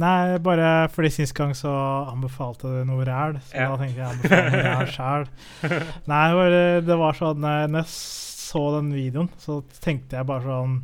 Nei, 0.00 0.38
bare 0.40 0.88
fordi 0.88 1.10
sist 1.12 1.34
gang 1.36 1.50
så 1.56 1.68
anbefalte 2.08 2.70
du 2.70 2.78
noe 2.88 3.04
ræl, 3.04 3.34
så 3.44 3.58
Ja. 3.58 3.66
da 3.74 3.76
tenkte 3.82 4.00
jeg 4.00 4.08
anbefale 4.08 4.50
noe 4.54 4.62
ræl 4.70 4.88
sjæl. 4.94 5.26
Nei, 6.08 6.22
bare, 6.38 6.62
det 6.86 6.96
var 6.96 7.18
sånn 7.18 7.44
eh, 7.44 7.66
Når 7.68 7.82
jeg 7.84 7.92
så 7.92 8.62
den 8.78 8.88
videoen, 8.96 9.28
så 9.38 9.58
tenkte 9.84 10.16
jeg 10.16 10.26
bare 10.28 10.42
sånn 10.48 10.78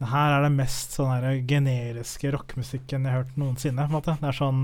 Det 0.00 0.08
her 0.10 0.32
er 0.38 0.42
det 0.46 0.52
mest 0.56 0.96
sånn 0.96 1.12
her 1.12 1.36
generiske 1.46 2.32
rockemusikken 2.34 3.04
jeg 3.04 3.12
har 3.12 3.22
hørt 3.22 3.36
noensinne. 3.38 3.84
på 3.84 3.92
en 3.92 3.96
måte. 4.00 4.16
Det 4.20 4.28
er 4.32 4.38
sånn 4.40 4.62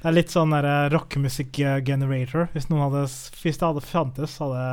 Det 0.00 0.08
er 0.10 0.16
litt 0.16 0.32
sånn 0.32 0.50
der 0.56 0.90
rockemusikk-generator. 0.96 2.48
Hvis 2.56 2.68
noen 2.72 2.86
hadde 2.88 3.04
Hvis 3.06 3.60
det 3.60 3.68
hadde 3.68 3.84
fantes, 3.84 4.38
hadde 4.40 4.64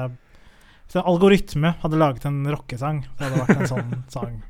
Hvis 0.87 0.95
en 0.99 1.07
algoritme 1.07 1.75
hadde 1.83 1.99
laget 1.99 2.25
en 2.31 2.41
rockesang, 2.47 3.03
så 3.17 3.23
hadde 3.25 3.35
det 3.35 3.43
vært 3.45 3.61
en 3.61 3.71
sånn 3.75 3.93
sang. 4.15 4.41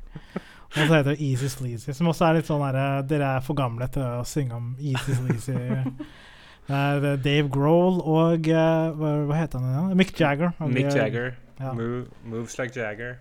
Og 0.72 0.86
så 0.88 0.94
heter 0.94 1.10
det 1.12 1.20
Easy 1.20 1.48
Sleazy, 1.52 1.92
som 1.92 2.08
også 2.08 2.24
er 2.30 2.38
litt 2.38 2.46
sånn 2.48 2.62
der, 2.72 3.02
Dere 3.08 3.34
er 3.36 3.42
for 3.44 3.54
gamle 3.58 3.88
til 3.92 4.02
å 4.02 4.22
synge 4.24 4.56
om 4.56 4.70
Easy 4.80 5.16
Sleazy. 5.18 5.56
Det 6.62 6.76
er 6.78 7.04
eh, 7.10 7.16
Dave 7.18 7.48
Grohl 7.50 7.96
og 8.06 8.46
eh, 8.48 8.92
hva, 8.94 9.10
hva 9.26 9.34
heter 9.40 9.58
han 9.58 9.72
igjen? 9.72 9.96
Mick 9.98 10.12
Jagger. 10.20 10.52
Og 10.62 10.70
Mick 10.70 10.86
de- 10.92 10.98
Jagger. 11.00 11.32
Ja. 11.58 11.72
Move, 11.74 12.04
moves 12.24 12.54
like 12.58 12.78
Jagger. 12.78 13.16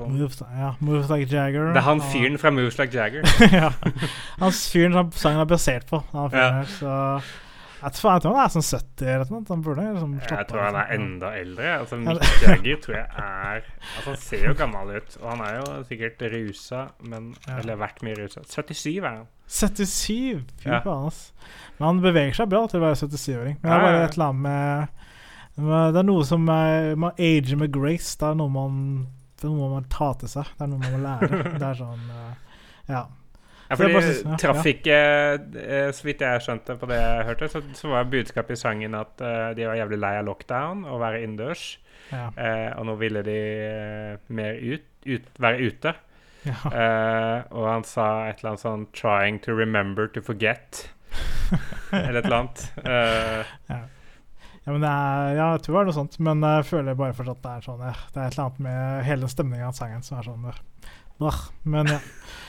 Moves, 0.00 0.38
ja, 0.40 0.70
moves 0.80 1.10
Like 1.12 1.28
Jagger. 1.28 1.66
Det 1.74 1.76
er 1.76 1.84
han 1.84 2.00
fyren 2.08 2.38
fra 2.40 2.50
Moves 2.56 2.78
like 2.80 2.94
Jagger. 2.96 3.22
ja. 3.52 3.68
Han 4.40 4.52
fyren 4.56 4.94
som 4.96 5.10
sangen 5.12 5.42
er 5.42 5.48
basert 5.50 5.84
på. 5.90 6.00
Han 6.14 6.30
fyren 6.32 6.40
Ja. 6.40 6.52
her, 6.62 6.70
så 6.80 6.94
jeg 7.84 7.92
tror, 7.98 8.10
han 8.24 8.38
er 8.42 8.52
sånn 8.54 8.64
70 8.66 9.08
eller 9.14 9.30
noe. 9.32 9.44
Han 9.50 9.62
burde 9.64 9.84
liksom 9.92 10.14
Jeg 10.20 10.46
tror 10.48 10.62
han 10.64 10.76
er 10.80 10.90
enda 10.96 11.30
eldre. 11.38 11.70
Altså. 11.82 11.96
Mick 12.00 12.42
Jagger 12.42 12.80
tror 12.84 12.96
jeg 12.96 13.06
er 13.20 13.62
Altså, 13.68 14.04
Han 14.08 14.16
ser 14.24 14.44
jo 14.48 14.54
gammel 14.58 14.92
ut, 14.96 15.16
og 15.20 15.26
han 15.30 15.42
er 15.46 15.54
jo 15.60 15.66
sikkert 15.90 16.24
rusa, 16.32 16.82
men 17.04 17.34
Ja. 17.46 17.58
Eller 17.60 17.76
vært 17.80 18.02
mye 18.06 18.16
rusa. 18.18 18.40
77 18.48 18.98
er 19.04 19.08
han. 19.08 19.26
77! 19.46 20.44
Fy 20.62 20.68
Ja. 20.70 20.80
faen, 20.80 21.06
ass. 21.06 21.32
Men 21.78 21.86
han 21.86 22.00
beveger 22.00 22.34
seg 22.34 22.48
bra 22.48 22.66
til 22.66 22.80
å 22.80 22.84
være 22.86 22.96
77-åring. 23.02 23.58
Men 23.60 23.70
det 23.70 23.76
er 23.76 23.84
bare 23.84 24.04
et 24.04 24.14
eller 24.16 24.30
annet 24.32 24.42
med 24.42 24.88
Det 25.92 25.98
er 26.00 26.06
noe 26.08 26.24
som 26.24 26.48
er, 26.48 26.94
Man 26.96 27.12
ager 27.18 27.56
med 27.60 27.70
grace. 27.72 28.16
Det 28.18 28.26
er 28.30 28.34
noe 28.34 28.48
man 28.50 29.06
Det 29.36 29.44
er 29.44 29.52
noe 29.52 29.68
man 29.68 29.82
må 29.82 29.88
ta 29.92 30.12
til 30.18 30.28
seg. 30.28 30.44
Det 30.56 30.64
er 30.64 30.72
noe 30.72 30.78
man 30.80 30.96
må 30.96 31.02
lære. 31.04 31.42
Det 31.60 31.68
er 31.68 31.74
sånn 31.78 32.08
eh, 32.10 32.34
Ja. 32.88 33.04
Ja, 33.68 33.76
Så 33.76 33.86
fordi 33.86 34.00
ja, 34.12 34.36
traff 34.40 34.66
ikke 34.68 34.96
Så 35.96 36.04
vidt 36.04 36.20
jeg 36.20 36.42
skjønte 36.44 36.76
på 36.80 36.88
det 36.90 36.98
jeg 37.00 37.28
hørte, 37.30 37.48
så, 37.48 37.62
så 37.76 37.92
var 37.92 38.10
budskapet 38.12 38.58
i 38.58 38.60
sangen 38.60 38.96
at 38.98 39.24
uh, 39.24 39.52
de 39.56 39.68
var 39.68 39.78
jævlig 39.78 40.00
lei 40.02 40.14
av 40.20 40.26
lockdown 40.28 40.84
og 40.84 41.00
være 41.00 41.22
innendørs. 41.24 41.64
Ja. 42.10 42.28
Uh, 42.36 42.70
og 42.80 42.90
nå 42.90 42.98
ville 43.00 43.22
de 43.24 43.38
uh, 43.64 44.34
mer 44.36 44.60
ut, 44.60 44.84
ut, 45.08 45.30
være 45.40 45.70
ute. 45.70 45.94
ja. 46.44 46.58
Og 47.56 47.64
han 47.70 47.86
sa 47.88 48.28
et 48.28 48.42
eller 48.42 48.52
annet 48.52 48.64
sånn 48.66 48.86
'trying 48.92 49.40
to 49.40 49.56
remember 49.56 50.10
to 50.12 50.20
forget'. 50.20 50.90
eller 51.92 52.20
et 52.20 52.24
eller 52.26 52.40
annet. 52.42 52.66
Ja. 53.70 53.82
Ja, 54.64 54.72
men 54.72 54.80
det 54.80 54.88
er, 54.88 55.34
ja, 55.36 55.46
jeg 55.52 55.64
tror 55.64 55.74
det 55.76 55.80
er 55.80 55.88
noe 55.90 55.96
sånt, 55.98 56.14
men 56.24 56.40
jeg 56.40 56.64
føler 56.64 56.96
bare 56.96 57.16
fortsatt 57.16 57.42
det 57.44 57.50
er 57.52 57.64
sånn 57.66 57.82
Det 57.84 57.88
er 57.90 58.22
et 58.22 58.36
eller 58.36 58.44
annet 58.46 58.62
med 58.64 59.02
hele 59.04 59.28
stemninga 59.28 59.66
av 59.68 59.74
sangen 59.76 60.04
som 60.06 60.16
er 60.18 60.28
sånn 60.30 60.46
bah. 61.22 61.40
Men 61.62 61.86
ja. 61.86 61.98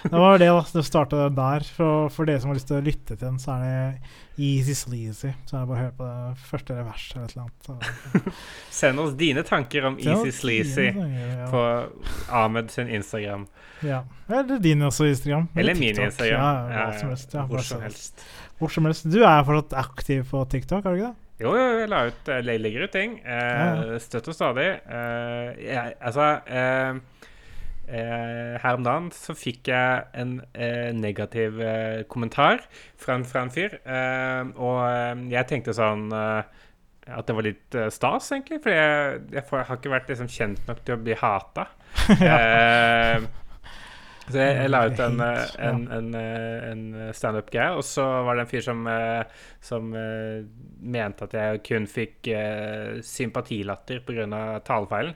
Det 0.05 0.19
var 0.21 0.37
det, 0.37 0.47
da. 0.47 0.65
Det 0.73 0.83
starta 0.85 1.29
der. 1.33 1.65
For, 1.75 2.09
for 2.13 2.29
dere 2.29 2.41
som 2.41 2.51
har 2.51 2.59
lyst 2.59 2.69
til 2.69 2.77
å 2.77 2.85
lytte 2.85 3.15
til 3.15 3.21
den, 3.23 3.39
så 3.41 3.55
er 3.55 3.63
det 3.65 4.11
Easy 4.37 4.75
Sleazy. 4.77 5.31
Så 5.47 5.57
er 5.57 5.63
det 5.63 5.69
bare 5.71 5.77
å 5.77 5.81
høre 5.81 5.95
på 5.97 6.09
det 6.09 6.45
første 6.51 6.77
verset 6.77 7.15
eller 7.15 7.25
et 7.25 7.35
eller 7.35 7.45
annet. 7.45 8.29
Så, 8.29 8.33
send 8.81 9.01
oss 9.01 9.15
dine 9.17 9.45
tanker 9.47 9.87
om 9.89 9.97
Easy 10.01 10.33
Sleazy 10.35 10.91
ja. 10.91 11.49
på 11.49 11.63
Ahmed 12.29 12.69
sin 12.73 12.91
Instagram. 12.93 13.47
Ja. 13.85 14.03
Eller 14.29 14.61
din 14.61 14.85
også, 14.85 15.09
Instagram. 15.09 15.49
Eller 15.55 15.77
min 15.79 15.97
Instagram. 15.97 16.41
Ja, 16.41 16.55
Ja, 16.75 16.87
hva 16.89 16.99
som 16.99 17.13
helst. 17.15 17.37
Ja, 17.37 17.45
hvor 17.49 17.65
som 17.65 17.85
helst. 17.85 18.25
Hvor 18.59 18.71
som 18.71 18.89
helst. 18.89 19.09
Du 19.11 19.21
er 19.23 19.45
fortsatt 19.47 19.73
aktiv 19.85 20.25
på 20.29 20.45
TikTok, 20.53 20.85
er 20.85 20.93
du 20.93 21.01
ikke 21.01 21.13
det? 21.13 21.21
Jo, 21.43 21.51
jeg 21.59 21.89
la 21.91 22.05
ut, 22.07 22.29
jeg 22.31 22.61
legger 22.61 22.85
ut 22.85 22.93
ting. 22.95 23.17
Eh, 23.25 23.41
Ja, 23.59 23.97
Støtt 23.99 24.29
og 24.31 24.37
stadig. 24.37 24.69
Eh, 24.87 25.49
jeg, 25.65 25.97
altså 25.99 26.29
eh, 26.47 27.01
eh, 27.87 28.55
Her 28.61 28.79
om 28.79 28.85
dagen 28.85 29.09
så 29.15 29.35
fikk 29.37 29.69
jeg 29.71 30.05
en 30.17 30.37
eh, 30.53 30.91
negativ 30.95 31.61
eh, 31.61 32.03
kommentar 32.11 32.63
fra 32.99 33.17
en, 33.19 33.25
fra 33.27 33.45
en 33.45 33.53
fyr. 33.53 33.77
Eh, 33.83 34.51
og 34.55 34.81
eh, 34.89 35.25
jeg 35.35 35.49
tenkte 35.51 35.75
sånn 35.77 36.07
eh, 36.15 36.63
at 37.05 37.27
det 37.27 37.35
var 37.37 37.45
litt 37.45 37.75
stas, 37.93 38.31
egentlig. 38.33 38.63
For 38.63 38.73
jeg, 38.73 39.23
jeg, 39.35 39.45
har 39.53 39.75
ikke 39.77 39.93
vært 39.93 40.07
liksom, 40.09 40.29
kjent 40.31 40.69
nok 40.69 40.79
til 40.85 40.97
å 40.97 41.01
bli 41.05 41.17
hata. 41.21 41.69
Eh, 42.05 43.23
så 44.29 44.39
jeg, 44.41 44.55
jeg 44.57 44.71
la 44.71 44.79
ut 44.89 44.99
en, 45.05 45.19
eh, 45.21 45.35
ja. 45.41 45.69
en, 45.69 45.81
en, 45.93 46.07
eh, 46.17 46.63
en 46.71 46.83
standup-greie, 47.13 47.75
og 47.77 47.83
så 47.85 48.05
var 48.25 48.37
det 48.39 48.45
en 48.45 48.49
fyr 48.49 48.63
som, 48.65 48.81
eh, 48.89 49.43
som 49.61 49.91
eh, 49.93 50.45
mente 50.85 51.27
at 51.27 51.33
jeg 51.37 51.61
kun 51.65 51.85
fikk 51.89 52.27
uh, 52.33 52.99
sympatilatter 53.05 54.01
pga. 54.05 54.25
talefeilen. 54.65 55.15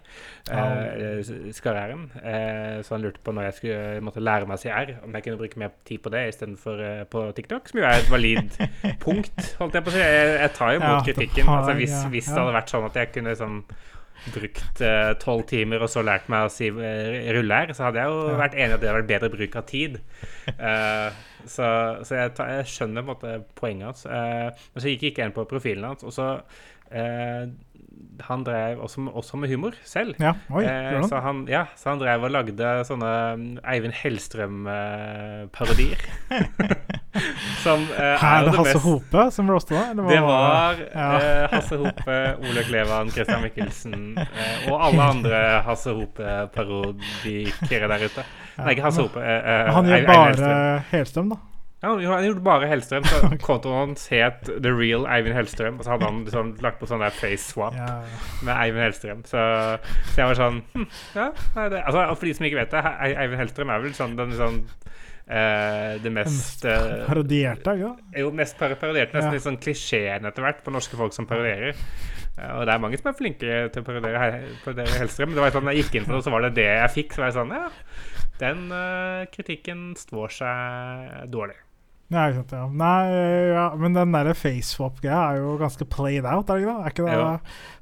Uh, 0.49 1.51
Skarrieren. 1.53 2.07
Uh, 2.17 2.79
så 2.85 2.95
han 2.95 3.03
lurte 3.05 3.21
på 3.23 3.33
når 3.35 3.49
jeg 3.49 3.57
skulle 3.59 3.99
måtte 4.05 4.23
lære 4.23 4.49
meg 4.49 4.57
å 4.57 4.63
si 4.63 4.71
R, 4.73 4.95
om 5.05 5.13
jeg 5.13 5.27
kunne 5.27 5.41
bruke 5.41 5.61
mer 5.61 5.75
tid 5.85 6.01
på 6.05 6.13
det 6.13 6.23
istedenfor 6.31 6.81
uh, 6.81 7.03
på 7.11 7.25
TikTok, 7.37 7.69
som 7.69 7.81
jo 7.81 7.85
er 7.89 7.99
et 8.01 8.09
valid 8.13 8.57
punkt, 9.05 9.37
holdt 9.61 9.77
jeg 9.77 9.85
på 9.85 9.93
å 9.93 9.97
si. 9.97 10.01
Jeg, 10.05 10.33
jeg 10.41 10.55
tar 10.57 10.73
Ja, 10.73 10.79
imot 10.81 11.05
det 11.05 11.13
kritikken. 11.13 11.45
har- 11.51 11.59
Altså, 11.59 11.75
hvis, 11.77 11.93
ja, 11.93 12.09
hvis 12.13 12.27
det 12.31 12.37
hadde 12.39 12.55
vært 12.55 12.71
sånn 12.73 12.85
at 12.87 12.97
jeg 13.01 13.11
kunne 13.13 13.33
liksom 13.35 13.61
brukt 14.33 14.81
eh, 14.85 15.11
tolv 15.21 15.45
timer 15.49 15.81
og 15.85 15.89
så 15.91 16.01
lært 16.05 16.27
meg 16.31 16.45
å 16.47 16.51
si 16.53 16.67
rulle 16.71 17.59
her, 17.61 17.73
så 17.75 17.87
hadde 17.87 18.01
jeg 18.03 18.11
jo 18.11 18.35
vært 18.39 18.57
enig 18.57 18.69
i 18.71 18.75
at 18.75 18.81
det 18.83 18.89
hadde 18.89 18.99
vært 19.01 19.11
bedre 19.13 19.31
bruk 19.37 19.55
av 19.61 19.65
tid. 19.69 19.99
Eh, 20.55 21.09
så 21.49 21.67
så 22.03 22.11
jeg, 22.19 22.33
tar, 22.37 22.51
jeg 22.59 22.67
skjønner 22.73 23.01
på 23.05 23.07
en 23.07 23.13
måte 23.15 23.31
poenget 23.59 23.87
hans. 23.89 24.03
Eh, 24.05 24.49
men 24.73 24.83
så 24.83 24.91
gikk 24.91 25.01
jeg 25.07 25.11
ikke 25.15 25.25
inn 25.29 25.35
på 25.39 25.47
profilen 25.49 25.87
hans, 25.91 26.03
og 26.03 26.11
så 26.15 26.27
eh, 26.91 27.47
Han 28.27 28.43
drev 28.47 28.79
også, 28.83 29.05
også 29.21 29.37
med 29.39 29.49
humor 29.51 29.73
selv. 29.87 30.15
Ja. 30.19 30.33
Oi, 30.51 30.63
Eh, 30.67 30.99
så, 31.07 31.19
han? 31.23 31.45
ja, 31.51 31.63
så 31.79 31.89
han 31.93 31.99
drev 32.03 32.23
og 32.27 32.31
lagde 32.35 32.73
sånne 32.87 33.11
Eivind 33.63 33.95
Hellstrøm-parodier. 34.01 35.99
som 37.65 37.81
uh, 37.89 37.99
er 37.99 38.15
er 38.21 38.43
det 38.45 38.51
det 38.51 38.57
Hasse 38.59 38.73
best. 38.77 38.85
Hope 38.85 39.23
som 39.33 39.49
roasta 39.49 39.75
deg? 39.75 39.97
Det 39.97 40.03
var, 40.05 40.11
det 40.13 40.21
var 40.27 40.81
Ja. 40.93 41.07
uh, 41.17 41.49
Hasse 41.55 41.77
Hope, 41.81 42.17
Ole 42.45 42.63
Klevan, 42.67 43.09
Christian 43.11 43.41
Michelsen 43.41 44.17
uh, 44.17 44.71
og 44.71 44.85
alle 44.87 45.07
andre 45.15 45.43
Hasse 45.65 45.93
Hope-parodikere 45.97 47.87
der 47.89 48.05
ute. 48.05 48.25
Nei, 48.59 48.71
ikke 48.75 48.83
Hasse 48.89 49.01
Hope. 49.05 49.19
Han 49.73 49.85
gjør 49.89 50.05
bare. 50.09 50.81
Helstrøm, 50.91 51.29
da. 51.33 51.39
Ja, 51.79 51.93
han 51.95 52.23
gjorde- 52.25 52.43
bare 52.43 52.67
Hellstrøm. 52.67 53.03
Så 53.07 53.29
kontoen 53.47 53.77
hans 53.77 54.07
het 54.11 54.41
The 54.49 54.71
Real 54.75 55.05
Eivind 55.07 55.35
Hellstrøm. 55.37 55.77
Og 55.79 55.85
så 55.85 55.93
hadde 55.93 56.09
han 56.09 56.17
liksom 56.25 56.49
lagt 56.61 56.79
på 56.81 56.89
sånn 56.89 56.99
der 56.99 57.13
face 57.15 57.45
swap 57.53 57.73
Ja. 57.77 58.01
med 58.43 58.51
Eivind 58.65 58.83
Hellstrøm. 58.83 59.21
Så, 59.25 59.39
så 60.11 60.19
jeg 60.19 60.27
var 60.27 60.35
sånn 60.41 60.59
hm, 60.75 60.87
Ja, 61.15 61.29
det, 61.71 61.79
altså, 61.85 62.03
for 62.19 62.25
de 62.27 62.33
som 62.35 62.45
ikke 62.49 62.59
vet 62.59 62.75
det, 62.75 62.83
Eivind 63.15 63.39
Hellstrøm 63.39 63.71
er 63.71 63.79
vel 63.85 63.95
sånn 63.95 64.17
den 64.19 64.35
sånn 64.35 64.59
eh, 65.29 65.97
det 66.03 66.11
mest 66.11 66.65
uh, 66.65 67.05
Parodierte, 67.07 67.75
ja. 67.79 67.91
jo 68.17 68.31
mest 68.35 68.57
par- 68.57 68.75
parodiert, 68.81 69.13
nesten 69.13 69.29
Ja. 69.29 69.35
litt 69.37 69.45
sånn 69.45 69.59
klisjeen 69.61 70.25
etter 70.25 70.41
hvert 70.45 70.63
på 70.65 70.73
norske 70.73 70.97
folk 70.97 71.13
som 71.13 71.27
parodierer. 71.29 71.77
Uh, 72.39 72.59
Og 72.59 72.65
det 72.65 72.73
er 72.73 72.79
mange 72.83 72.97
som 72.97 73.11
er 73.11 73.17
flinke 73.19 73.61
til 73.71 73.81
å 73.83 73.85
parodiere, 73.85 74.43
parodiere 74.65 74.99
Hellstrøm. 74.99 75.33
Det 75.37 75.41
var 75.45 75.51
sånn, 75.55 75.71
jeg 75.73 75.83
gikk 75.83 75.95
inn 76.01 76.05
på 76.09 76.15
det, 76.17 76.23
så 76.25 76.31
var 76.33 76.41
det 76.47 76.53
det 76.59 76.67
jeg 76.69 76.93
fikk. 76.97 77.13
Så 77.15 77.23
var 77.23 77.31
jeg 77.31 77.39
sånn 77.39 77.55
Ja, 77.55 77.69
den 78.39 78.69
kritikken 79.33 79.89
står 79.99 80.29
seg 80.31 81.25
dårlig. 81.31 81.57
Ikke 82.09 82.39
sant, 82.39 82.53
ja. 82.55 82.63
Nei, 82.73 83.09
ja, 83.53 83.65
men 83.77 83.93
den 83.93 84.13
derre 84.15 84.31
faceswap-greia 84.33 85.35
er 85.35 85.41
jo 85.43 85.51
ganske 85.61 85.85
played 85.85 86.25
out, 86.25 86.49
er 86.49 86.57
det 86.57 86.63
ikke 86.63 86.71
det? 86.71 86.79
Er 86.81 86.89
ikke 86.95 87.03
det 87.05 87.17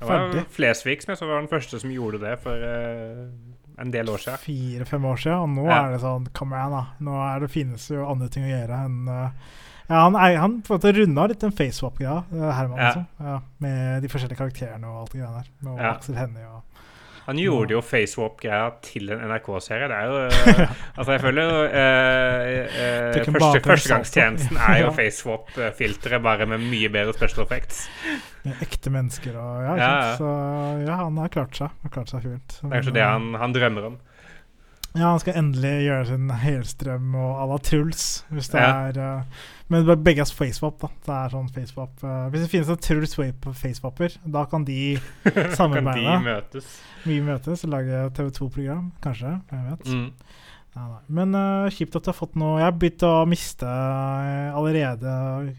Det 0.01 0.09
var? 0.09 0.49
Flesvig 0.57 0.97
som 1.05 1.13
jeg 1.13 1.19
så 1.21 1.29
var 1.29 1.39
den 1.39 1.47
første 1.47 1.79
som 1.79 1.93
gjorde 1.93 2.19
det 2.25 2.33
for 2.43 2.65
en 3.79 3.91
del 3.91 4.09
år 4.09 4.17
siden. 4.23 4.37
Fire-fem 4.43 5.05
år 5.05 5.17
siden, 5.21 5.37
og 5.37 5.49
nå 5.49 5.65
Ja. 5.69 5.85
er 5.85 5.91
det 5.91 6.01
sånn 6.01 6.27
Come 6.33 6.55
on, 6.65 6.71
da. 6.71 6.83
Nå 6.99 7.15
er 7.35 7.39
det, 7.39 7.49
finnes 7.51 7.87
jo 7.89 8.05
andre 8.09 8.29
ting 8.29 8.43
å 8.43 8.51
gjøre 8.51 8.79
enn 8.85 9.07
uh, 9.07 9.29
Ja, 9.89 10.01
han, 10.09 10.15
han 10.15 10.61
på 10.61 10.73
en 10.73 10.79
måte 10.79 10.93
runda 10.97 11.27
litt 11.27 11.39
den 11.39 11.51
faceswap-greia, 11.55 12.23
uh, 12.33 12.51
Herman, 12.51 12.77
Ja. 12.77 12.87
altså. 12.87 13.05
Ja, 13.19 13.39
med 13.59 14.01
de 14.03 14.07
forskjellige 14.11 14.37
karakterene 14.41 14.87
og 14.87 15.01
alt 15.05 15.11
det 15.13 15.21
greiene 15.21 15.43
der. 15.43 15.69
Og 15.71 15.77
Ja. 15.79 15.91
Aksel 15.93 16.15
Hennie 16.19 16.47
og 16.47 16.63
Han 17.27 17.39
gjorde 17.41 17.73
jo 17.75 17.81
facewap-greia 17.83 18.69
til 18.85 19.09
en 19.11 19.19
NRK-serie. 19.27 19.87
Det 19.91 19.97
er 19.97 20.05
jo 20.07 20.19
eh, 20.27 20.75
Altså, 20.95 21.11
jeg 21.11 21.21
føler 21.25 21.43
jo 21.43 21.57
eh, 21.67 22.51
eh, 22.85 23.27
første, 23.35 23.61
Førstegangstjenesten 23.67 24.57
er 24.63 24.79
jo 24.85 24.93
facewap-filteret, 24.99 26.21
bare 26.23 26.47
med 26.47 26.63
mye 26.71 26.89
bedre 26.93 27.13
special 27.17 27.43
effects. 27.43 27.85
med 28.47 28.63
ekte 28.63 28.93
mennesker 28.95 29.35
og 29.35 29.63
Ja, 29.67 29.75
Ja. 29.75 30.15
Så 30.17 30.29
ja, 30.87 30.95
han 31.03 31.17
har 31.19 31.27
klart 31.33 31.55
seg. 31.59 31.67
Han 31.75 31.89
har 31.91 31.95
klart 31.99 32.13
seg 32.15 32.23
fint. 32.29 32.59
Det 32.61 32.69
er 32.71 32.75
kanskje 32.79 32.95
det 32.95 33.03
han, 33.09 33.33
han 33.43 33.53
drømmer 33.55 33.89
om. 33.91 33.99
Ja, 34.97 35.11
han 35.11 35.19
skal 35.21 35.35
endelig 35.37 35.75
gjøre 35.83 36.05
sin 36.09 36.29
helstrøm 36.41 37.11
og 37.19 37.35
à 37.43 37.45
la 37.51 37.57
Truls, 37.61 38.05
hvis 38.33 38.47
det 38.55 38.63
Ja. 38.63 38.71
er 38.87 38.97
uh, 38.97 39.43
Men 39.67 39.87
begge 39.99 40.23
er 40.23 40.31
facewap, 40.31 40.77
da. 40.79 40.89
Det 41.03 41.13
er 41.13 41.31
sånn 41.33 41.47
facewap 41.51 42.03
uh, 42.05 42.27
Hvis 42.31 42.45
det 42.45 42.51
finnes 42.53 42.69
en 42.71 42.79
Truls 42.79 43.15
facewapper, 43.17 44.13
da 44.23 44.45
kan 44.47 44.63
de 44.67 44.95
Kan 45.25 45.37
de 45.43 45.55
samarbeide. 45.59 46.17
møtes? 46.23 46.69
Vi 47.03 47.19
møtes 47.23 47.65
og 47.67 47.73
lage 47.73 48.05
TV2-program, 48.15 48.91
kanskje. 49.03 49.33
Jeg 49.51 49.65
vet. 49.71 49.91
Mm. 49.91 50.09
Nei, 50.77 50.87
nei. 50.87 51.01
Men 51.19 51.35
uh, 51.37 51.69
kjipt 51.73 51.95
at 51.97 52.05
du 52.05 52.11
har 52.11 52.17
fått 52.17 52.35
noe 52.37 52.59
Jeg 52.59 52.67
har 52.67 52.75
begynt 52.77 53.05
å 53.07 53.13
miste 53.29 53.67
eh, 53.67 54.57
allerede 54.57 55.13
eh, 55.47 55.55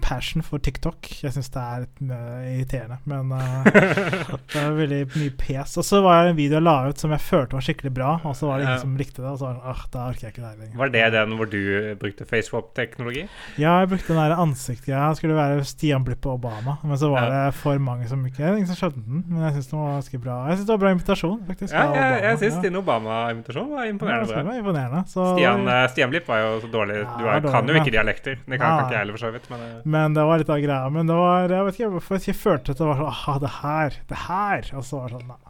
passion 0.00 0.42
for 0.42 0.62
TikTok. 0.62 1.08
Jeg 1.22 1.34
syns 1.34 1.50
det 1.52 1.60
er 1.60 1.82
litt 1.84 2.00
eh, 2.16 2.46
irriterende, 2.54 2.98
men 3.10 3.32
uh, 3.34 3.66
det 4.52 4.60
er 4.60 4.76
veldig 4.78 5.00
mye 5.12 5.34
pes. 5.40 5.76
Og 5.80 5.86
så 5.86 6.00
var 6.04 6.24
det 6.24 6.32
en 6.32 6.38
video 6.38 6.58
jeg 6.58 6.66
la 6.66 6.76
ut 6.88 7.02
som 7.02 7.12
jeg 7.14 7.22
følte 7.24 7.58
var 7.58 7.66
skikkelig 7.66 7.92
bra, 7.96 8.14
og 8.24 8.36
så 8.38 8.48
var 8.48 8.60
det 8.60 8.66
ingen 8.68 8.82
som 8.84 8.96
likte 9.00 9.20
det. 9.20 9.28
Og 9.28 9.40
så 9.40 9.48
var 9.48 9.58
det 9.58 9.74
«Åh, 9.74 9.82
da 9.92 10.06
orker 10.08 10.26
jeg 10.26 10.34
ikke 10.34 10.44
det 10.44 10.52
lenger. 10.62 10.78
Var 10.80 10.94
det 10.96 11.04
den 11.16 11.36
hvor 11.38 11.50
du 11.52 11.60
brukte 12.00 12.26
FaceWap-teknologi? 12.30 13.26
Ja, 13.60 13.76
jeg 13.82 13.92
brukte 13.92 14.14
den 14.14 14.22
der. 14.22 14.36
Det 14.40 15.18
skulle 15.20 15.36
være 15.36 15.64
Stian 15.68 16.04
Blipp 16.06 16.26
og 16.26 16.38
Obama, 16.38 16.78
men 16.84 16.98
så 16.98 17.10
var 17.12 17.28
det 17.30 17.42
for 17.58 17.78
mange 17.82 18.08
som 18.10 18.24
ikke 18.26 18.48
Ingen 18.50 18.66
som 18.66 18.78
skjønte 18.78 19.02
den, 19.04 19.22
men 19.28 19.44
jeg 19.46 19.58
syns 19.58 19.70
den 19.70 19.80
var 19.80 19.92
ganske 19.98 20.18
bra. 20.20 20.36
Jeg 20.48 20.58
synes 20.58 20.66
det 20.66 20.74
var 20.74 20.80
bra 20.82 20.90
invitasjon, 20.94 21.38
faktisk. 21.46 21.74
Ja, 21.74 21.84
jeg, 21.94 22.22
jeg 22.24 22.40
syns 22.42 22.58
din 22.64 22.78
Obama-invitasjon 22.80 23.70
var 23.74 23.90
imponerende 23.90 24.34
Ja, 24.34 24.42
var 24.48 24.58
imponerende. 24.58 25.02
Så, 25.10 25.26
Stian, 25.36 25.68
eh, 25.68 25.84
Stian 25.92 26.12
Blipp 26.12 26.28
var 26.28 26.42
jo 26.42 26.50
så 26.64 26.70
dårlig. 26.72 26.98
Ja, 27.00 27.06
Du 27.14 27.24
er, 27.26 27.40
dårlig, 27.44 27.54
kan 27.54 27.70
jo 27.70 27.78
ikke 27.80 27.94
dialekter. 27.94 28.40
Det 28.40 28.58
kan, 28.58 28.66
kan 28.66 28.84
ikke 28.84 28.96
jeg 28.96 29.04
heller, 29.04 29.09
for 29.16 29.24
så 29.26 29.32
vidt. 29.34 29.50
Men 29.52 29.66
eh, 29.66 29.76
Men 29.84 30.14
det 30.16 30.24
var 30.30 30.38
litt 30.42 30.50
av 30.56 30.62
greia. 30.64 30.88
Men 30.94 31.06
det 31.10 31.18
var, 31.20 31.48
jeg 31.50 31.68
vet 31.68 31.78
ikke 31.80 31.92
hvorfor 31.98 32.26
jeg 32.30 32.38
følte 32.40 32.72
at 32.74 32.78
det 32.82 32.90
var 32.90 32.98
sånn 33.02 33.12
Aha, 33.14 33.38
det 33.44 33.54
her, 33.60 34.00
det 34.08 34.24
her. 34.28 34.72
Og 34.78 34.84
så 34.88 35.00
var 35.02 35.08
det 35.14 35.20
sånn 35.20 35.30
nei. 35.34 35.44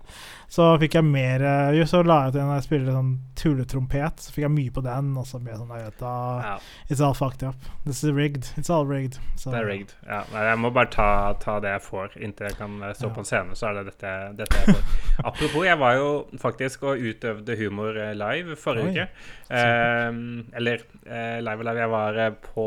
Så 0.51 0.65
fikk 0.83 0.97
jeg 0.99 1.07
mer 1.07 1.43
eh, 1.47 1.69
Jo, 1.79 1.85
så 1.87 2.01
la 2.03 2.17
jeg 2.27 2.33
til 2.35 2.41
en 2.43 2.49
når 2.51 2.57
jeg 2.59 2.65
spiller 2.67 2.97
sånn 2.97 3.11
tulletrompet. 3.39 4.25
Så 4.25 4.33
fikk 4.35 4.43
jeg 4.49 4.51
mye 4.57 4.73
på 4.75 4.83
den, 4.83 5.13
og 5.21 5.27
så 5.29 5.39
ble 5.39 5.53
jeg 5.53 5.61
sånn 5.61 5.71
jeg 5.77 5.85
vet, 5.87 6.01
da, 6.01 6.15
ja, 6.43 6.55
It's 6.91 7.03
all 7.07 7.15
fucked 7.15 7.45
up. 7.47 7.69
This 7.85 8.01
is 8.03 8.11
rigged. 8.17 8.49
It's 8.59 8.71
all 8.75 8.83
rigged. 8.89 9.21
Så, 9.39 9.53
det 9.55 9.61
er 9.61 9.69
rigged. 9.71 9.95
Ja, 10.09 10.25
nei, 10.33 10.43
jeg 10.49 10.59
må 10.65 10.73
bare 10.75 10.91
ta, 10.91 11.07
ta 11.45 11.55
det 11.63 11.71
jeg 11.77 11.85
får, 11.87 12.17
inntil 12.19 12.49
jeg 12.51 12.59
kan 12.59 12.75
eh, 12.83 12.97
stå 12.99 13.07
Ja. 13.07 13.13
på 13.15 13.23
en 13.23 13.31
scene. 13.31 13.55
Så 13.61 13.69
er 13.71 13.79
det 13.79 13.85
dette, 13.93 14.15
dette 14.43 14.59
jeg 14.65 14.75
får. 14.75 14.99
Apropos, 15.31 15.63
jeg 15.71 15.79
var 15.85 15.95
jo 16.01 16.09
faktisk 16.43 16.83
og 16.91 16.99
utøvde 17.13 17.57
humor 17.63 18.01
live 18.19 18.59
forrige 18.59 18.91
Oi. 18.91 18.97
uke. 18.99 19.07
Eh, 19.55 20.11
eller 20.59 20.83
eh, 21.07 21.39
live 21.47 21.63
og 21.63 21.71
live. 21.71 21.79
Jeg 21.87 21.95
var 21.95 22.21
på 22.51 22.67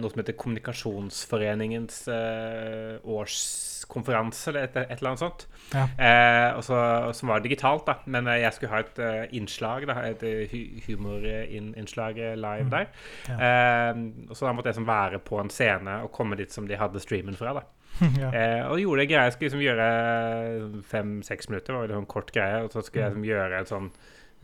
noe 0.00 0.10
som 0.12 0.20
heter 0.22 0.36
Kommunikasjonsforeningens 0.40 2.08
eh, 2.08 2.96
årskonferanse, 3.04 4.48
eller 4.50 4.64
et, 4.68 4.76
et 4.80 4.94
eller 4.98 5.10
annet 5.12 5.22
sånt. 5.22 5.44
Ja. 5.74 5.84
Eh, 5.98 6.56
også, 6.58 6.78
som 7.18 7.28
var 7.32 7.42
digitalt, 7.44 7.84
da. 7.88 7.98
Men 8.10 8.28
eh, 8.30 8.40
jeg 8.42 8.56
skulle 8.56 8.72
ha 8.72 8.80
et 8.84 8.98
eh, 9.04 9.36
innslag, 9.38 9.86
da, 9.90 9.98
et 10.08 10.24
eh, 10.28 10.56
humorinnslag 10.88 12.18
eh, 12.18 12.34
live 12.40 12.64
Mm. 12.64 12.70
der. 12.72 12.86
Eh, 13.34 14.02
og 14.30 14.36
så 14.38 14.46
da 14.48 14.52
måtte 14.56 14.70
jeg 14.70 14.76
liksom 14.78 14.88
være 14.88 15.18
på 15.26 15.40
en 15.42 15.50
scene 15.52 15.98
og 16.06 16.12
komme 16.16 16.36
dit 16.40 16.52
som 16.54 16.66
de 16.70 16.78
hadde 16.80 17.00
streamen 17.02 17.36
fra. 17.36 17.52
da. 17.60 17.64
ja. 18.22 18.30
Eh, 18.34 18.62
og 18.70 18.80
gjorde 18.80 19.04
det 19.04 19.08
greia. 19.12 19.26
Jeg 19.28 19.36
skulle 19.36 19.50
liksom 19.52 19.66
gjøre 19.68 20.82
fem-seks 20.90 21.48
minutter, 21.50 21.72
det 21.72 21.78
var 21.78 21.86
veldig 21.86 22.00
en 22.02 22.10
kort 22.16 22.32
greie. 22.34 22.64
Og 22.64 22.72
så 22.74 22.82
skulle 22.82 23.04
jeg 23.04 23.12
liksom 23.14 23.28
gjøre 23.28 23.60
et 23.60 23.70
sånn 23.70 23.90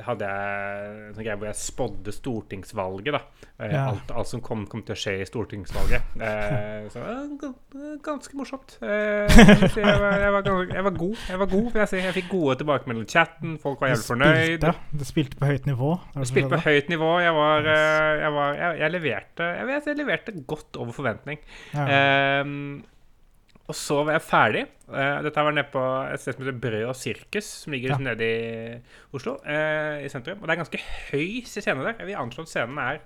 hadde 0.06 0.26
jeg 0.28 0.90
en 1.08 1.14
sånn 1.16 1.26
hvor 1.40 1.48
jeg 1.50 1.58
spådde 1.60 2.12
stortingsvalget. 2.16 3.12
da 3.12 3.20
eh, 3.64 3.72
Ja. 3.72 3.84
alt, 3.90 4.10
alt 4.10 4.28
som 4.30 4.40
kom, 4.40 4.66
kom 4.66 4.82
til 4.82 4.94
å 4.94 4.98
skje 4.98 5.14
i 5.20 5.26
stortingsvalget. 5.28 6.02
Eh, 6.20 6.88
så 6.92 7.02
eh, 7.04 7.24
ga- 7.40 7.98
Ganske 8.02 8.36
morsomt. 8.38 8.76
Eh, 8.82 9.28
jeg, 9.28 9.84
var, 9.84 10.18
jeg, 10.20 10.32
var 10.32 10.42
ganske, 10.46 10.74
jeg 10.74 10.84
var 10.84 10.96
god. 10.98 11.16
Jeg 11.28 11.38
var 11.42 11.50
god, 11.52 11.70
jeg. 11.82 12.04
Jeg 12.10 12.16
fikk 12.20 12.30
gode 12.32 12.56
tilbakemeldinger 12.62 13.08
i 13.08 13.14
chatten. 13.14 13.58
Folk 13.62 13.80
var 13.80 13.92
jævlig 13.92 14.06
fornøyd. 14.08 14.68
du 15.00 15.04
spilte 15.08 15.36
på 15.40 15.50
høyt 15.50 15.66
nivå. 15.70 15.90
Jeg 16.16 16.30
spilte 16.32 16.54
på 16.56 16.62
høyt 16.68 16.88
nivå. 16.92 17.10
Jeg 17.24 17.34
var, 17.36 17.68
eh, 17.74 18.14
jeg, 18.24 18.32
var 18.38 18.54
leverte 18.96 19.50
Jeg 19.60 19.66
vet 19.70 19.90
leverte 20.00 20.32
godt 20.46 20.76
over 20.80 20.92
forventning. 20.96 21.38
Ja. 21.74 21.86
Ehm, 21.90 22.82
og 23.70 23.76
så 23.78 24.00
var 24.04 24.16
jeg 24.18 24.24
ferdig. 24.26 24.62
Eh, 24.90 25.20
dette 25.26 25.44
var 25.46 25.54
nede 25.54 25.70
på 25.72 25.82
et 26.10 26.20
sted 26.22 26.34
som 26.36 26.44
heter 26.44 26.60
Brød 26.64 26.84
og 26.90 26.96
Sirkus, 26.98 27.48
som 27.62 27.72
ligger 27.74 27.92
Ja. 27.92 27.96
liksom 27.96 28.08
nede 28.10 28.26
i 28.26 28.78
Oslo, 29.16 29.36
eh, 29.46 30.04
i 30.04 30.08
sentrum. 30.12 30.40
Og 30.42 30.48
det 30.48 30.54
er 30.56 30.62
ganske 30.64 30.82
høy 31.12 31.42
scene 31.46 31.84
der. 31.86 31.94
Jeg 32.02 32.06
vil 32.10 32.18
anslå 32.20 32.42
at 32.46 32.52
scenen 32.52 32.78
er 32.82 32.98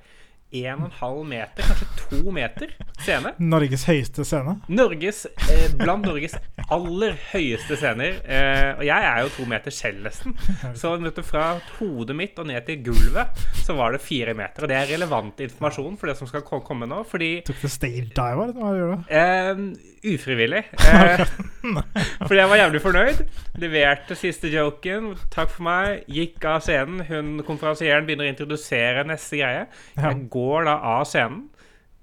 1,5 0.54 1.24
meter, 1.26 1.66
kanskje 1.66 1.86
2 2.22 2.32
meter 2.34 2.70
scene. 3.02 3.32
Norges 3.42 3.84
høyeste 3.88 4.24
scene. 4.26 4.54
Norges, 4.70 5.24
eh, 5.50 5.64
blant 5.80 6.06
Norges 6.06 6.36
aller 6.70 7.16
høyeste 7.32 7.76
scener. 7.80 8.20
Eh, 8.22 8.70
og 8.78 8.84
jeg 8.86 9.08
er 9.08 9.22
jo 9.24 9.32
to 9.34 9.46
meter 9.50 9.74
selv, 9.74 10.04
nesten. 10.06 10.36
Så 10.78 10.94
du, 11.02 11.22
fra 11.26 11.58
hodet 11.80 12.14
mitt 12.16 12.38
og 12.38 12.46
ned 12.46 12.62
til 12.68 12.84
gulvet 12.86 13.42
så 13.64 13.74
var 13.74 13.96
det 13.96 14.02
fire 14.04 14.34
meter. 14.38 14.62
Og 14.64 14.70
det 14.70 14.78
er 14.78 14.92
relevant 14.94 15.42
informasjon 15.42 15.98
for 15.98 16.10
det 16.10 16.16
som 16.20 16.30
skal 16.30 16.44
komme 16.46 16.86
nå, 16.86 17.02
fordi 17.08 17.32
Tok 17.46 17.64
du 17.64 17.68
stale 17.72 18.06
diver? 18.14 18.54
hva 18.54 18.74
gjør 18.78 18.94
du? 18.94 19.10
Eh, 19.24 20.14
ufrivillig. 20.14 20.64
Fordi 20.84 22.36
jeg 22.36 22.48
var 22.50 22.58
jævlig 22.60 22.80
fornøyd. 22.84 23.20
Leverte 23.62 24.16
siste 24.18 24.50
joken. 24.52 25.14
Takk 25.32 25.50
for 25.54 25.64
meg. 25.66 26.04
Gikk 26.12 26.44
av 26.50 26.60
scenen. 26.66 27.00
Hun 27.08 27.38
konferansieren 27.46 28.04
begynner 28.06 28.28
å 28.28 28.32
introdusere 28.32 29.04
neste 29.08 29.40
greie. 29.40 29.64
Jeg 29.96 30.26
går 30.34 30.43
da 30.66 30.78
av 30.96 31.06
scenen 31.08 31.48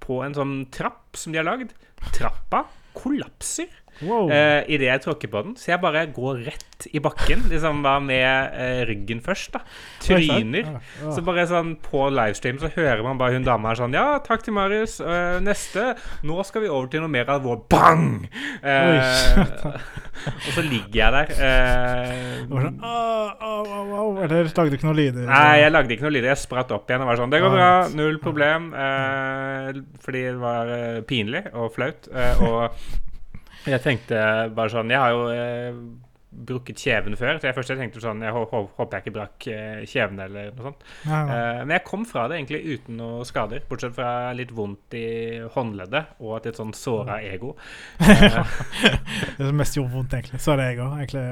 på 0.02 0.20
en 0.24 0.34
sånn 0.36 0.54
trapp 0.74 1.18
som 1.18 1.34
de 1.34 1.40
har 1.40 1.48
lagd. 1.48 1.74
Trappa 2.16 2.64
kollapser 2.96 3.70
Wow. 4.00 4.30
uh, 4.30 4.62
idet 4.66 4.88
jeg 4.88 5.02
tråkker 5.04 5.30
på 5.30 5.42
den. 5.46 5.56
Så 5.60 5.72
jeg 5.72 5.82
bare 5.82 6.06
går 6.14 6.44
rett 6.48 6.86
i 6.90 7.00
bakken, 7.02 7.44
liksom 7.50 7.82
bare 7.84 8.02
med 8.02 8.56
uh, 8.56 8.82
ryggen 8.88 9.20
først. 9.22 9.52
da 9.54 9.62
Tryner. 10.02 10.70
Så 11.12 11.22
bare 11.26 11.44
sånn 11.50 11.74
på 11.82 12.08
livestream 12.12 12.58
så 12.62 12.70
hører 12.74 13.02
man 13.06 13.20
bare 13.20 13.36
hun 13.36 13.46
dama 13.46 13.70
her 13.70 13.82
sånn 13.82 13.96
Ja, 13.96 14.06
takk 14.24 14.44
til 14.46 14.56
Marius. 14.56 14.98
Uh, 15.02 15.38
neste. 15.44 15.92
Nå 16.26 16.40
skal 16.48 16.64
vi 16.64 16.72
over 16.72 16.90
til 16.92 17.04
noe 17.04 17.12
mer 17.12 17.30
alvor. 17.32 17.62
Bang! 17.72 18.26
Eh, 18.62 19.38
og 20.46 20.50
så 20.54 20.64
ligger 20.64 20.98
jeg 20.98 21.14
der. 21.18 21.32
Uh, 21.38 22.42
sånn, 22.50 22.80
au, 22.82 23.62
au, 23.62 23.94
au. 24.00 24.08
Eller 24.24 24.50
lagde 24.50 24.72
du 24.72 24.78
ikke 24.78 24.88
noen 24.88 24.98
lyder? 24.98 25.28
Nei, 25.30 25.62
jeg 25.62 25.74
lagde 25.74 25.96
ikke 25.96 26.08
noe 26.08 26.16
lyder. 26.16 26.32
Jeg 26.32 26.42
spratt 26.42 26.74
opp 26.74 26.90
igjen 26.90 27.04
og 27.04 27.12
var 27.12 27.22
sånn 27.22 27.32
Det 27.32 27.42
går 27.44 27.56
bra. 27.56 27.70
Null 27.94 28.18
problem. 28.22 28.70
fordi 30.02 30.26
det 30.26 30.36
var 30.40 30.74
pinlig 31.08 31.46
og 31.52 31.72
flaut. 31.76 32.10
og 32.42 32.82
jeg 33.66 33.82
tenkte 33.84 34.22
bare 34.56 34.72
sånn 34.72 34.90
Jeg 34.90 34.98
har 34.98 35.10
jo 35.14 35.26
eh, 35.30 35.76
brukket 36.32 36.80
kjeven 36.80 37.14
før. 37.20 37.36
Så 37.38 37.44
jeg 37.50 37.54
først 37.58 37.70
jeg 37.74 37.78
tenkte 37.82 38.00
sånn 38.00 38.22
Jeg 38.24 38.32
hå- 38.32 38.46
hå- 38.48 38.70
håper 38.78 38.96
jeg 38.98 39.04
ikke 39.04 39.14
brakk 39.18 39.46
eh, 39.52 39.82
kjeven 39.90 40.18
eller 40.24 40.50
noe 40.56 40.64
sånt. 40.70 40.86
Ja. 41.04 41.20
Eh, 41.28 41.60
men 41.66 41.74
jeg 41.76 41.84
kom 41.90 42.06
fra 42.08 42.24
det 42.32 42.38
egentlig 42.40 42.62
uten 42.78 42.96
noe 43.02 43.26
skader, 43.28 43.60
bortsett 43.68 43.94
fra 43.94 44.32
litt 44.36 44.50
vondt 44.56 44.96
i 44.96 45.04
håndleddet 45.54 46.14
og 46.24 46.38
et 46.38 46.48
litt 46.50 46.60
sånn 46.62 46.72
såra 46.76 47.20
ego. 47.28 47.54
Eh, 48.02 48.44
Det 49.38 49.46
som 49.46 49.56
mest 49.60 49.76
gjorde 49.76 49.92
vondt, 49.94 50.14
egentlig. 50.16 50.40
Så 50.42 50.52
er 50.54 50.60
det 50.62 50.68
jeg 50.72 50.82
òg, 50.84 50.98
egentlig. 51.02 51.24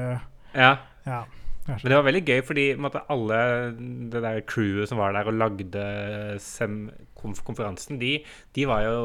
ja. 0.55 0.73
Ja. 1.05 1.23
Men 1.69 1.83
det 1.85 1.95
var 1.97 2.05
veldig 2.07 2.21
gøy, 2.25 2.39
fordi 2.45 2.63
måtte, 2.81 3.01
alle 3.13 3.37
det 4.11 4.21
der 4.23 4.39
crewet 4.49 4.89
som 4.89 4.97
var 5.01 5.13
der 5.13 5.27
og 5.29 5.35
lagde 5.37 5.83
sem 6.41 6.79
konferansen, 7.21 7.99
de, 8.01 8.15
de 8.57 8.65
var 8.65 8.81
jo 8.87 8.95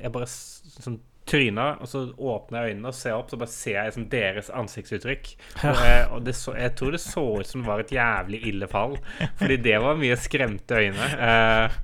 Jeg 0.00 0.10
bare 0.12 0.26
sånn 0.28 0.98
tryna, 1.28 1.66
og 1.82 1.88
så 1.90 2.04
åpner 2.16 2.64
jeg 2.64 2.74
øynene 2.74 2.90
og 2.90 2.96
ser 2.96 3.14
opp, 3.18 3.28
så 3.30 3.38
bare 3.40 3.52
ser 3.52 3.74
jeg 3.76 3.90
liksom 3.90 4.06
deres 4.12 4.48
ansiktsuttrykk. 4.62 5.30
Og, 5.68 5.82
og 6.16 6.22
det 6.26 6.34
så, 6.38 6.54
jeg 6.58 6.74
tror 6.78 6.94
det 6.96 7.00
så 7.04 7.24
ut 7.40 7.50
som 7.50 7.62
det 7.62 7.68
var 7.68 7.82
et 7.84 7.92
jævlig 7.94 8.40
ille 8.52 8.68
fall, 8.70 8.96
fordi 9.40 9.58
det 9.68 9.76
var 9.84 10.00
mye 10.00 10.16
skremte 10.20 10.80
øyne. 10.82 11.08
Uh, 11.20 11.78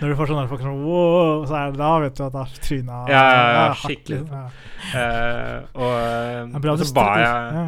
Når 0.00 0.12
du 0.12 0.16
får 0.18 0.32
sånne 0.32 0.46
folk 0.50 0.64
som 0.64 0.80
wow, 0.86 1.44
så 1.48 1.58
er 1.60 1.72
det 1.74 1.80
da 1.82 1.92
vet 2.04 2.18
du 2.18 2.24
at 2.26 2.36
da 2.36 2.44
tryna 2.64 3.00
Ja, 3.10 3.22
ja, 3.22 3.48
ja, 3.60 3.64
skikkelig. 3.84 4.20
Ja. 4.30 4.44
Uh, 4.90 5.56
og, 5.76 5.94
eh, 6.00 6.44
Det 6.56 6.64
er 6.64 6.70
og 6.72 6.84
så 6.84 6.94
ba 6.96 7.08
jeg 7.20 7.26
ja. 7.28 7.64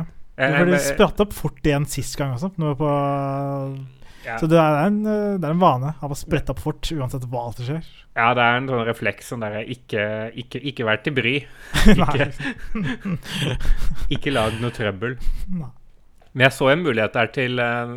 jeg- 0.72 0.86
spratt 0.86 1.20
opp 1.26 1.34
fort 1.36 1.60
igjen 1.66 1.84
sist 1.86 2.16
gang 2.18 2.32
også. 2.38 2.52
når 2.56 2.78
på, 2.80 2.92
ja. 4.26 4.38
Så 4.40 4.48
det 4.50 4.58
er, 4.60 4.78
en, 4.86 5.02
eh, 5.06 5.34
det 5.40 5.48
er 5.48 5.54
en 5.56 5.62
vane 5.62 5.92
av 6.00 6.14
å 6.14 6.18
sprette 6.18 6.54
opp 6.54 6.62
fort 6.62 6.90
uansett 6.94 7.26
hva 7.32 7.44
som 7.56 7.66
skjer. 7.66 7.90
Ja, 8.16 8.32
det 8.36 8.44
er 8.44 8.58
en 8.60 8.70
sånn 8.70 8.86
refleks 8.86 9.30
som 9.32 9.42
der 9.44 9.62
ikke, 9.62 10.06
ikke, 10.44 10.60
ikke 10.72 10.88
vær 10.88 11.02
til 11.04 11.16
bry. 11.16 11.36
Ikke, 11.96 12.30
Ikke 14.16 14.34
lag 14.34 14.58
noe 14.60 14.74
trøbbel. 14.74 15.16
Nei. 15.56 15.72
Men 16.32 16.46
jeg 16.46 16.54
så 16.56 16.68
en 16.72 16.80
mulighet 16.84 17.12
der 17.12 17.28
til 17.34 17.60
eh, 17.60 17.90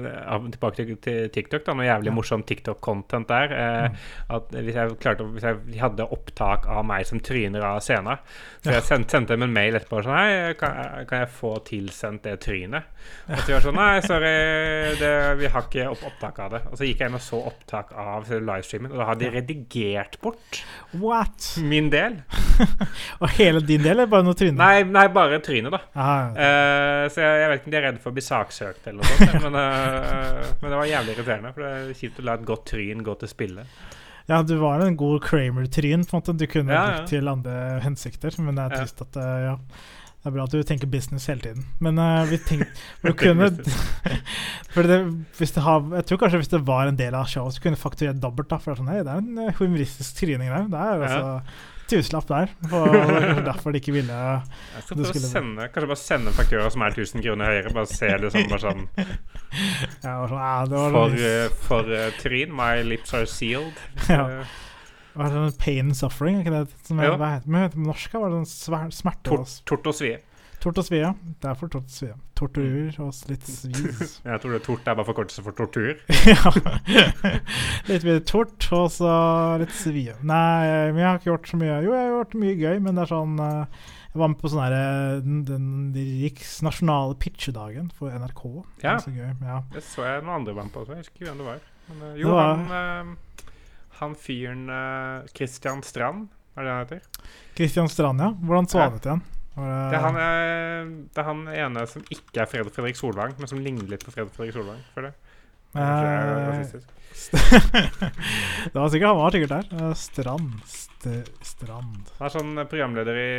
Tilbake 0.55 0.85
til, 1.03 1.29
TikTok. 1.31 1.63
da 1.65 1.75
Noe 1.77 1.85
jævlig 1.87 2.11
morsom 2.15 2.43
TikTok-content 2.43 3.29
der. 3.29 3.53
Eh, 3.55 4.09
At 4.35 4.51
Hvis 4.51 4.75
jeg 4.75 4.97
klarte 4.99 5.23
Hvis 5.31 5.45
jeg 5.47 5.79
hadde 5.79 6.07
opptak 6.11 6.67
av 6.67 6.83
meg 6.87 7.05
som 7.07 7.21
tryner 7.23 7.63
av 7.63 7.79
scenen 7.85 8.19
Så 8.59 8.73
jeg 8.75 8.83
sendte, 8.89 9.21
dem 9.31 9.45
en 9.47 9.53
mail 9.55 9.77
etterpå 9.79 10.01
sånn 10.03 10.17
Hei, 10.17 10.53
kan, 10.59 11.05
kan 11.07 11.23
jeg 11.23 11.31
få 11.37 11.53
tilsendt 11.67 12.25
det 12.27 12.35
trynet? 12.43 12.91
Og 13.29 13.37
så 13.39 13.53
var 13.53 13.61
det 13.61 13.63
sånn 13.69 13.79
Nei, 13.79 13.93
sorry, 14.03 14.33
det, 14.99 15.11
vi 15.39 15.49
har 15.53 15.65
ikke 15.67 15.87
opp, 15.91 16.03
opptak 16.09 16.39
av 16.43 16.55
det. 16.55 16.61
Og 16.71 16.79
så 16.79 16.87
gikk 16.87 17.01
jeg 17.03 17.11
inn 17.11 17.17
og 17.17 17.23
så 17.23 17.39
opptak 17.49 17.91
av 18.01 18.27
livestreamen, 18.33 18.91
og 18.93 18.99
da 19.01 19.07
hadde 19.11 19.25
de 19.25 19.31
redigert 19.35 20.17
bort 20.23 20.59
What? 21.01 21.51
min 21.61 21.89
del. 21.93 22.17
Og 23.21 23.29
hele 23.37 23.61
din 23.65 23.83
del 23.85 24.03
er 24.03 24.09
bare 24.11 24.25
noe 24.25 24.37
tryne? 24.37 24.57
Nei, 24.57 24.83
nei 24.87 25.05
bare 25.13 25.39
trynet, 25.43 25.73
da. 25.75 25.81
Eh, 26.33 27.05
så 27.13 27.21
jeg, 27.23 27.41
jeg 27.43 27.51
vet 27.51 27.61
ikke 27.61 27.69
om 27.69 27.75
de 27.75 27.79
er 27.79 27.85
redd 27.89 28.01
for 28.03 28.11
å 28.11 28.17
bli 28.17 28.24
saksøkt 28.25 28.87
eller 28.91 29.01
noe 29.03 29.17
sånt. 29.19 29.43
Men, 29.45 29.55
uh, 29.59 30.49
men 30.61 30.73
det 30.73 30.79
var 30.81 30.89
jævlig 30.89 31.15
irriterende. 31.15 31.53
For 31.55 31.65
det 31.65 31.73
er 31.77 31.93
kjipt 32.01 32.19
å 32.21 32.25
la 32.27 32.35
et 32.39 32.45
godt 32.49 32.65
tryn 32.73 33.03
gå 33.05 33.15
til 33.21 33.31
spille. 33.31 33.67
Ja, 34.25 34.39
du 34.41 34.55
var 34.57 34.81
en 34.81 34.95
god 34.97 35.19
Kramer-tryn. 35.21 36.01
på 36.09 36.15
en 36.17 36.21
måte. 36.23 36.33
Du 36.41 36.47
kunne 36.49 36.73
Ja, 36.73 36.81
ja. 36.81 36.95
brukt 36.97 37.11
til 37.13 37.27
andre 37.29 37.59
hensikter, 37.85 38.33
men 38.41 38.55
det 38.57 38.63
er 38.65 38.73
Ja. 38.73 38.81
trist 38.81 39.01
at 39.05 39.15
eh, 39.21 39.43
ja. 39.51 39.55
Det 40.25 40.31
er 40.31 40.33
bra 40.39 40.43
at 40.47 40.53
du 40.57 40.63
tenker 40.65 40.87
business 40.89 41.27
hele 41.29 41.41
tiden. 41.43 41.65
Men 41.79 41.99
uh, 42.01 42.25
vi 42.25 42.39
tenkte 42.41 42.73
du 43.03 43.11
kunne 43.21 43.51
for 44.73 44.81
det, 44.89 44.97
hvis 45.37 45.51
det 45.53 45.61
har, 45.61 45.83
Jeg 45.99 46.05
tror 46.09 46.17
kanskje 46.23 46.39
hvis 46.41 46.49
det 46.55 46.63
var 46.65 46.87
en 46.89 46.97
del 46.97 47.13
av 47.13 47.27
showet, 47.29 47.53
så 47.53 47.61
kunne 47.61 47.77
du 47.77 47.81
fakturert 47.83 48.19
dobbelt. 48.23 48.49
da 48.49 48.57
For 48.57 48.73
det 48.73 48.79
er 48.79 48.81
sånn, 48.81 48.89
hey, 48.95 49.03
det 49.05 49.13
er 49.13 49.21
en 49.21 49.53
humoristisk 49.59 50.17
tryning 50.17 50.49
der. 50.49 50.65
Det 50.73 50.81
er 50.81 51.05
altså 51.05 51.41
tusenlapp 51.91 52.27
der. 52.31 52.51
Og 52.71 52.85
det 52.91 52.99
er 53.01 53.25
kanskje 53.25 53.45
derfor 53.51 53.75
de 53.75 53.81
ikke 53.81 53.93
ville 53.95 54.17
Jeg 54.17 54.83
skal 54.85 54.97
bare 54.97 55.09
skulle- 55.11 55.29
sende, 55.31 55.67
kanskje 55.73 55.89
bare 55.91 56.01
sende 56.01 56.31
en 56.31 56.37
faktura 56.39 56.69
som 56.73 56.81
er 56.87 56.95
1000 56.97 57.23
kroner 57.25 57.51
høyere. 57.53 57.73
Bare 57.77 57.89
se 57.91 58.11
det 58.23 58.31
sånn, 58.33 58.49
bare 58.49 58.63
sånn 58.65 58.85
ja, 60.03 60.15
det 60.25 60.29
var 60.29 60.29
sånn, 60.29 60.75
ja, 60.75 60.91
For, 60.91 61.09
litt- 61.15 61.25
eh, 61.25 61.57
for 61.69 61.89
uh, 61.95 62.05
Tryn, 62.19 62.53
my 62.55 62.81
lips 62.83 63.13
are 63.17 63.25
sealed. 63.29 63.73
Ja. 64.09 64.25
Var 65.15 65.29
det 65.31 65.35
sånn 65.39 65.59
Pain 65.61 65.85
and 65.87 65.95
suffering, 65.95 66.41
er 66.41 66.43
ikke 66.43 66.51
det? 66.57 66.79
Som 66.89 66.99
er, 66.99 67.13
hva 67.15 67.29
heter, 67.37 67.47
det 67.55 67.69
på 67.77 67.85
norsk? 67.85 68.17
Var 68.19 68.33
det 68.33 68.41
sånn 68.51 68.91
smerte 68.91 69.29
Tor 69.29 69.45
tort 69.71 69.87
og 69.87 69.95
svie. 69.95 70.17
Tort 70.65 70.79
og 70.81 70.85
svie. 70.87 71.09
Det 71.43 71.45
er 71.51 71.57
for 71.59 71.69
tort 71.69 71.85
og 71.85 71.93
svie. 71.93 72.15
Torturer 72.35 72.95
og 73.05 73.11
s- 73.13 73.25
litt 73.29 73.43
svis. 73.45 74.15
Jeg 74.25 74.41
tror 74.41 74.55
det 74.55 74.63
tort 74.65 74.87
er 74.89 74.95
bare 74.97 75.05
forkortelse 75.05 75.43
for 75.45 75.53
tortur. 75.53 75.99
ja. 76.31 76.53
Litt 77.89 78.05
mye 78.07 78.23
tort 78.25 78.65
og 78.73 78.87
så 78.95 79.11
litt 79.61 79.75
svie. 79.77 80.15
Nei, 80.25 80.89
men 80.89 80.97
jeg 81.03 81.05
har 81.09 81.19
ikke 81.19 81.29
gjort 81.29 81.51
så 81.51 81.59
mye. 81.61 81.75
Jo, 81.85 81.93
jeg 81.93 82.01
har 82.07 82.15
gjort 82.15 82.33
mye 82.41 82.55
gøy, 82.57 82.79
men 82.81 82.97
det 82.97 83.03
er 83.05 83.11
sånn 83.13 83.35
eh, 83.45 83.83
Jeg 84.15 84.21
var 84.23 84.31
med 84.33 84.39
på 84.41 84.49
sånn 84.55 84.63
herre 84.63 84.81
den, 85.21 85.37
den 85.45 85.67
riksnasjonale 86.23 87.17
pitchedagen 87.21 87.91
for 87.93 88.09
NRK. 88.15 88.43
Det 88.81 88.87
Ja. 88.89 88.97
så 89.05 89.13
gøy. 89.13 89.29
Ja. 89.45 89.59
Det 89.75 89.83
så 89.85 90.07
jeg 90.07 90.23
noen 90.25 90.39
andre 90.39 90.55
var 90.57 90.63
med 90.65 90.73
på 90.73 90.81
også. 90.81 90.95
Jeg 90.97 91.03
husker 91.05 91.19
ikke 91.21 91.29
hvem 91.29 91.43
det 91.43 91.49
var. 91.51 91.61
Men, 91.91 92.17
jo, 92.17 92.25
Det 92.25 92.33
var- 92.39 92.55
han, 92.55 93.13
eh, 93.13 93.45
han 94.01 94.15
fyren 94.17 94.65
Christian 95.35 95.83
Strand, 95.85 96.29
er 96.57 96.63
det 96.63 96.71
han 96.73 96.85
heter? 96.87 97.01
Christian 97.55 97.87
Strand, 97.91 98.19
ja. 98.25 98.31
Hvordan 98.33 98.65
så 98.71 98.81
han 98.81 98.97
ut 98.97 99.05
igjen? 99.11 99.21
Det 99.55 99.95
er, 99.95 100.01
han, 100.03 100.17
eh, 100.19 100.89
det 101.15 101.21
er 101.21 101.27
han 101.29 101.45
ene 101.47 101.85
som 101.87 102.03
ikke 102.11 102.43
er 102.43 102.49
Fredrik 102.51 102.97
Solvang, 102.99 103.37
men 103.39 103.47
som 103.47 103.61
ligner 103.63 103.87
litt 103.87 104.03
på 104.03 104.11
Fredrik 104.11 104.55
Solvang. 104.55 104.81
For 104.93 105.07
det. 105.07 105.13
Rasistisk. 105.79 106.91
det 108.73 108.75
var 108.79 108.89
sikkert 108.89 109.07
han 109.07 109.17
var 109.17 109.31
sikkert 109.31 109.53
der. 109.55 109.69
Eh, 109.79 109.93
Strand 109.97 110.59
St 110.65 111.07
Strand 111.45 112.09
Han 112.17 112.25
er 112.27 112.33
sånn 112.33 112.51
eh, 112.57 112.67
programleder 112.69 113.17
i 113.19 113.29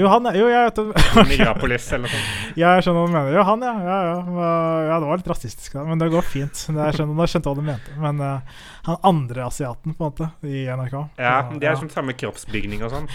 Jo, 0.00 0.08
han 0.12 0.26
er 0.28 0.38
Jo, 0.40 0.48
jeg 0.50 0.68
vet. 0.68 0.80
Migrapolis 1.30 1.86
eller 1.92 2.08
noe 2.08 2.12
sånt. 2.12 2.58
Jeg 2.60 2.84
skjønner 2.84 3.04
hva 3.04 3.10
du 3.10 3.14
mener. 3.16 3.36
Jo, 3.36 3.44
han, 3.48 3.64
ja. 3.66 3.74
Ja, 3.88 3.98
ja. 4.08 4.48
Ja 4.88 4.98
det 5.02 5.10
var 5.10 5.20
litt 5.20 5.30
rasistisk, 5.32 5.76
da, 5.76 5.84
men 5.88 6.02
det 6.02 6.10
går 6.12 6.26
fint. 6.26 6.64
Det 6.68 6.88
jeg 6.88 6.98
skjønner, 6.98 7.20
jeg 7.24 7.34
skjønte 7.34 7.52
hva 7.52 7.58
du 7.60 7.66
mente. 7.68 7.98
Men 8.02 8.24
uh, 8.24 8.64
han 8.88 8.98
andre 9.12 9.46
asiaten, 9.46 9.96
på 9.96 10.08
en 10.08 10.10
måte, 10.10 10.30
i 10.48 10.64
NRK 10.68 10.96
Ja, 11.20 11.36
De 11.52 11.68
er 11.68 11.78
som 11.80 11.92
samme 11.92 12.16
kroppsbygning 12.18 12.84
og 12.86 12.92
sånn. 12.96 13.08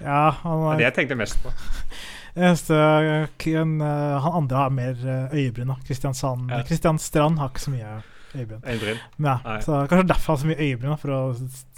ja, 0.00 0.22
han, 0.44 0.64
Det 0.68 0.74
er, 0.74 0.80
det 0.82 0.88
jeg 0.90 0.98
tenkte 1.02 1.20
mest 1.24 1.40
på. 1.44 1.52
Eneste, 2.38 2.76
eh, 2.76 3.26
eh, 3.82 4.20
han 4.22 4.32
andre 4.42 4.56
har 4.56 4.70
mer 4.70 4.94
eh, 5.02 5.34
øyebryn. 5.34 5.68
da. 5.74 5.76
Ja. 6.50 6.62
Strand 6.98 7.38
har 7.38 7.50
ikke 7.50 7.66
så 7.66 7.74
mye 7.74 7.98
øyebryn. 8.34 8.98
Ja, 9.18 9.38
Nei. 9.44 9.60
så 9.64 9.86
Kanskje 9.88 10.08
derfor 10.08 10.32
han 10.32 10.36
har 10.36 10.42
så 10.42 10.48
mye 10.50 10.66
øyebryn, 10.66 10.98
for 11.00 11.12
å 11.14 11.20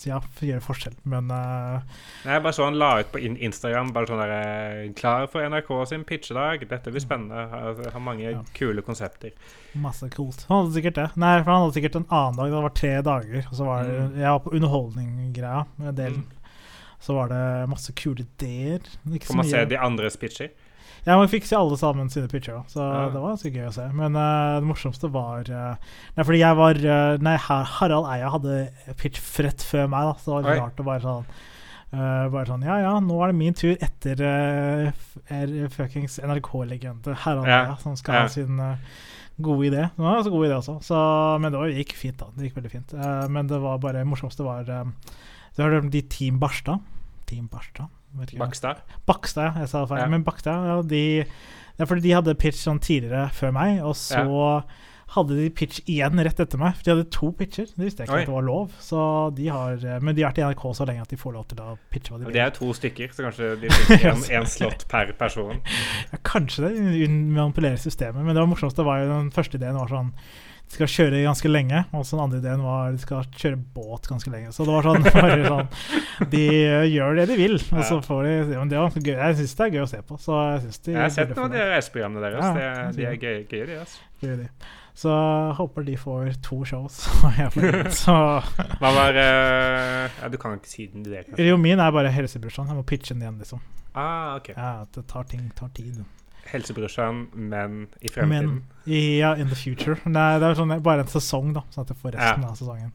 ja, 0.07 0.21
gjøre 0.41 0.65
forskjell. 0.65 0.97
Men 1.05 1.31
uh, 1.31 1.81
Nei, 2.25 2.35
Jeg 2.35 2.43
bare 2.43 2.57
så 2.57 2.67
han 2.67 2.79
la 2.81 2.91
ut 3.01 3.13
på 3.13 3.23
in 3.23 3.37
Instagram 3.39 3.93
bare 3.95 4.11
sånn 4.11 4.23
der 4.23 4.91
Klar 4.99 5.29
for 5.31 5.47
NRK 5.47 5.71
sin 5.89 6.05
pitchedag. 6.09 6.67
Dette 6.71 6.91
blir 6.91 7.05
spennende. 7.05 7.47
Har, 7.53 7.79
har 7.95 8.05
mange 8.05 8.35
kule 8.57 8.83
konsepter. 8.83 9.31
masse 9.75 10.09
kult. 10.11 10.45
Han 10.49 10.65
hadde 10.65 10.75
sikkert 10.79 10.99
det. 10.99 11.09
Nei, 11.17 11.37
for 11.43 11.53
han 11.53 11.65
hadde 11.67 11.79
sikkert 11.79 12.01
en 12.01 12.09
annen 12.11 12.41
dag. 12.41 12.51
Det 12.51 12.65
var 12.67 12.77
tre 12.83 12.95
dager. 13.13 13.47
Og 13.47 13.57
så 13.57 13.71
var 13.71 13.87
det, 13.87 13.99
Mm. 14.01 14.19
Jeg 14.21 14.31
var 14.31 14.39
på 14.41 14.53
underholdning-greia 14.57 15.93
delen. 15.93 16.23
Mm. 16.25 16.40
Så 17.01 17.15
var 17.17 17.31
det 17.33 17.69
masse 17.71 17.93
kule 17.97 18.27
ideer. 18.27 18.81
Ikke 19.09 19.25
så 19.27 19.33
Får 19.33 19.41
man 19.41 19.49
se 19.49 19.65
de 19.71 19.79
andres 19.81 20.17
pitcher? 20.21 20.51
Ja, 21.07 21.15
man 21.17 21.31
fikk 21.33 21.47
se 21.49 21.57
alle 21.57 21.79
sammen 21.81 22.11
sine 22.13 22.29
pitcher, 22.29 22.59
da. 22.59 22.63
så 22.69 22.81
Ja. 22.85 23.05
det 23.09 23.21
var 23.23 23.31
ganske 23.33 23.51
gøy 23.55 23.69
å 23.71 23.73
se. 23.73 23.87
Men 23.97 24.17
uh, 24.21 24.59
det 24.61 24.67
morsomste 24.69 25.09
var 25.09 25.49
uh, 25.49 25.77
Nei, 26.17 26.25
fordi 26.29 26.41
jeg 26.43 26.59
var 26.59 26.77
uh, 26.77 27.15
Nei, 27.25 27.37
Harald 27.41 28.05
Eia 28.13 28.29
hadde 28.35 28.59
pitch 29.01 29.23
rett 29.41 29.65
før 29.65 29.89
meg, 29.89 30.11
da, 30.11 30.19
så 30.21 30.27
det 30.29 30.35
var 30.35 30.45
litt 30.51 30.61
rart 30.61 30.83
å 30.85 30.87
bare 30.91 31.01
sånn 31.07 31.33
bare 31.91 32.47
sånn 32.47 32.63
Ja 32.63 32.77
ja, 32.79 32.91
nå 33.03 33.17
er 33.19 33.33
det 33.33 33.35
min 33.41 33.57
tur 33.59 33.73
etter 33.83 34.21
fuckings 35.75 36.21
NRK-legende 36.23 37.17
Harald 37.25 37.49
Ja. 37.49 37.65
Eia, 37.65 37.79
som 37.83 37.97
skal 37.99 38.15
Ja. 38.15 38.21
ha 38.21 38.29
sin 38.29 38.61
gode 39.41 39.67
idé. 39.73 39.89
Det 39.97 39.99
var 40.05 40.21
ganske 40.21 40.31
god 40.31 40.47
idé 40.47 40.55
også, 40.61 40.77
så, 40.85 41.01
men 41.41 41.51
det 41.51 41.59
var, 41.59 41.67
gikk 41.75 41.97
fint, 41.97 42.19
da. 42.21 42.29
Det 42.37 42.45
gikk 42.47 42.61
veldig 42.61 42.71
fint. 42.71 42.93
Men 43.33 43.47
det 43.49 43.59
var 43.59 43.79
bare 43.83 44.05
morsomste 44.05 44.45
var 44.47 44.69
Du 45.57 45.63
har 45.65 45.79
om 45.79 45.91
de 45.91 46.03
Team 46.03 46.39
Barstad? 46.43 46.85
Team 47.27 47.49
Barstad? 47.51 47.89
Bakstad? 48.39 48.83
Bakstad, 49.07 49.53
ja. 49.53 49.65
Jeg 49.65 49.71
sa 49.71 49.87
feil. 49.87 50.03
Ja. 50.03 50.11
Men 50.11 50.25
Bakstad, 50.27 50.67
ja, 50.67 50.83
de 50.83 51.25
Det 51.25 51.87
er 51.87 51.89
fordi 51.89 52.09
de 52.09 52.15
hadde 52.17 52.37
pitch 52.37 52.61
sånn 52.61 52.81
tidligere 52.83 53.31
før 53.33 53.53
meg, 53.57 53.79
og 53.87 53.95
så 53.97 54.63
hadde 55.15 55.35
de 55.39 55.47
pitch 55.51 55.81
igjen 55.91 56.21
rett 56.23 56.43
etter 56.43 56.61
meg. 56.61 56.77
For 56.77 56.87
de 56.87 56.93
hadde 56.93 57.07
to 57.15 57.31
pitcher. 57.39 57.71
Det 57.73 57.87
visste 57.87 58.05
jeg 58.05 58.11
ikke 58.11 58.19
Oi. 58.19 58.21
at 58.27 58.29
det 58.29 58.35
var 58.35 58.45
lov. 58.47 58.75
Så 58.85 59.01
de 59.35 59.49
har, 59.51 59.73
eh, 59.81 60.03
men 60.05 60.15
de 60.15 60.23
har 60.23 60.31
vært 60.31 60.43
i 60.43 60.45
NRK 60.45 60.67
så 60.77 60.87
lenge 60.87 61.07
at 61.07 61.15
de 61.15 61.19
får 61.19 61.35
lov 61.35 61.49
til 61.51 61.63
å 61.65 61.73
pitche 61.91 62.13
hva 62.13 62.21
de 62.21 62.35
Det 62.37 62.45
er 62.45 62.53
to 62.55 62.69
stykker, 62.77 63.15
så 63.17 63.27
kanskje 63.27 63.49
de 63.63 63.73
fikk 63.79 64.07
én 64.37 64.47
slott 64.51 64.87
per 64.93 65.11
person. 65.19 65.59
Ja, 66.13 66.21
kanskje 66.23 66.69
det, 66.69 66.75
Manipulerer 66.77 67.35
manipulere 67.41 67.81
systemet. 67.81 68.23
Men 68.23 68.37
det 68.37 68.45
var 68.45 68.53
morsomste 68.53 68.85
det 68.85 68.91
var 68.91 69.03
jo 69.03 69.11
den 69.17 69.35
første 69.35 69.59
ideen 69.59 69.81
var 69.81 69.91
sånn 69.91 70.13
de 70.71 70.77
skal 70.77 70.87
kjøre 70.87 71.21
ganske 71.25 71.51
lenge, 71.51 71.81
og 71.91 72.05
så 72.07 72.15
den 72.15 72.23
andre 72.23 72.39
ideen 72.39 72.61
var 72.63 72.93
de 72.95 73.01
skal 73.03 73.25
kjøre 73.35 73.57
båt 73.75 74.05
ganske 74.07 74.31
lenge. 74.31 74.53
Så 74.55 74.63
det 74.69 74.75
var 74.77 74.87
sånn, 74.87 75.07
bare 75.17 75.39
sånn 75.43 76.29
De 76.31 76.43
eh, 76.47 76.85
gjør 76.93 77.19
det 77.19 77.25
de 77.33 77.39
vil, 77.41 77.57
og 77.59 77.81
så 77.89 77.99
får 78.05 78.21
de 78.29 78.35
men 78.53 78.71
Det 78.71 78.79
var 78.79 78.95
gøy. 78.95 79.17
Jeg 79.17 79.39
syns 79.41 79.57
det 79.59 79.65
er 79.67 79.73
gøy 79.75 79.83
å 79.83 79.89
se 79.91 80.03
på. 80.07 80.19
Så 80.23 80.37
jeg 80.39 80.61
synes 80.67 80.79
de 80.85 80.95
Jeg 80.95 81.01
har 81.03 81.11
sett 81.17 81.33
noen 81.35 81.49
av 81.49 81.57
de 81.57 81.65
reiseprogrammene 81.73 82.23
deres. 82.29 82.45
Ja, 82.47 82.53
Det, 82.55 83.01
de 83.01 83.09
er 83.09 83.19
gøye, 83.19 83.43
gøye 83.51 83.67
de, 83.67 83.81
altså. 83.83 84.07
De. 84.21 84.47
Så 85.01 85.17
jeg 85.17 85.59
håper 85.59 85.89
de 85.91 85.99
får 86.05 86.31
to 86.47 86.61
shows. 86.71 87.03
så 88.05 88.17
Hva 88.79 88.95
var 88.95 89.19
uh, 89.19 90.07
Ja, 90.21 90.31
du 90.31 90.39
kan 90.39 90.55
ikke 90.61 90.71
si 90.71 90.87
den 90.95 91.03
du. 91.03 91.13
Jo, 91.43 91.59
min 91.59 91.83
er 91.83 91.91
bare 91.99 92.15
helsebrorsan. 92.15 92.71
Jeg 92.71 92.79
må 92.79 92.87
pitche 92.87 93.17
den 93.17 93.27
igjen, 93.27 93.43
liksom. 93.43 93.67
Ah, 93.91 94.37
ok. 94.39 94.53
Ja, 94.55 94.87
det 94.95 95.09
tar 95.11 95.27
ting 95.27 95.51
tar 95.59 95.75
tid. 95.75 96.05
Helsebrorsan, 96.53 97.27
men 97.35 97.87
i 98.01 98.09
fremtiden. 98.13 98.29
Men, 98.87 98.95
ja, 99.19 99.35
in 99.39 99.49
the 99.49 99.57
future. 99.59 99.97
Nei, 100.05 100.39
det 100.43 100.49
er 100.51 100.55
sånn, 100.59 100.77
bare 100.83 101.05
en 101.07 101.11
sesong, 101.13 101.53
da, 101.57 101.63
sånn 101.71 101.85
at 101.87 101.93
jeg 101.95 102.01
får 102.03 102.17
resten 102.17 102.45
av 102.49 102.55
sesongen. 102.59 102.93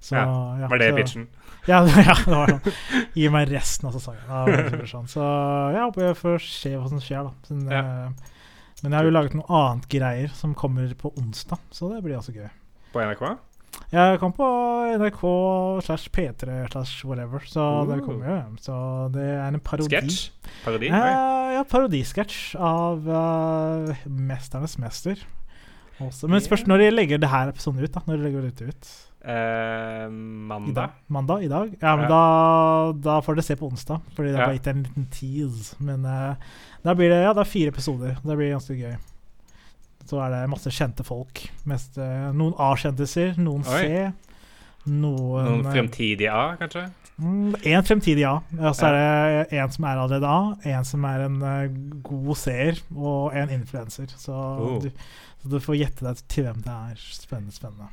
Så, 0.00 0.14
ja, 0.14 0.68
Var 0.70 0.78
det 0.78 0.92
bitchen? 0.94 1.26
Ja, 1.68 1.82
ja, 2.08 2.14
det 2.24 2.32
var 2.32 2.52
sånn. 2.54 2.72
Gi 3.18 3.28
meg 3.34 3.50
resten 3.50 3.88
av 3.90 3.96
sesongen. 3.98 4.28
av 4.30 4.46
så 5.10 5.24
jeg 5.74 5.82
håper 5.82 6.06
jeg 6.08 6.16
får 6.22 6.38
se 6.46 6.74
hva 6.76 6.88
som 6.88 7.00
skjer, 7.02 7.26
da. 7.28 7.34
Sånn, 7.50 7.66
Ja. 7.70 7.82
eh, 7.82 8.34
men 8.82 8.92
jeg 8.94 8.98
har 9.00 9.08
jo 9.08 9.10
laget 9.16 9.34
noe 9.34 9.50
annet 9.58 9.88
greier 9.90 10.30
som 10.38 10.52
kommer 10.54 10.86
på 10.94 11.10
onsdag, 11.18 11.58
så 11.74 11.88
det 11.92 12.02
blir 12.04 12.14
også 12.20 12.30
gøy. 12.36 12.46
På 12.94 13.02
NRK? 13.02 13.24
Jeg 13.92 14.18
kom 14.20 14.32
på 14.32 14.46
NRK 14.98 15.20
slash 15.84 16.08
P3 16.14 16.70
slash 16.72 17.04
whatever, 17.04 17.42
så 17.46 17.84
det 17.88 17.98
Uh. 18.00 18.06
kommer 18.06 18.26
jo. 18.30 18.56
Så 18.62 18.76
det 19.12 19.26
er 19.34 19.48
en 19.50 19.60
parodi. 19.60 19.90
Sketsj? 19.90 20.30
Parodi? 20.64 20.88
Eh, 20.88 20.94
ja, 21.58 21.64
parodisketsj 21.68 22.54
av 22.56 23.04
uh, 23.08 23.92
'Mesternes 24.06 24.78
mester'. 24.80 25.20
Også. 25.98 26.28
Men 26.30 26.40
spørs 26.44 26.62
når 26.70 26.78
de 26.84 26.90
legger 26.94 27.18
det 27.18 27.28
her 27.32 27.50
episoden 27.50 27.82
ut. 27.82 27.90
da 27.92 28.00
Når 28.06 28.16
de 28.16 28.22
legger 28.28 28.42
det 28.48 28.68
ut 28.70 28.90
Eh, 29.28 30.06
I 30.06 30.08
mandag? 30.10 30.74
dag? 30.76 30.90
Mandag? 31.10 31.42
I 31.44 31.48
dag? 31.50 31.72
Ja, 31.82 31.96
men 31.98 32.04
Ja. 32.04 32.08
Da, 32.08 32.92
da 33.02 33.16
får 33.20 33.34
dere 33.34 33.42
se 33.44 33.56
på 33.58 33.66
onsdag, 33.68 34.00
Fordi 34.14 34.30
det 34.30 34.36
er 34.36 34.40
Ja. 34.40 34.46
bare 34.46 34.58
gitt 34.58 34.66
en 34.70 34.82
liten 34.84 35.06
tease. 35.10 35.74
Men 35.80 36.04
uh, 36.06 36.34
da 36.84 36.94
blir 36.94 37.10
det 37.10 37.18
ja, 37.24 37.32
det 37.34 37.40
er 37.42 37.50
fire 37.50 37.68
episoder. 37.74 38.14
Det 38.24 38.36
blir 38.38 38.54
ganske 38.54 38.78
gøy. 38.78 38.96
Så 40.06 40.22
er 40.22 40.30
det 40.30 40.48
masse 40.48 40.70
kjente 40.70 41.04
folk. 41.04 41.42
Mest, 41.66 41.98
uh, 41.98 42.30
noen 42.32 42.54
A-kjendiser, 42.58 43.34
noen 43.36 43.66
Oi. 43.66 43.82
C. 43.82 44.12
Noen, 44.86 45.44
Noen 45.44 45.64
fremtidige 45.74 46.30
A, 46.32 46.54
kanskje? 46.56 46.86
Mm, 47.18 47.54
En 47.66 47.82
fremtidig 47.84 48.22
ja. 48.22 48.36
Og 48.60 48.74
så 48.78 48.86
er 48.92 48.96
det 49.48 49.58
en 49.58 49.70
som 49.74 49.84
er 49.90 49.98
allerede 50.04 50.26
A, 50.30 50.40
en 50.76 50.84
som 50.86 51.04
er 51.04 51.24
en 51.26 51.38
eh, 51.42 51.68
god 52.06 52.34
seer, 52.38 52.78
og 52.94 53.34
en 53.36 53.50
influenser. 53.50 54.06
Så, 54.16 54.32
Oh. 54.38 54.78
du, 54.82 54.90
så 55.42 55.48
du 55.50 55.58
får 55.62 55.80
gjette 55.80 56.06
deg 56.06 56.20
til 56.30 56.44
hvem 56.46 56.60
det 56.62 56.74
er. 56.74 56.94
Spennende, 57.18 57.52
spennende. 57.54 57.88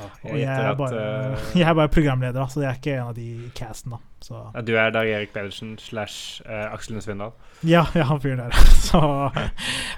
Åh, 0.00 0.12
Og 0.30 0.38
jeg 0.40 0.48
er, 0.48 0.56
bare, 0.56 0.70
at 0.72 0.78
bare, 0.78 1.32
eh, 1.36 1.50
jeg 1.60 1.68
er 1.68 1.74
bare 1.76 1.88
programleder, 1.92 2.46
så 2.48 2.62
jeg 2.62 2.70
er 2.70 2.78
ikke 2.80 2.94
en 2.96 3.10
av 3.10 3.14
de 3.18 3.50
casten. 3.54 3.92
da 3.92 3.98
så, 4.24 4.38
ja, 4.54 4.60
Du 4.64 4.72
er 4.78 4.90
Dag 4.94 5.08
Erik 5.10 5.32
Pedersen 5.34 5.74
slash 5.78 6.40
uh, 6.46 6.72
Aksel 6.72 6.94
Lund 6.94 7.02
Svindal. 7.04 7.32
Ja, 7.66 7.82
ja, 7.94 8.04
han 8.08 8.20
fyren 8.22 8.38
der. 8.38 8.52
Så 8.88 9.00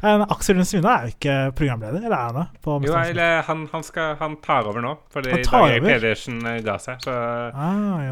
Men 0.02 0.24
Aksel 0.32 0.56
Lund 0.58 0.66
Svindal 0.66 0.96
er 0.96 1.06
jo 1.06 1.14
ikke 1.14 1.36
programleder, 1.60 2.00
eller 2.08 2.16
er 2.16 2.32
han 2.32 2.40
det? 2.40 2.46
Jo, 2.88 2.96
eller 3.04 3.42
han, 3.46 3.68
han, 3.72 3.84
skal, 3.86 4.16
han 4.18 4.34
tar 4.42 4.66
over 4.66 4.82
nå, 4.82 4.96
fordi 5.14 5.38
tar 5.44 5.68
Dag 5.68 5.76
Erik? 5.76 5.86
Pedersen 5.92 6.40
ga 6.66 6.76
seg. 6.82 6.98
Så 7.06 7.14
Ah, 7.54 8.02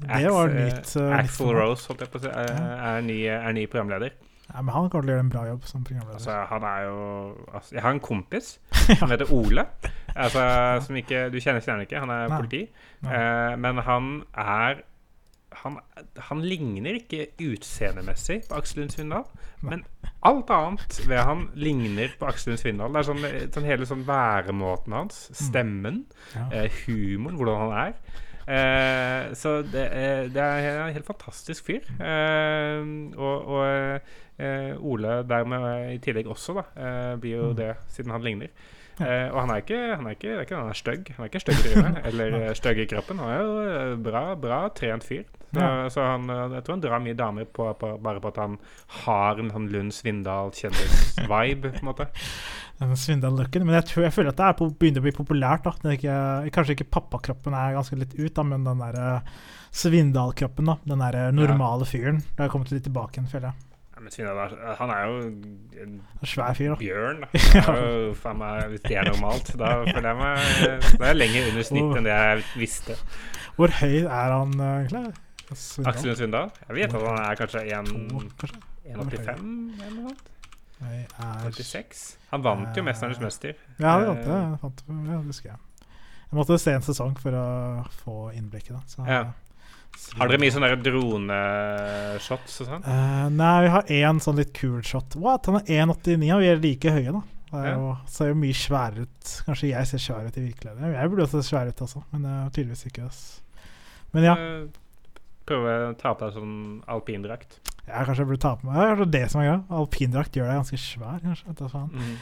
det 0.00 0.32
var 0.32 0.48
nytt. 0.54 0.96
eh, 0.96 1.06
eh, 1.06 1.18
Axel. 1.18 1.52
Rose 1.56 1.88
holdt 1.90 2.00
jeg 2.06 2.10
på 2.12 2.18
å 2.18 2.24
si, 2.24 2.28
er, 2.32 2.50
er, 2.90 3.00
ny, 3.06 3.20
er 3.28 3.52
ny 3.56 3.66
programleder. 3.70 4.16
Ja, 4.50 4.62
men 4.66 4.74
han 4.74 4.88
kommer 4.90 5.04
til 5.06 5.12
å 5.12 5.14
gjøre 5.14 5.24
en 5.26 5.30
bra 5.30 5.42
jobb 5.46 5.64
som 5.68 5.84
programleder. 5.86 6.16
Altså, 6.18 6.36
han 6.50 6.64
er 6.66 6.86
jo 6.88 7.00
altså, 7.54 7.74
Jeg 7.76 7.82
har 7.84 7.90
en 7.94 8.00
kompis 8.02 8.48
som 8.98 9.10
heter 9.12 9.30
Ole. 9.36 9.66
Altså, 10.16 10.42
som 10.86 10.96
ikke, 10.98 11.28
du 11.30 11.38
kjenner 11.38 11.62
kjenner 11.62 11.86
ikke, 11.86 12.00
han 12.02 12.10
er 12.10 12.28
Nei. 12.32 12.38
politi. 12.40 12.62
Nei. 13.06 13.12
Uh, 13.14 13.58
men 13.62 13.78
han 13.86 14.08
er 14.34 14.82
han, 15.60 15.76
han 16.30 16.42
ligner 16.46 16.94
ikke 17.00 17.24
utseendemessig 17.42 18.36
på 18.48 18.54
Aksel 18.60 18.80
Lund 18.84 18.92
Svindal, 18.94 19.24
men 19.66 19.82
alt 20.26 20.50
annet 20.54 21.00
ved 21.10 21.18
han 21.26 21.42
ligner 21.58 22.12
på 22.20 22.28
Aksel 22.30 22.52
Lund 22.52 22.60
Svindal. 22.62 22.92
Det 22.94 23.00
er 23.02 23.08
sånn, 23.08 23.24
sånn 23.56 23.66
hele 23.66 23.88
sånn 23.90 24.04
væremåten 24.06 24.94
hans, 24.94 25.18
stemmen, 25.36 26.04
Ja. 26.36 26.46
uh, 26.54 26.68
humoren, 26.84 27.36
hvordan 27.40 27.64
han 27.64 27.76
er. 27.88 28.20
Eh, 28.50 29.30
så 29.38 29.52
det, 29.62 29.84
er- 29.94 30.28
det 30.34 30.42
er 30.42 30.68
en 30.88 30.92
helt 30.96 31.06
fantastisk 31.06 31.64
fyr. 31.68 31.86
Eh, 32.02 32.82
og 33.16 33.48
og 33.54 34.00
eh, 34.40 34.74
Ole 34.82 35.20
dermed 35.28 35.92
i 35.94 35.98
tillegg 36.02 36.26
også, 36.32 36.56
da, 36.58 36.64
eh, 36.80 37.16
blir 37.22 37.36
jo 37.36 37.50
det, 37.54 37.74
siden 37.94 38.10
han 38.14 38.22
ligner. 38.26 38.48
Eh, 39.00 39.28
og 39.32 39.38
han 39.40 39.50
er 39.54 39.62
ikke 39.62 39.78
han 39.96 40.06
er 40.06 40.16
ikke, 40.16 40.28
det 40.28 40.36
er 40.38 40.46
ikke 40.48 40.56
han 40.60 40.68
er 40.72 40.76
stygg. 40.80 41.12
Han 41.16 41.24
er 41.24 41.30
ikke 41.30 41.40
stygg 41.46 41.68
i 41.70 42.08
eller 42.10 42.34
stygg 42.60 42.82
i 42.82 42.88
kroppen. 42.90 43.18
Han 43.22 43.30
er 43.32 43.44
jo 43.44 43.96
bra, 44.10 44.24
bra 44.36 44.58
trent 44.76 45.04
fyr. 45.06 45.22
Ja. 45.58 45.88
så 45.90 46.04
han, 46.06 46.28
eh, 46.30 46.54
jeg 46.54 46.62
tror 46.66 46.76
han 46.76 46.82
drar 46.84 47.00
mye 47.02 47.16
damer 47.18 47.44
på, 47.50 47.66
på, 47.80 47.90
bare 48.02 48.20
på 48.22 48.28
at 48.30 48.36
han 48.38 48.58
har 49.04 49.40
en 49.42 49.50
sånn 49.50 49.68
Lund 49.72 49.92
Svindal-kjendis-vibe, 49.96 51.72
på 51.74 51.80
en 51.82 51.88
måte. 51.90 52.06
Svindal-looken. 52.80 53.64
Men 53.66 53.76
jeg, 53.80 53.88
tror, 53.90 54.04
jeg 54.06 54.14
føler 54.16 54.32
at 54.32 54.38
det 54.40 54.50
på, 54.60 54.70
begynner 54.80 55.02
å 55.02 55.06
bli 55.08 55.12
populært. 55.16 55.66
da. 55.66 55.92
Ikke, 55.96 56.18
kanskje 56.54 56.76
ikke 56.78 56.88
pappakroppen 56.96 57.56
er 57.56 57.74
ganske 57.76 57.98
litt 58.00 58.14
ut, 58.16 58.32
da, 58.36 58.44
men 58.46 58.64
den 58.64 58.80
der 58.80 59.00
eh, 59.00 59.32
Svindal-kroppen, 59.76 60.70
da. 60.70 60.78
Den 60.88 61.02
der 61.04 61.18
normale 61.32 61.50
normale 61.50 61.88
fyren. 61.88 62.22
Det 62.36 62.46
har 62.46 62.52
kommet 62.52 62.72
litt 62.72 62.86
tilbake 62.88 63.18
igjen, 63.18 63.28
føler 63.30 63.50
jeg. 63.50 63.66
Ja, 63.90 64.00
men 64.06 64.14
Svindal 64.14 64.38
er- 64.46 64.76
han 64.78 64.90
er 64.94 65.02
jo 65.10 65.18
en 65.84 65.96
Svær 66.24 66.54
fyr, 66.56 66.72
da. 66.72 66.78
bjørn. 66.80 67.20
Da. 67.26 67.28
Er 67.74 67.80
jo, 67.84 68.14
faen 68.16 68.38
meg, 68.40 68.62
hvis 68.72 68.84
det 68.86 68.96
er 68.96 69.10
normalt, 69.10 69.50
da 69.60 69.74
føler 69.84 70.08
jeg 70.08 70.20
meg 70.22 70.94
Da 70.96 71.04
er 71.04 71.10
jeg 71.10 71.18
lenger 71.20 71.50
under 71.50 71.66
snitt 71.68 71.98
enn 72.00 72.08
det 72.08 72.14
jeg 72.16 72.46
visste. 72.62 72.96
Hvor 73.58 73.74
høy 73.82 73.98
er 74.06 74.32
han 74.38 74.56
eh, 74.56 74.76
egentlig? 74.86 75.12
Aksel 75.50 76.16
Svindal? 76.16 76.50
Jeg 76.68 76.76
vet 76.76 76.94
at 76.94 77.02
han 77.06 77.18
er 77.18 77.34
kanskje 77.40 77.60
1,85 77.70 78.86
eller 78.86 79.96
noe 79.96 80.08
sånt. 80.10 80.26
Jeg 80.80 81.06
er 81.20 81.50
46. 81.50 82.16
Han 82.30 82.42
vant 82.42 82.76
jo 82.76 82.82
'Mesternes 82.82 83.18
mester'. 83.20 83.54
Ja, 83.78 83.98
det 84.00 84.06
vant 84.08 84.20
Eh, 84.20 84.26
jeg. 84.26 84.58
fant- 84.62 84.82
Ja, 84.88 85.16
det 85.18 85.26
husker 85.26 85.48
jeg. 85.50 85.58
Jeg 86.32 86.36
måtte 86.38 86.58
se 86.60 86.72
en 86.72 86.80
sesong 86.82 87.18
for 87.18 87.30
å 87.32 87.84
få 88.04 88.32
innblikket. 88.34 88.68
da. 88.72 88.80
Så, 88.86 89.06
Ja. 89.06 89.24
Har 90.16 90.28
dere 90.28 90.38
mye 90.38 90.50
sånne 90.52 90.82
droneshots 90.82 92.60
og 92.60 92.66
sånn? 92.68 92.84
Uh, 92.86 93.28
nei, 93.28 93.62
vi 93.64 93.68
har 93.68 93.82
én 93.82 94.20
sånn 94.22 94.36
litt 94.36 94.52
kul 94.54 94.80
shot. 94.82 95.14
What? 95.16 95.46
Han 95.46 95.56
er 95.56 95.64
1,89, 95.66 96.32
og 96.34 96.40
vi 96.40 96.46
er 96.48 96.56
like 96.56 96.88
høye, 96.90 97.12
da. 97.12 97.22
Det 97.50 97.58
er 97.58 97.64
Ja. 97.66 97.74
jo, 97.74 97.98
ser 98.06 98.28
jo 98.28 98.34
mye 98.34 98.54
sværere 98.54 99.00
ut. 99.02 99.42
Kanskje 99.46 99.68
jeg 99.70 99.86
ser 99.86 99.98
svær 99.98 100.26
ut 100.26 100.36
i 100.38 100.52
virkeligheten. 100.52 100.92
Jeg 100.94 101.10
burde 101.10 101.26
jo 101.26 101.28
se 101.42 101.42
svær 101.50 101.66
ut 101.68 101.76
også, 101.82 102.02
men 102.12 102.24
er 102.24 102.50
tydeligvis 102.50 102.86
ikke. 102.86 103.06
ass. 103.06 103.40
Men 104.12 104.22
ja, 104.24 104.34
Eh, 104.34 104.66
Prøve 105.50 105.74
å 105.90 105.92
ta 105.98 106.12
på 106.14 106.28
deg 106.28 106.36
sånn 106.38 106.54
alpindrakt. 106.94 107.58
Ja, 107.88 108.04
kanskje 108.06 108.22
jeg 108.22 108.28
burde 108.30 108.42
ta 108.44 108.52
på 108.60 108.68
meg 108.68 108.76
Det 108.76 109.02
er 109.02 109.10
det 109.16 109.22
som 109.32 109.40
er 109.40 109.46
greia. 109.48 109.62
Alpindrakt 109.80 110.36
gjør 110.38 110.46
deg 110.46 110.58
ganske 110.60 110.78
svær, 110.78 111.16
kanskje. 111.24 111.54
Mhm. 111.90 112.12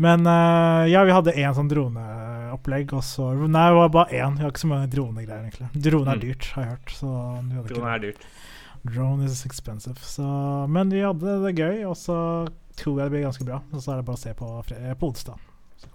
Men 0.00 0.24
uh, 0.30 0.86
ja, 0.88 1.02
vi 1.04 1.12
hadde 1.12 1.34
én 1.36 1.52
sånn 1.56 1.68
droneopplegg, 1.68 2.94
og 2.96 3.02
så 3.04 3.26
Nei, 3.44 3.64
det 3.68 3.76
var 3.76 3.90
bare 3.92 4.14
én. 4.22 4.38
Vi 4.38 4.44
har 4.46 4.52
ikke 4.54 4.62
så 4.64 4.70
mange 4.70 4.88
dronegreier, 4.94 5.42
egentlig. 5.44 5.68
Drone 5.84 6.14
er 6.14 6.16
Mm. 6.16 6.24
dyrt, 6.24 6.48
har 6.54 6.64
jeg 6.64 6.70
hørt. 6.72 6.94
Så 6.96 7.12
Drone 7.68 7.92
er 7.94 7.98
dyrt. 8.06 8.24
Drone 8.88 9.24
is 9.26 9.44
expensive. 9.44 9.98
Så, 10.00 10.24
men 10.70 10.88
vi 10.94 11.00
hadde 11.04 11.36
det 11.44 11.56
gøy, 11.58 11.84
og 11.90 11.96
så 11.98 12.16
tror 12.78 13.00
jeg 13.02 13.10
det 13.10 13.14
blir 13.18 13.26
ganske 13.28 13.44
bra. 13.44 13.60
Og 13.72 13.82
så 13.82 13.92
er 13.92 13.96
det 14.00 14.06
bare 14.06 14.16
å 14.16 14.24
se 14.24 14.32
på, 14.38 14.48
på 15.02 15.08
onsdag. 15.12 15.38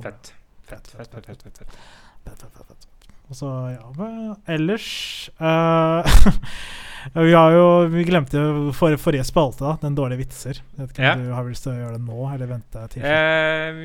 Fett. 0.03 0.33
Fett, 0.67 0.87
fett, 0.93 1.09
fett, 1.09 1.25
fett, 1.25 1.41
fett, 1.43 1.57
fett. 1.57 1.77
Fett, 2.23 2.39
fett, 2.43 2.67
fett, 2.67 2.87
fett. 3.33 3.77
Og 3.83 3.97
så, 3.97 4.07
ja 4.07 4.35
Ellers 4.55 5.29
uh, 5.41 6.03
Vi 7.19 7.33
har 7.35 7.51
jo 7.51 7.63
Vi 7.91 8.03
glemte 8.07 8.39
for, 8.77 8.95
forrige 9.01 9.25
spalte, 9.27 9.65
da. 9.65 9.73
Den 9.81 9.95
dårlige 9.97 10.21
vitser. 10.23 10.61
Jeg 10.77 10.85
vet 10.85 10.93
ikke 10.93 11.03
Ja. 11.03 11.15
om 11.17 11.25
du 11.25 11.33
har 11.35 11.49
lyst 11.49 11.63
til 11.65 11.73
å 11.73 11.79
gjøre 11.81 11.97
det 11.97 12.05
nå, 12.07 12.19
eller 12.33 12.47
vente 12.47 12.83
til 12.93 13.03
Eh, 13.03 13.81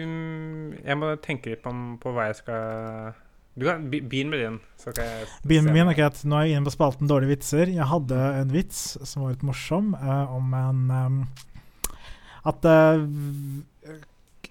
jeg 0.87 0.97
må 1.01 1.15
tenke 1.25 1.51
litt 1.51 1.63
på, 1.65 1.73
på 2.01 2.13
hva 2.15 2.29
jeg 2.31 2.37
skal 2.43 3.17
Du 3.59 3.65
kan 3.67 3.89
begynne 3.91 4.31
med 4.31 4.39
din, 4.45 4.61
så 4.79 4.93
kan 4.95 5.05
jeg 5.05 5.27
Begynn 5.51 5.65
med 5.67 5.75
min. 5.81 5.89
Okay, 5.91 6.07
at 6.07 6.23
Nå 6.25 6.37
er 6.39 6.47
jeg 6.47 6.57
inne 6.61 6.71
på 6.71 6.77
spalten 6.77 7.11
Dårlige 7.11 7.35
vitser. 7.35 7.67
Jeg 7.75 7.91
hadde 7.91 8.15
en 8.39 8.53
vits 8.55 8.85
som 9.03 9.25
var 9.25 9.35
litt 9.35 9.43
morsom, 9.43 9.95
uh, 9.99 10.31
om 10.37 10.55
en 10.55 10.85
um, 10.95 11.19
At 12.47 12.63
uh, 12.65 13.03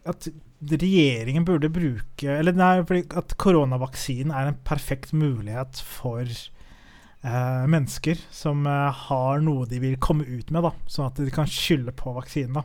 At 0.08 0.28
regjeringen 0.62 1.46
burde 1.46 1.70
bruke 1.70 2.32
Eller 2.40 2.56
nei, 2.58 2.82
fordi 2.88 3.04
at 3.18 3.36
koronavaksinen 3.38 4.32
er 4.34 4.48
en 4.52 4.58
perfekt 4.66 5.12
mulighet 5.14 5.78
for 5.86 6.24
eh, 6.26 7.66
mennesker 7.70 8.18
som 8.34 8.66
eh, 8.68 8.92
har 9.08 9.42
noe 9.46 9.68
de 9.70 9.80
vil 9.84 9.98
komme 10.02 10.26
ut 10.26 10.50
med, 10.52 10.64
da, 10.66 10.72
sånn 10.90 11.10
at 11.12 11.22
de 11.22 11.30
kan 11.34 11.46
skylde 11.50 11.94
på 11.98 12.14
vaksinen. 12.18 12.58
da. 12.58 12.64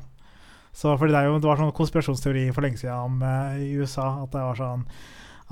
Så 0.72 0.94
fordi 0.96 1.12
det, 1.12 1.24
jo, 1.26 1.34
det 1.42 1.50
var 1.50 1.60
sånn 1.60 1.74
konspirasjonsteori 1.76 2.46
for 2.56 2.64
lenge 2.64 2.80
siden 2.80 2.96
om, 2.96 3.18
eh, 3.22 3.58
i 3.66 3.72
USA 3.82 4.22
at 4.22 4.32
det 4.32 4.40
var 4.46 4.56
sånn 4.56 4.86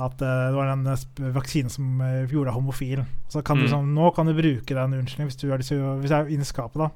at 0.01 0.23
eh, 0.25 0.47
det 0.49 0.57
var 0.57 0.71
den 0.73 1.33
vaksinen 1.37 1.69
som 1.73 2.01
eh, 2.01 2.23
gjorde 2.25 2.49
deg 2.49 2.57
homofil. 2.57 3.03
Så 3.29 3.43
kan 3.45 3.59
du 3.61 3.67
Mm. 3.67 3.73
sånn, 3.75 3.93
Nå 3.95 4.15
kan 4.17 4.27
du 4.27 4.33
bruke 4.33 4.73
den 4.75 4.97
unnskyldningen 4.97 5.29
hvis 5.29 5.41
du 5.43 5.51
har 5.51 5.59
lyst 5.61 5.69
til 5.75 5.83
å- 5.85 5.99
hvis 6.01 6.15
inne 6.33 6.41
i 6.41 6.49
skapet. 6.49 6.79
da 6.81 6.91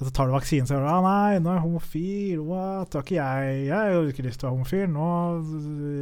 Så 0.00 0.10
tar 0.10 0.26
du 0.26 0.34
vaksinen 0.34 0.66
så 0.66 0.74
gjør 0.74 0.88
du 0.88 0.90
ah, 0.90 1.04
'Nei, 1.04 1.38
nå 1.38 1.52
er 1.52 1.58
jeg 1.60 1.64
homofil. 1.64 2.40
What? 2.42 2.96
Var 2.96 3.04
ikke 3.04 3.20
jeg. 3.20 3.60
Jeg 3.68 3.92
jo 3.94 4.00
ikke 4.10 4.24
lyst 4.26 4.40
til 4.40 4.48
å 4.48 4.50
være 4.50 4.56
homofil. 4.56 4.88
Nå, 4.90 5.10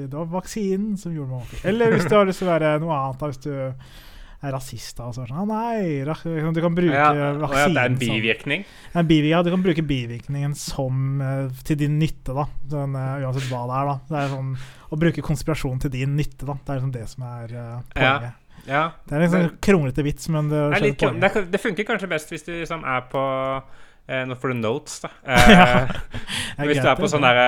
det 0.09 0.16
var 0.16 0.31
vaksinen 0.38 0.96
som 1.00 1.12
gjorde 1.12 1.28
meg 1.28 1.42
homofil. 1.42 1.66
Eller 1.68 1.92
hvis 1.92 2.09
du 2.09 2.16
har 2.16 2.24
lyst 2.28 2.40
til 2.40 2.48
å 2.48 2.55
være 2.55 2.72
noe 2.81 2.96
annet. 2.96 3.26
Hvis 3.28 3.44
du 3.44 3.52
er 4.42 4.52
rasist. 4.57 4.96
da, 4.98 5.09
så 5.12 5.22
det 5.22 5.31
sånn, 5.31 5.38
ah, 5.38 5.46
nei, 5.46 6.02
Du 6.02 6.61
kan 6.61 6.74
bruke 6.74 6.96
Ja, 6.96 7.11
og 7.12 7.16
ja, 7.16 7.28
det 7.28 7.28
er 7.28 7.40
vaksinen 7.44 7.83
en 7.85 7.98
som 7.98 8.16
bivirkning. 8.16 8.64
en 8.92 9.07
bivirkning, 9.07 9.31
ja, 9.31 9.42
du 9.42 9.50
kan 9.55 9.62
bruke 9.62 9.85
bivirkningen 9.87 10.55
som 10.59 11.20
eh, 11.22 11.62
til 11.62 11.78
din 11.78 11.98
nytte, 12.00 12.35
da. 12.35 12.48
Sånn, 12.72 12.96
eh, 12.98 13.22
uansett 13.22 13.50
hva 13.52 13.62
det 13.70 13.78
er, 13.78 13.90
da. 13.92 13.96
Det 14.09 14.18
er 14.22 14.33
sånn 14.35 14.55
å 14.92 14.98
bruke 14.98 15.24
konspirasjon 15.24 15.85
til 15.85 15.94
din 15.94 16.16
nytte, 16.18 16.46
da. 16.48 16.59
Det 16.59 16.74
er 16.74 16.81
liksom 16.81 16.94
det 16.96 17.07
som 17.12 17.26
er 17.28 17.55
uh, 17.55 17.76
poenget. 17.94 18.41
Ja. 18.68 18.85
Det 19.09 19.16
er 19.18 19.25
en 19.27 19.33
sånn 19.33 19.51
kronglete 19.64 20.05
vits, 20.07 20.29
men 20.31 20.48
det 20.53 20.61
Det, 20.77 20.81
litt, 20.85 21.03
det, 21.20 21.46
det 21.51 21.61
funker 21.61 21.87
kanskje 21.88 22.09
best 22.12 22.31
hvis 22.31 22.44
du 22.46 22.53
liksom 22.55 22.85
er 22.87 23.01
på 23.11 23.22
eh, 24.07 24.22
Nå 24.29 24.37
får 24.38 24.53
du 24.55 24.61
notes, 24.62 25.01
da. 25.03 25.11
Eh, 25.27 26.64
hvis 26.68 26.79
du 26.83 26.88
er 26.88 26.98
på 27.01 27.09
sånn 27.11 27.25
derre 27.27 27.46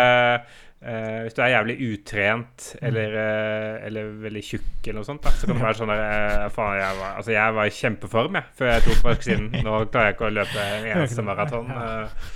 eh, 0.83 1.21
Hvis 1.27 1.37
du 1.37 1.43
er 1.45 1.53
jævlig 1.55 1.77
utrent 1.93 2.71
Mm. 2.75 2.87
eller, 2.89 3.15
eh, 3.21 3.87
eller 3.87 4.09
veldig 4.25 4.43
tjukk 4.45 4.89
eller 4.91 4.99
noe 5.01 5.07
sånt, 5.07 5.23
da, 5.25 5.31
så 5.31 5.47
kan 5.47 5.57
det 5.57 5.65
være 5.65 5.79
sånn 5.79 5.93
der 5.93 6.03
eh, 6.05 6.49
Faen, 6.53 6.75
jeg 6.83 6.97
var, 6.99 7.13
altså, 7.21 7.33
jeg 7.37 7.55
var 7.57 7.71
i 7.71 7.75
kjempeform 7.79 8.39
jeg, 8.41 8.45
før 8.59 8.73
jeg 8.73 8.85
tok 8.89 9.05
vaksinen. 9.07 9.47
Nå 9.65 9.77
klarer 9.95 10.11
jeg 10.11 10.17
ikke 10.19 10.27
å 10.29 10.35
løpe 10.35 10.65
en 10.75 10.89
eneste 10.97 11.25
maraton. 11.25 11.71
Eh. 11.71 12.31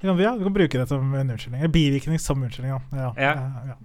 Du 0.00 0.06
kan, 0.08 0.20
ja, 0.22 0.32
du 0.38 0.44
kan 0.46 0.54
bruke 0.54 0.78
det 0.80 0.86
som 0.88 1.14
en 1.14 1.30
unnskyldning. 1.34 1.68
Bivirkning 1.74 2.20
som 2.22 2.42
unnskyldning. 2.46 2.74
Ja, 2.94 3.08
Ja. 3.18 3.32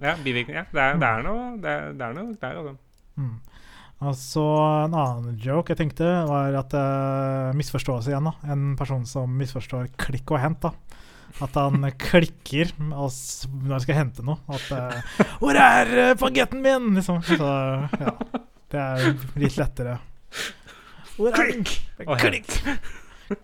ja, 0.07 0.15
bivirkning. 0.23 0.63
Det 0.73 0.81
er 0.87 0.97
noe 1.25 1.57
der, 1.59 2.59
altså. 2.61 2.75
Mm. 3.17 3.35
Og 4.03 4.15
så 4.19 4.43
en 4.83 4.95
annen 4.97 5.37
joke 5.41 5.73
jeg 5.73 5.79
tenkte, 5.79 6.07
var 6.27 6.55
at 6.59 6.75
uh, 6.75 7.53
misforståelse 7.57 8.11
igjen. 8.11 8.29
da 8.29 8.53
En 8.53 8.73
person 8.79 9.05
som 9.07 9.31
misforstår 9.39 9.91
klikk 9.99 10.33
og 10.35 10.41
hent. 10.43 10.65
da 10.65 10.73
At 11.43 11.55
han 11.59 11.85
klikker 12.07 12.73
når 12.79 13.13
han 13.71 13.83
skal 13.85 13.99
hente 13.99 14.25
noe. 14.25 14.41
At 14.51 14.67
uh, 14.71 15.37
'Hvor 15.39 15.59
er 15.59 15.93
uh, 16.11 16.17
bagetten 16.19 16.63
min?' 16.65 16.95
liksom. 16.99 17.21
Så 17.23 17.37
ja. 17.39 18.17
Det 18.73 18.81
er 18.81 19.17
litt 19.37 19.57
lettere. 19.61 19.99
Er? 19.99 20.09
Og 21.21 22.17
Klikk! 22.17 22.55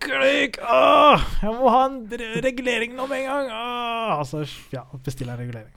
Klikk! 0.02 0.56
Åh, 0.58 1.22
jeg 1.42 1.52
må 1.54 1.70
ha 1.70 1.84
en 1.86 2.00
regulering 2.42 2.96
nå 2.98 3.06
med 3.06 3.22
en 3.22 3.28
gang! 3.30 3.52
Åh, 3.54 4.16
altså, 4.18 4.42
ja, 4.74 4.82
bestiller 5.06 5.36
en 5.36 5.44
regulering. 5.44 5.70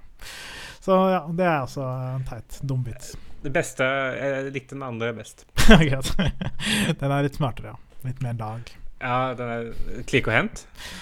Så 0.83 0.97
ja, 1.13 1.21
det 1.29 1.45
er 1.45 1.59
altså 1.61 1.85
en 1.85 2.25
teit, 2.27 2.57
dum 2.65 2.81
bit. 2.83 3.13
Det 3.43 3.51
beste 3.53 3.83
Jeg 4.17 4.53
likte 4.55 4.77
den 4.77 4.85
andre 4.87 5.11
best. 5.17 5.45
Greit. 5.67 6.13
Den 7.01 7.11
er 7.11 7.25
litt 7.27 7.35
smartere, 7.39 7.73
ja. 7.73 7.99
Litt 8.07 8.23
mer 8.23 8.39
lag. 8.39 8.71
Ja, 9.03 9.33
den 9.35 9.49
er 9.51 10.03
klikk 10.07 10.29
og 10.29 10.33
hent. 10.33 10.61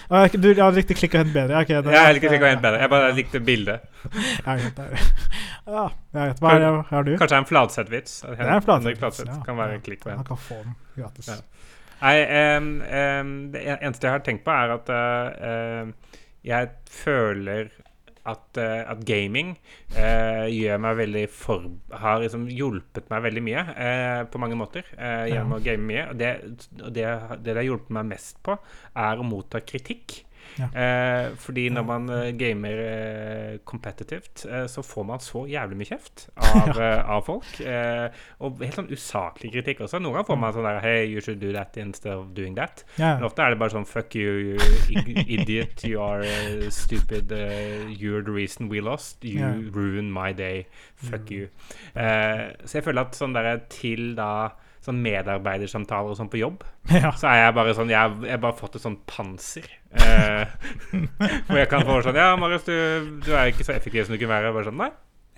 Ah, 0.10 0.26
du 0.34 0.48
ja, 0.58 0.72
likte 0.74 0.96
klikk 0.98 1.14
og 1.14 1.22
hent 1.22 1.36
bedre? 1.36 1.54
Ja, 1.54 1.62
ok, 1.62 1.70
Ja, 1.94 2.06
jeg 2.08 2.16
likte 2.18 2.32
klikk 2.32 2.42
og 2.42 2.50
hent 2.50 2.64
bedre. 2.64 2.80
Jeg 2.82 2.90
bare 2.90 3.12
likte 3.18 3.42
bildet. 3.46 3.84
Ja, 4.42 4.56
jeg 4.58 6.32
vet. 6.32 6.40
Hva 6.42 6.54
er 6.58 6.64
har 6.90 7.06
du? 7.06 7.12
Kanskje 7.22 7.38
en 7.38 7.46
Fladseth-vits. 7.46 8.16
Det 8.26 8.40
er 8.42 8.50
en 8.56 8.64
flatsett-vits, 8.66 9.22
ja. 9.28 9.36
kan 9.46 9.60
være 9.60 9.76
Ja. 9.78 9.84
klikk 9.86 10.08
og 10.08 10.10
hent. 10.16 10.24
Man 10.24 10.30
kan 10.32 10.42
få 10.42 10.58
den 10.64 10.74
gratis. 10.98 11.30
Ja. 11.30 11.38
Nei, 12.02 12.16
um, 12.58 12.72
um, 12.82 13.32
det 13.54 13.62
eneste 13.78 14.10
jeg 14.10 14.16
har 14.16 14.26
tenkt 14.26 14.44
på, 14.48 14.56
er 14.58 14.74
at 14.74 14.90
uh, 14.90 16.18
jeg 16.50 16.72
føler 16.90 17.70
at, 18.30 18.58
eh, 18.62 18.82
at 18.86 19.04
gaming 19.08 19.56
eh, 19.98 20.46
veldig 21.02 21.26
for... 21.34 21.70
Har 22.02 22.22
liksom 22.22 22.48
hjulpet 22.52 23.10
meg 23.12 23.24
veldig 23.28 23.44
mye 23.46 23.64
eh, 23.76 24.22
på 24.30 24.42
mange 24.42 24.58
måter 24.60 24.86
gjennom 24.96 25.58
å 25.58 25.64
game 25.64 25.86
mye. 25.88 26.08
Og 26.12 26.20
det, 26.20 26.32
det, 26.70 26.92
det 27.02 27.52
det 27.52 27.58
har 27.58 27.68
hjulpet 27.68 27.96
meg 27.98 28.12
mest 28.14 28.42
på, 28.46 28.58
er 28.98 29.20
å 29.22 29.28
motta 29.28 29.64
kritikk. 29.66 30.22
Ja. 30.60 30.68
Eh, 30.76 31.36
fordi 31.40 31.70
når 31.72 31.84
man 31.88 32.10
eh, 32.10 32.32
gamer 32.36 32.80
eh, 32.84 33.58
competitivt, 33.66 34.46
eh, 34.50 34.66
så 34.68 34.84
får 34.84 35.06
man 35.08 35.20
så 35.24 35.46
jævlig 35.48 35.78
mye 35.80 35.90
kjeft 35.92 36.26
av, 36.52 36.72
eh, 36.76 37.10
av 37.16 37.22
folk. 37.28 37.60
Eh, 37.62 38.10
og 38.44 38.60
helt 38.64 38.76
sånn 38.80 38.92
usaklig 38.92 39.52
kritikk 39.54 39.82
også. 39.86 40.00
Noen 40.02 40.18
ganger 40.20 40.28
får 40.32 40.42
man 40.42 40.54
sånn 40.58 40.68
der 40.68 40.82
Hey, 40.84 41.06
you 41.12 41.22
should 41.22 41.40
do 41.40 41.52
that 41.56 41.78
instead 41.78 42.14
of 42.18 42.34
doing 42.38 42.56
that. 42.60 42.84
Ja, 42.98 43.16
Men 43.16 43.28
ofte 43.30 43.44
er 43.46 43.54
det 43.56 43.60
bare 43.62 43.76
sånn 43.76 43.88
Fuck 43.88 44.16
you, 44.16 44.58
you 44.90 45.16
idiot. 45.28 45.84
You 45.88 46.02
are 46.04 46.22
uh, 46.26 46.70
stupid. 46.70 47.32
Uh, 47.32 47.88
you're 47.92 48.22
the 48.24 48.32
reason 48.32 48.70
we 48.70 48.82
lost. 48.82 49.24
You 49.24 49.40
Ja. 49.42 49.54
ruin 49.72 50.12
my 50.12 50.32
day. 50.34 50.68
Fuck 50.96 51.30
Mm. 51.30 51.32
you. 51.32 51.48
Eh, 51.96 52.52
så 52.66 52.78
jeg 52.80 52.84
føler 52.84 53.02
at 53.08 53.16
sånn 53.18 53.34
der 53.34 53.58
til 53.70 54.16
da 54.16 54.50
sånn 54.82 55.02
medarbeidersamtaler 55.04 56.14
og 56.14 56.18
sånn 56.18 56.32
på 56.32 56.40
jobb, 56.42 56.66
ja. 56.96 57.12
så 57.18 57.30
er 57.30 57.44
jeg 57.46 57.56
bare 57.60 57.76
sånn 57.78 57.94
Jeg 57.94 58.02
har 58.02 58.42
bare 58.42 58.58
fått 58.58 58.80
et 58.80 58.86
sånn 58.86 58.98
panser. 59.10 59.70
Eh, 59.92 60.50
hvor 61.48 61.60
jeg 61.60 61.70
kan 61.72 61.86
få 61.88 62.02
sånn 62.06 62.18
Ja, 62.18 62.34
Marius, 62.40 62.66
du, 62.66 62.76
du 63.26 63.32
er 63.36 63.52
ikke 63.52 63.68
så 63.68 63.76
effektiv 63.76 64.08
som 64.08 64.16
du 64.16 64.22
kunne 64.22 64.34
være. 64.34 64.54
Bare 64.56 64.70
sånn 64.70 64.80
Nei, 64.82 64.90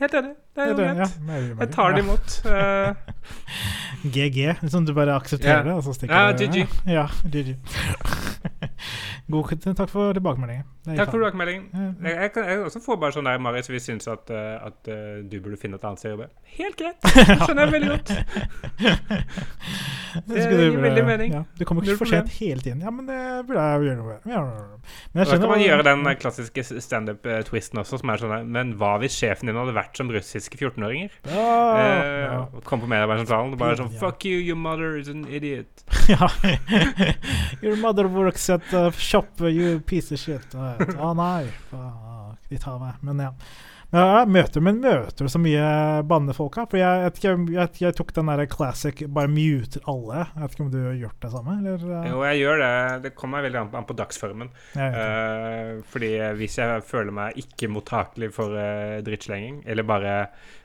helt 0.04 0.20
enig. 0.20 0.36
Det 0.54 0.64
er 0.64 0.72
jo 0.72 0.78
greit. 0.80 1.18
Jeg 1.64 1.72
tar 1.74 1.98
det 1.98 2.06
imot. 2.06 2.38
Eh, 2.54 3.12
GG. 4.16 4.40
Liksom 4.62 4.88
du 4.88 4.94
bare 4.96 5.18
aksepterer 5.20 5.68
det, 5.68 5.76
og 5.76 5.84
så 5.88 5.96
stikker 5.98 6.16
Ja, 6.16 6.32
GG. 6.38 6.80
Ja, 6.92 7.08
GG. 7.24 7.58
God, 9.32 9.54
takk 9.68 9.90
for 9.92 10.16
tilbakemeldingen. 10.16 10.68
Er 10.84 10.98
takk 11.00 11.12
for 11.14 11.18
tilbakemeldingen. 11.20 11.68
Jeg, 12.04 12.16
jeg, 12.18 12.32
jeg 12.50 12.60
også 12.68 12.82
får 12.84 12.98
bare 13.00 13.16
sånn 13.16 13.28
der, 13.30 13.38
Marius, 13.40 13.70
vi 13.72 13.80
syns 13.80 14.08
at, 14.12 14.28
eh, 14.36 14.56
at 14.68 14.90
eh, 14.92 15.22
du 15.32 15.38
burde 15.40 15.56
finne 15.62 15.78
et 15.80 15.86
annet 15.88 16.02
sted 16.02 16.12
å 16.12 16.18
jobbe. 16.18 16.28
Helt 16.58 16.76
greit. 16.82 17.00
Skjønner 17.46 17.64
jeg 17.64 17.74
veldig 17.78 17.92
godt. 17.94 18.10
Det 20.28 20.44
gir 20.46 20.76
veldig 20.78 21.04
mening. 21.08 21.32
Ja, 21.34 21.40
du 21.58 21.64
kommer 21.66 21.82
ikke 21.88 21.96
for 22.04 22.10
sent 22.12 22.30
hele 22.38 22.62
tiden. 22.62 22.84
Ja, 22.86 22.92
men 22.94 23.08
det 23.10 23.16
burde 23.48 23.64
jeg 23.64 23.88
gjøre 23.88 23.96
noe 23.98 24.18
med. 24.22 24.92
Men 25.16 25.26
Da 25.26 25.38
kan 25.42 25.50
man 25.50 25.64
gjøre 25.64 25.86
den 25.88 26.04
eh, 26.12 26.18
klassiske 26.22 26.66
standup-twisten 26.86 27.82
også, 27.82 27.98
som 28.04 28.12
er 28.14 28.22
sånn 28.22 28.34
der, 28.36 28.44
Men 28.60 28.76
hva 28.78 28.92
hvis 29.02 29.16
sjefen 29.18 29.50
din 29.50 29.58
hadde 29.58 29.74
vært 29.74 29.98
som 29.98 30.12
russiske 30.14 30.60
14-åringer? 30.60 31.16
Ja, 31.32 31.48
Eh, 31.74 32.20
ja. 32.28 32.38
Kom 32.68 32.82
på 32.84 32.88
medarbeidersentralen 32.92 33.56
og 33.56 33.60
bare 33.62 33.78
sånn 33.80 33.90
Fuck 33.98 34.26
you, 34.30 34.38
your 34.44 34.60
mother 34.60 34.98
is 35.00 35.10
an 35.10 35.24
idiot. 35.26 35.82
Your 37.64 37.76
mother 37.82 38.08
works 38.08 38.50
at 38.54 38.62
the 38.70 38.92
shop, 38.92 39.42
you 39.42 39.80
piece 39.80 40.12
of 40.14 40.20
shit. 40.20 40.46
Å 41.04 41.14
nei, 41.18 41.52
faen, 41.70 42.38
de 42.50 42.60
tar 42.62 42.80
meg. 42.82 43.00
Men 43.06 43.24
ja. 43.28 43.32
Men 43.94 44.08
jeg 44.10 44.30
møter, 44.34 44.64
men 44.66 44.80
møter 44.82 45.28
så 45.30 45.38
mye 45.42 45.66
bannefolk 46.10 46.56
her? 46.58 46.66
For 46.72 46.80
jeg, 46.82 47.04
vet 47.06 47.20
ikke, 47.22 47.34
jeg, 47.54 47.70
jeg 47.84 47.96
tok 48.00 48.14
den 48.18 48.32
der 48.32 48.42
classic 48.50 49.04
bare 49.14 49.30
muter 49.30 49.86
alle. 49.92 50.24
Jeg 50.34 50.42
vet 50.48 50.56
ikke 50.58 50.66
om 50.66 50.72
du 50.74 50.80
har 50.88 50.98
gjort 51.04 51.20
det 51.28 51.32
samme? 51.36 51.58
Eller? 51.62 51.86
Jo, 52.10 52.24
jeg 52.26 52.42
gjør 52.42 52.64
det. 52.64 52.72
Det 53.06 53.12
kommer 53.20 53.46
veldig 53.46 53.60
an 53.62 53.70
på, 53.70 53.78
an 53.84 53.88
på 53.92 53.98
dagsformen. 54.02 54.50
Jeg. 54.74 54.98
Eh, 55.04 55.84
fordi 55.94 56.10
hvis 56.42 56.58
jeg 56.58 56.84
føler 56.90 57.14
meg 57.14 57.38
ikke 57.44 57.70
mottakelig 57.70 58.32
for 58.34 58.58
uh, 58.58 58.98
drittslenging, 59.06 59.62
eller 59.70 59.86
bare 59.88 60.18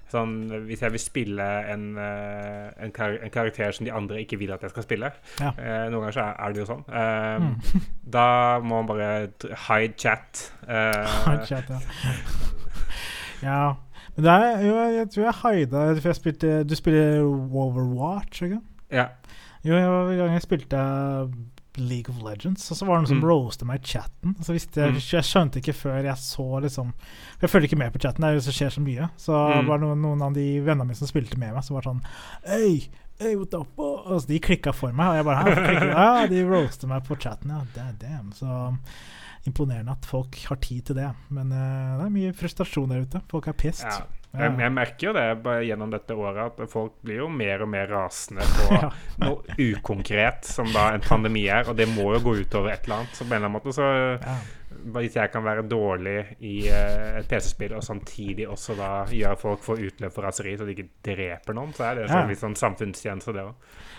sånn 0.09 0.31
Hvis 0.65 0.81
jeg 0.81 0.93
vil 0.95 1.01
spille 1.05 1.45
en, 1.69 1.83
eh, 2.01 2.71
en, 2.81 2.93
kar 2.97 3.19
en 3.21 3.29
karakter 3.35 3.75
som 3.77 3.85
de 3.85 3.93
andre 3.93 4.23
ikke 4.23 4.39
vil 4.41 4.55
at 4.55 4.63
jeg 4.65 4.73
skal 4.73 4.87
spille 4.87 5.11
Ja. 5.37 5.51
eh, 5.53 5.83
Noen 5.93 6.07
ganger 6.07 6.17
så 6.17 6.23
er, 6.31 6.39
er 6.47 6.55
det 6.57 6.63
jo 6.63 6.69
sånn. 6.71 6.87
Eh, 6.89 7.35
Mm. 7.45 7.83
Da 8.17 8.25
må 8.65 8.79
man 8.81 8.89
bare 8.89 9.11
hide 9.69 9.93
chat. 10.01 10.47
eh, 10.65 11.45
Chat, 11.45 11.69
ja. 11.69 11.83
ja. 13.43 13.75
Men 14.17 14.25
det 14.25 14.33
er, 14.33 14.63
jo, 14.67 14.75
jeg 14.97 15.11
tror 15.11 15.25
jeg 15.25 15.35
haida 15.43 15.83
For 16.01 16.09
jeg 16.09 16.17
spilte 16.17 16.65
Du 16.67 16.75
spiller 16.75 17.21
Overwatch, 17.23 18.43
ikke 18.43 18.61
ja. 18.91 19.09
Jo, 19.67 19.75
en 19.77 20.17
gang 20.17 20.33
jeg 20.33 20.43
spilte 20.43 20.79
League 21.79 22.11
of 22.11 22.23
Legends, 22.25 22.65
og 22.73 22.77
så 22.79 22.87
var 22.87 22.97
det 22.97 23.03
noen 23.05 23.09
som 23.13 23.19
Mm. 23.21 23.27
roaste 23.29 23.65
meg 23.69 23.79
i 23.83 23.87
chatten. 23.87 24.35
Så 24.43 24.53
visste 24.53 24.81
jeg, 24.81 24.91
Mm. 24.95 24.99
jeg 24.99 25.23
skjønte 25.29 25.61
ikke 25.61 25.75
før 25.75 26.03
jeg 26.03 26.17
så 26.17 26.61
liksom 26.63 26.93
Jeg 27.41 27.51
følger 27.51 27.69
ikke 27.69 27.79
med 27.79 27.93
på 27.93 27.99
chatten, 28.01 28.23
det 28.23 28.31
er 28.31 28.35
jo 28.35 28.41
så 28.41 28.53
skjer 28.57 28.71
så 28.75 28.81
mye. 28.83 29.11
Så 29.17 29.33
Mm. 29.33 29.67
var 29.69 29.79
det 29.79 29.87
noen, 29.87 30.01
noen 30.03 30.23
av 30.23 30.33
de 30.35 30.61
vennene 30.61 30.87
mine 30.87 30.97
som 30.97 31.07
spilte 31.07 31.37
med 31.39 31.55
meg, 31.55 31.63
som 31.65 31.75
var 31.75 31.83
sånn 31.83 32.01
Hey, 32.47 32.89
hey, 33.21 33.37
what 33.37 33.55
up? 33.55 33.69
Og 33.79 34.21
så 34.23 34.27
de 34.27 34.41
klikka 34.41 34.73
for 34.75 34.91
meg, 34.93 35.07
og 35.07 35.15
jeg 35.17 35.25
bare 35.25 35.37
Hæ, 35.37 35.45
hvorfor 35.45 35.67
klikker 35.69 35.81
du?» 35.81 35.95
Ja, 35.95 36.27
de 36.27 36.45
roastet 36.49 36.89
meg 36.89 37.05
på 37.05 37.17
chatten, 37.21 37.51
ja. 37.51 37.93
Damn. 38.01 38.33
Så 38.33 38.79
imponerende 39.49 39.97
at 39.97 40.07
folk 40.09 40.39
har 40.49 40.61
tid 40.65 40.91
til 40.91 41.01
det. 41.01 41.09
Men 41.35 41.51
eh, 41.55 41.97
det 41.99 42.07
er 42.07 42.15
mye 42.15 42.37
frustrasjon 42.37 42.95
der 42.95 43.05
ute. 43.09 43.25
Folk 43.33 43.51
er 43.51 43.59
pissed. 43.59 43.89
ja. 43.89 44.07
Jeg, 44.37 44.53
jeg 44.61 44.73
merker 44.77 45.07
jo 45.09 45.13
det 45.17 45.53
gjennom 45.65 45.93
dette 45.93 46.13
året, 46.13 46.59
at 46.61 46.69
folk 46.71 46.99
blir 47.07 47.23
jo 47.23 47.31
mer 47.33 47.63
og 47.65 47.71
mer 47.73 47.89
rasende 47.89 48.45
på 48.59 48.81
noe 49.25 49.57
ukonkret, 49.71 50.45
som 50.47 50.69
da 50.75 50.91
en 50.93 51.05
pandemi 51.05 51.47
er. 51.49 51.65
Og 51.73 51.79
det 51.79 51.89
må 51.91 52.11
jo 52.13 52.21
gå 52.27 52.35
utover 52.43 52.75
et 52.75 52.85
eller 52.85 53.01
annet. 53.01 53.17
Så 53.17 53.25
på 53.25 53.33
en 53.33 53.39
eller 53.39 53.49
annen 53.49 53.57
måte 53.57 53.75
så. 53.75 53.89
Hvis 54.95 55.15
jeg 55.19 55.31
kan 55.33 55.45
være 55.45 55.63
dårlig 55.69 56.17
i 56.41 56.55
eh, 56.69 57.19
et 57.21 57.29
PC-spill, 57.29 57.75
og 57.77 57.83
samtidig 57.85 58.47
også 58.49 58.77
da 58.79 58.91
gjøre 59.11 59.37
folk 59.41 59.61
få 59.67 59.77
utløp 59.77 60.13
for 60.15 60.25
raseri, 60.29 60.57
så 60.57 60.65
de 60.69 60.75
ikke 60.77 60.89
dreper 61.05 61.55
noen, 61.59 61.73
så 61.77 61.85
er 61.91 61.95
det 62.01 62.07
Ja. 62.09 62.15
sånn, 62.17 62.29
litt 62.33 62.43
sånn 62.43 62.57
samfunnstjeneste, 62.57 63.33
det 63.37 63.45
òg. 63.45 63.55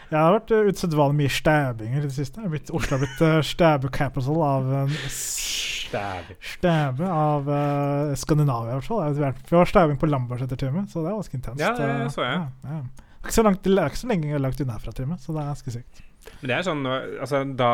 Ja, 0.10 0.18
det 0.18 0.24
har 0.26 0.36
vært 0.40 0.52
uh, 0.56 0.70
usedvanlig 0.74 1.18
mye 1.22 1.34
stabbinger 1.36 2.00
i 2.00 2.08
det 2.08 2.16
siste. 2.16 2.42
Er 2.42 2.50
blitt, 2.50 2.72
Oslo 2.74 2.98
har 2.98 3.04
blitt 3.06 3.22
uh, 3.22 3.42
stabbe 3.46 3.92
capital 3.94 4.42
av 4.42 4.72
uh, 4.90 4.96
s- 5.08 5.58
Stabbe 5.90 7.06
av 7.10 7.48
uh, 7.50 8.16
Skandinavia, 8.18 8.76
i 8.76 8.80
hvert 8.80 8.90
fall. 8.90 9.34
Vi 9.50 9.56
har 9.58 9.66
stabbing 9.70 9.98
på 10.02 10.10
Lambertseter-time, 10.10 10.86
så 10.90 11.02
det 11.02 11.10
var 11.12 11.18
ganske 11.22 11.38
intenst. 11.40 11.62
Ja, 11.64 11.72
det 11.78 12.12
så 12.14 12.22
jeg. 12.26 12.44
Ja, 12.66 12.76
ja. 12.78 12.82
Det 12.84 13.26
er 13.26 13.28
Ikke 13.28 13.36
så 13.36 13.44
langt, 13.44 13.64
det 13.66 13.74
er 13.78 13.90
ikke 13.90 14.00
så 14.04 14.08
lenge 14.12 14.40
langt 14.40 14.62
unna 14.64 14.78
fra 14.80 14.94
Trymmet, 14.96 15.20
så 15.26 15.34
det 15.36 15.42
er 15.42 15.50
ganske 15.54 15.74
sykt. 15.76 16.02
Men 16.40 16.52
det 16.52 16.56
er 16.56 16.66
sånn 16.68 16.86
altså, 16.88 17.42
da, 17.58 17.72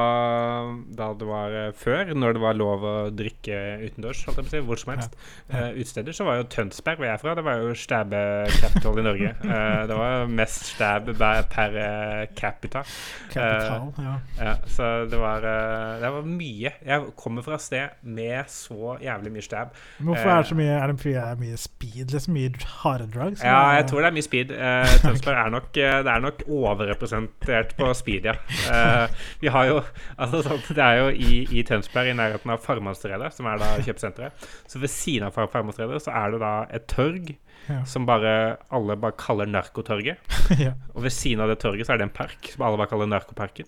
da 0.98 1.10
det 1.18 1.30
var 1.30 1.56
eh, 1.60 1.72
før, 1.78 2.14
når 2.18 2.38
det 2.38 2.44
var 2.44 2.58
lov 2.58 2.86
å 2.86 2.96
drikke 3.14 3.60
utendørs, 3.86 4.24
si, 4.26 4.62
hvor 4.66 4.80
som 4.82 4.96
helst, 4.96 5.18
Ja. 5.50 5.68
uh, 5.68 5.78
utesteder, 5.78 6.16
så 6.16 6.26
var 6.28 6.40
jo 6.40 6.48
Tønsberg, 6.50 7.00
hvor 7.00 7.10
jeg 7.10 7.14
er 7.18 7.22
fra, 7.22 7.36
det 7.38 7.46
var 7.46 7.62
jo 7.62 7.74
stabbe 7.78 8.22
capital 8.58 9.02
i 9.02 9.06
Norge. 9.06 9.34
Uh, 9.44 9.82
det 9.90 10.00
var 10.00 10.30
mest 10.32 10.70
stab 10.74 11.10
per 11.52 11.78
eh, 11.80 12.26
capita. 12.36 12.84
Capital, 13.32 13.94
ja. 13.98 14.16
Ja, 14.40 14.56
så 14.68 15.06
det 15.10 15.20
var, 15.20 15.38
eh, 15.38 16.00
det 16.02 16.12
var 16.12 16.22
mye. 16.22 16.72
Jeg 16.86 17.04
kommer 17.18 17.46
fra 17.46 17.56
et 17.60 17.62
sted 17.62 17.90
med 18.04 18.50
så 18.52 18.98
jævlig 19.02 19.32
mye 19.36 19.46
stab. 19.46 19.76
Men 20.00 20.12
hvorfor 20.12 20.30
er 20.30 20.42
det 20.42 20.50
så 20.52 20.58
mye 20.60 20.76
Er 20.76 20.92
det 20.92 21.16
er 21.16 21.40
mye 21.40 21.58
speed, 21.58 22.12
liksom? 22.14 22.34
Mye 22.36 22.52
harde 22.84 23.08
drugs? 23.14 23.44
Ja, 23.44 23.72
jeg 23.78 23.88
tror 23.90 24.04
det 24.04 24.12
er 24.12 24.18
mye 24.18 24.28
speed. 24.28 24.52
Eh, 24.52 24.96
Tønsberg 25.04 25.40
er 25.46 25.54
nok, 25.56 25.70
eh, 25.78 25.98
det 26.06 26.14
er 26.16 26.26
nok 26.26 26.44
overrepresentert 26.48 27.76
på 27.80 27.94
speed, 27.94 28.30
ja. 28.32 28.35
Eh, 28.66 29.08
vi 29.42 29.50
har 29.54 29.66
jo 29.70 29.80
altså, 30.18 30.42
sånt, 30.46 30.68
Det 30.76 30.82
er 30.84 31.00
jo 31.00 31.10
i, 31.14 31.46
i 31.60 31.64
Tønsberg, 31.68 32.10
i 32.12 32.18
nærheten 32.18 32.52
av 32.54 32.62
Farmastredet, 32.64 33.34
som 33.36 33.46
er 33.52 33.60
da 33.62 33.74
kjøpesenteret. 33.86 34.48
Så 34.68 34.82
ved 34.82 34.90
siden 34.94 35.28
av 35.28 35.36
Farmastredet 35.52 36.02
så 36.04 36.14
er 36.16 36.36
det 36.36 36.42
da 36.44 36.54
et 36.74 36.88
torg 36.92 37.36
Ja. 37.66 37.80
som 37.90 38.04
bare 38.06 38.58
alle 38.70 38.94
bare 39.02 39.16
kaller 39.18 39.48
Narkotorget. 39.50 40.20
ja. 40.62 40.76
Og 40.94 41.02
ved 41.08 41.10
siden 41.10 41.42
av 41.42 41.50
det 41.50 41.58
torget 41.64 41.88
så 41.88 41.96
er 41.96 41.98
det 41.98 42.06
en 42.12 42.14
park 42.14 42.52
som 42.54 42.62
alle 42.62 42.78
bare 42.78 42.92
kaller 42.92 43.10
Narkoparken. 43.10 43.66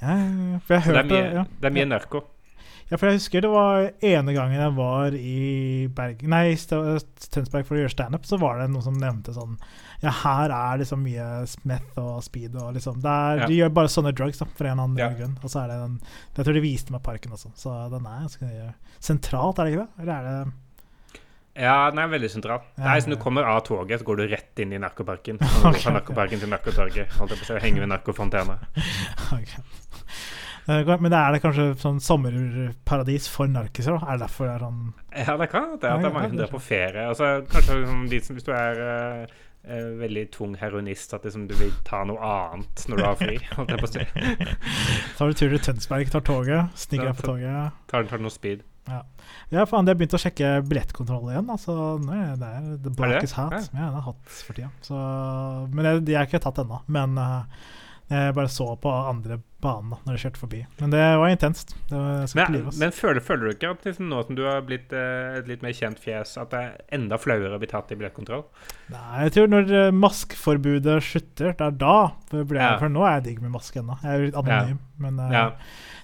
Ja, 0.00 0.14
det 0.68 0.78
er 0.86 1.08
mye, 1.08 1.24
ja. 1.40 1.44
det 1.58 1.66
er 1.66 1.74
mye 1.74 1.88
narko. 1.90 2.22
Ja, 2.90 2.98
for 2.98 3.06
jeg 3.06 3.20
husker 3.20 3.44
det 3.44 3.50
var 3.52 3.84
ene 4.02 4.32
gangen 4.34 4.58
jeg 4.58 4.72
var 4.74 5.14
i 5.14 5.86
Bergen 5.94 6.32
Nei, 6.32 6.56
Tønsberg 6.58 7.66
for 7.68 7.76
å 7.76 7.82
gjøre 7.84 7.92
standup, 7.94 8.24
så 8.26 8.38
var 8.42 8.58
det 8.58 8.70
noen 8.72 8.82
som 8.82 8.96
nevnte 8.98 9.34
sånn 9.36 9.52
Ja, 10.02 10.10
her 10.24 10.50
er 10.50 10.80
liksom 10.82 11.04
mye 11.06 11.28
Smith 11.50 12.00
og 12.02 12.18
speed 12.26 12.56
og 12.58 12.72
liksom 12.74 12.98
er, 13.04 13.44
Ja. 13.44 13.46
De 13.46 13.60
gjør 13.60 13.70
bare 13.76 13.92
sånne 13.92 14.12
drugs, 14.16 14.40
da, 14.42 14.48
for 14.58 14.66
en 14.66 14.80
annen 14.82 14.98
Ja. 14.98 15.10
grunn. 15.14 15.36
Og 15.42 15.50
så 15.52 15.62
er 15.62 15.68
det 15.70 15.78
den 15.84 16.00
Jeg 16.36 16.44
tror 16.48 16.54
de 16.58 16.64
viste 16.66 16.90
meg 16.90 17.02
parken 17.06 17.32
også, 17.36 17.52
så 17.54 17.76
den 17.92 18.06
er 18.10 18.26
ganske 18.26 18.74
sentralt, 18.98 19.58
er 19.60 19.64
det 19.64 19.72
ikke 19.76 19.86
det? 19.86 20.02
Eller 20.02 20.12
er 20.14 20.26
det 20.44 20.52
Ja, 21.60 21.90
den 21.90 21.98
er 21.98 22.08
veldig 22.08 22.30
sentral. 22.30 22.62
Ja, 22.78 22.94
er 22.96 23.00
som 23.00 23.10
du 23.12 23.18
kommer 23.18 23.44
av 23.44 23.62
toget, 23.66 24.00
så 24.00 24.04
går 24.06 24.16
du 24.16 24.26
rett 24.34 24.58
inn 24.62 24.72
i 24.72 24.78
narkoparken. 24.78 25.38
Så 25.42 25.62
går 25.62 25.78
Fra 25.78 25.92
narkoparken 25.92 25.94
narkoparken 25.94 26.40
til 26.40 26.48
narkotorget. 26.48 27.08
Holdt 27.18 27.30
jeg 27.34 27.38
på 27.38 27.44
å 27.44 27.50
si, 27.50 27.58
henger 27.66 27.80
ved 27.86 27.90
narkofontena. 27.94 28.58
Ok. 29.38 29.50
Eh, 30.70 30.90
Men 31.00 31.10
det 31.10 31.18
er 31.18 31.34
det 31.34 31.42
kanskje 31.42 31.66
sånn 31.82 32.00
sommerparadis 32.04 33.28
for 33.32 33.50
narkiser? 33.50 33.96
da? 33.98 34.06
Er 34.06 34.18
det 34.18 34.26
derfor 34.28 34.46
det 34.48 34.54
er 34.54 34.64
sånn 34.66 34.80
Ja, 35.26 35.36
det 35.40 35.50
kan 35.52 35.70
det. 35.76 35.84
At 35.90 36.02
det 36.04 36.10
er 36.10 36.14
mange 36.14 36.28
ja, 36.28 36.32
som 36.34 36.42
drar 36.42 36.52
på 36.54 36.62
ferie. 36.64 37.06
Altså, 37.10 37.30
kanskje 37.50 37.78
liksom, 37.80 38.02
de 38.12 38.20
som, 38.26 38.38
hvis 38.38 38.46
du 38.46 38.52
er 38.54 38.82
eh, 39.66 39.84
veldig 40.00 40.24
tung 40.36 40.54
heroinist, 40.60 41.12
at 41.16 41.26
liksom, 41.26 41.48
du 41.50 41.54
vil 41.58 41.72
ta 41.84 42.04
noe 42.08 42.20
annet 42.22 42.84
når 42.88 42.96
du 43.02 43.04
har 43.08 43.18
fri. 43.20 43.36
Holdt 43.58 43.74
jeg 43.74 43.82
på 43.82 43.90
å 43.90 43.94
si. 43.96 44.06
Tar 45.18 45.32
du 45.32 45.38
tur 45.40 45.54
til 45.56 45.64
Tønsberg, 45.68 46.10
tar 46.12 46.24
toget, 46.26 46.76
sniker 46.86 47.10
Ja, 47.10 47.12
deg 47.12 47.20
på 47.20 47.28
toget 47.32 47.80
Tar, 47.90 48.06
tar 48.12 48.22
noe 48.22 48.32
speed. 48.34 48.62
Ja, 48.90 49.64
faen, 49.68 49.84
de 49.86 49.92
har 49.92 49.98
begynt 50.00 50.14
å 50.16 50.18
sjekke 50.18 50.48
billettkontroll 50.66 51.28
igjen. 51.30 51.50
Altså, 51.52 51.74
nå 52.02 52.14
er 52.16 52.32
det 52.40 52.48
er 52.56 52.70
The 52.86 52.90
Black 52.96 53.18
det? 53.20 53.28
is 53.28 53.34
hat. 53.36 53.52
Ja. 53.54 53.60
Ja, 53.76 53.90
det 53.92 54.00
er 54.00 54.06
hatt 54.08 54.32
for 54.46 54.56
tida. 54.56 54.70
Så, 54.82 55.02
men 55.70 55.86
det, 55.86 55.92
de 56.08 56.16
er 56.16 56.26
ikke 56.26 56.40
tatt 56.42 56.58
ennå. 56.62 56.80
Men 56.90 57.14
uh, 57.20 57.44
jeg 58.10 58.34
bare 58.34 58.50
så 58.50 58.66
på 58.82 58.90
andre 58.90 59.38
banen 59.60 59.90
da 59.94 59.98
når 60.06 60.16
jeg 60.16 60.22
kjørte 60.24 60.40
forbi. 60.42 60.60
Men 60.80 60.94
det 60.94 61.02
var 61.20 61.32
intenst. 61.32 61.74
Det 61.90 61.96
var, 61.98 62.26
Men, 62.38 62.58
men 62.80 62.94
føler, 62.96 63.20
føler 63.24 63.44
du 63.46 63.52
ikke 63.54 63.72
at 63.74 63.84
liksom, 63.88 64.08
nå 64.12 64.22
som 64.26 64.38
du 64.38 64.42
har 64.48 64.62
blitt 64.66 64.92
eh, 64.96 65.36
et 65.40 65.50
litt 65.50 65.62
mer 65.66 65.76
kjent 65.76 66.00
fjes, 66.02 66.36
at 66.40 66.50
det 66.54 66.62
er 66.64 66.96
enda 66.98 67.18
flauere 67.20 67.54
å 67.56 67.60
bli 67.62 67.68
tatt 67.70 67.92
i 67.92 67.98
billettkontroll? 68.00 68.44
Nei, 68.94 69.26
jeg 69.26 69.36
tror 69.36 69.52
når 69.52 69.72
eh, 69.82 69.90
maskeforbudet 69.96 70.98
slutter, 71.04 71.54
det 71.58 71.68
er 71.68 71.78
da 71.80 71.94
For, 72.30 72.56
Ja. 72.56 72.74
For 72.80 72.92
nå 72.92 73.04
er 73.06 73.18
jeg 73.18 73.26
digg 73.28 73.44
med 73.44 73.54
maske 73.54 73.80
ennå. 73.82 73.98
Jeg 74.04 74.12
er 74.16 74.26
litt 74.28 74.40
anonym. 74.40 74.80
Men 75.00 75.20
eh, 75.26 75.36
Ja. 75.36 75.46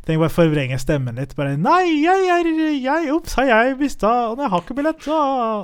Tenk 0.06 0.20
bare 0.22 0.32
forvrenge 0.32 0.78
stemmen 0.80 1.16
litt. 1.18 1.32
Bare 1.38 1.56
Nei, 1.60 2.02
jeg 2.04 2.28
er 2.30 2.50
jeg, 2.76 3.08
Ops, 3.14 3.34
har 3.38 3.48
jeg 3.50 3.74
mista 3.80 4.10
Og 4.30 4.38
jeg 4.42 4.50
har 4.52 4.62
ikke 4.62 4.76
billett. 4.78 5.02
Så, 5.02 5.16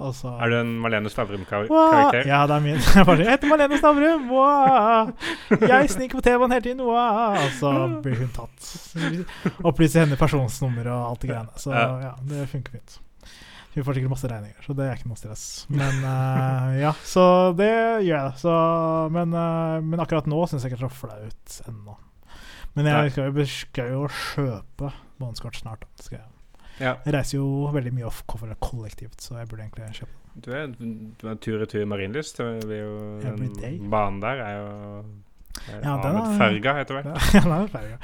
og 0.09 0.16
så 0.18 0.33
Er 0.42 0.50
du 0.52 0.57
en 0.61 0.72
Malene 0.83 1.12
Stavrum-karakter? 1.12 2.26
Ja, 2.28 2.42
det 2.50 2.57
er 2.59 2.64
min. 2.64 2.81
Jeg, 2.96 3.07
jeg 3.22 3.31
heter 3.31 3.52
Malene 3.52 3.78
Stavrum. 3.78 4.26
Wow. 4.33 5.12
Jeg 5.62 5.92
sniker 5.94 6.18
på 6.18 6.24
T-banen 6.26 6.57
hele 6.57 6.66
tiden. 6.66 6.83
Wow. 6.87 7.38
Og 7.38 7.55
så 7.61 7.72
blir 8.05 8.18
hun 8.24 8.35
tatt. 8.35 8.68
Opplyser 9.62 10.05
henne 10.05 10.18
personsnummer 10.20 10.90
og 10.92 11.09
alt 11.12 11.24
det 11.24 11.33
greiene. 11.33 11.57
Så 11.62 11.72
Ja. 11.72 12.12
det 12.28 12.48
funker 12.50 12.78
fint. 12.78 12.98
Hun 13.74 13.85
får 13.87 13.96
sikkert 13.96 14.12
masse 14.12 14.28
regninger, 14.28 14.64
så 14.66 14.74
det 14.76 14.85
er 14.85 14.98
ikke 14.98 15.09
noe 15.09 15.16
stress. 15.16 15.44
Men 15.72 16.02
uh, 16.05 16.74
ja, 16.76 16.90
så 17.09 17.22
det 17.57 17.70
gjør 18.05 18.18
jeg. 18.18 18.33
Så, 18.42 18.57
men, 19.14 19.33
uh, 19.33 19.78
men 19.81 20.02
akkurat 20.02 20.28
nå 20.28 20.42
syns 20.50 20.66
jeg 20.66 20.74
ikke 20.74 20.83
det 20.83 20.90
er 20.90 20.92
så 20.92 21.07
flaut 21.07 21.55
ennå. 21.70 21.94
Men 22.74 22.88
jeg 22.88 23.12
skal 23.12 23.28
jo, 23.28 23.44
skal 23.46 23.90
jo 23.92 24.04
kjøpe 24.08 24.92
månedskort 25.20 25.58
snart. 25.61 25.85
Skal 26.00 26.18
jeg. 26.22 26.28
Ja. 26.80 26.94
jeg 27.04 27.14
reiser 27.14 27.37
jo 27.38 27.68
veldig 27.74 27.92
mye 27.94 28.08
off-cover 28.08 28.54
kollektivt, 28.64 29.20
så 29.20 29.37
jeg 29.38 29.48
burde 29.50 29.66
egentlig 29.66 29.90
kjøpe. 30.00 30.18
Du 30.42 30.48
er, 30.56 30.70
du 30.72 31.26
er 31.28 31.37
tur-retur 31.44 31.82
Every 33.20 33.50
day. 33.52 33.76
Den 33.76 33.90
banen 33.92 34.22
der 34.22 34.40
er 34.40 34.54
jo 34.56 35.02
Ja, 35.85 35.98
den 36.00 36.16
er- 36.16 36.38
Ferga, 36.38 36.72
heter 36.78 37.02
det. 37.02 37.16
Ja, 37.35 37.42
den 37.44 37.52
er 37.52 37.66
ferga. 37.68 37.98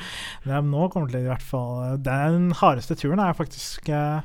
Er, 0.44 0.61
nå 0.61 0.88
kommer 0.92 1.09
det 1.09 1.16
til 1.16 1.24
i 1.24 1.31
hvert 1.31 1.42
fall 1.46 1.96
Den 2.04 2.50
hardeste 2.61 2.94
turen 3.00 3.22
er 3.24 3.33
faktisk 3.33 3.88
eh, 3.88 4.20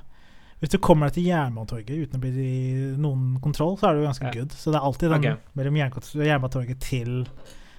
Hvis 0.60 0.73
du 0.75 0.77
kommer 0.84 1.08
deg 1.08 1.15
til 1.21 1.29
Jernbanetorget 1.32 2.03
uten 2.03 2.19
å 2.19 2.23
bli 2.23 2.34
i 2.43 2.91
noen 2.99 3.38
kontroll, 3.43 3.77
så 3.79 3.89
er 3.89 3.97
du 3.97 4.03
ganske 4.03 4.27
Ja. 4.27 4.36
good. 4.36 4.51
Så 4.51 4.71
det 4.71 4.79
er 4.82 4.88
alltid 4.89 5.10
den 5.15 5.23
okay. 5.23 5.39
mellom 5.56 5.79
Jernbanetorget 5.79 6.84
til 6.84 7.23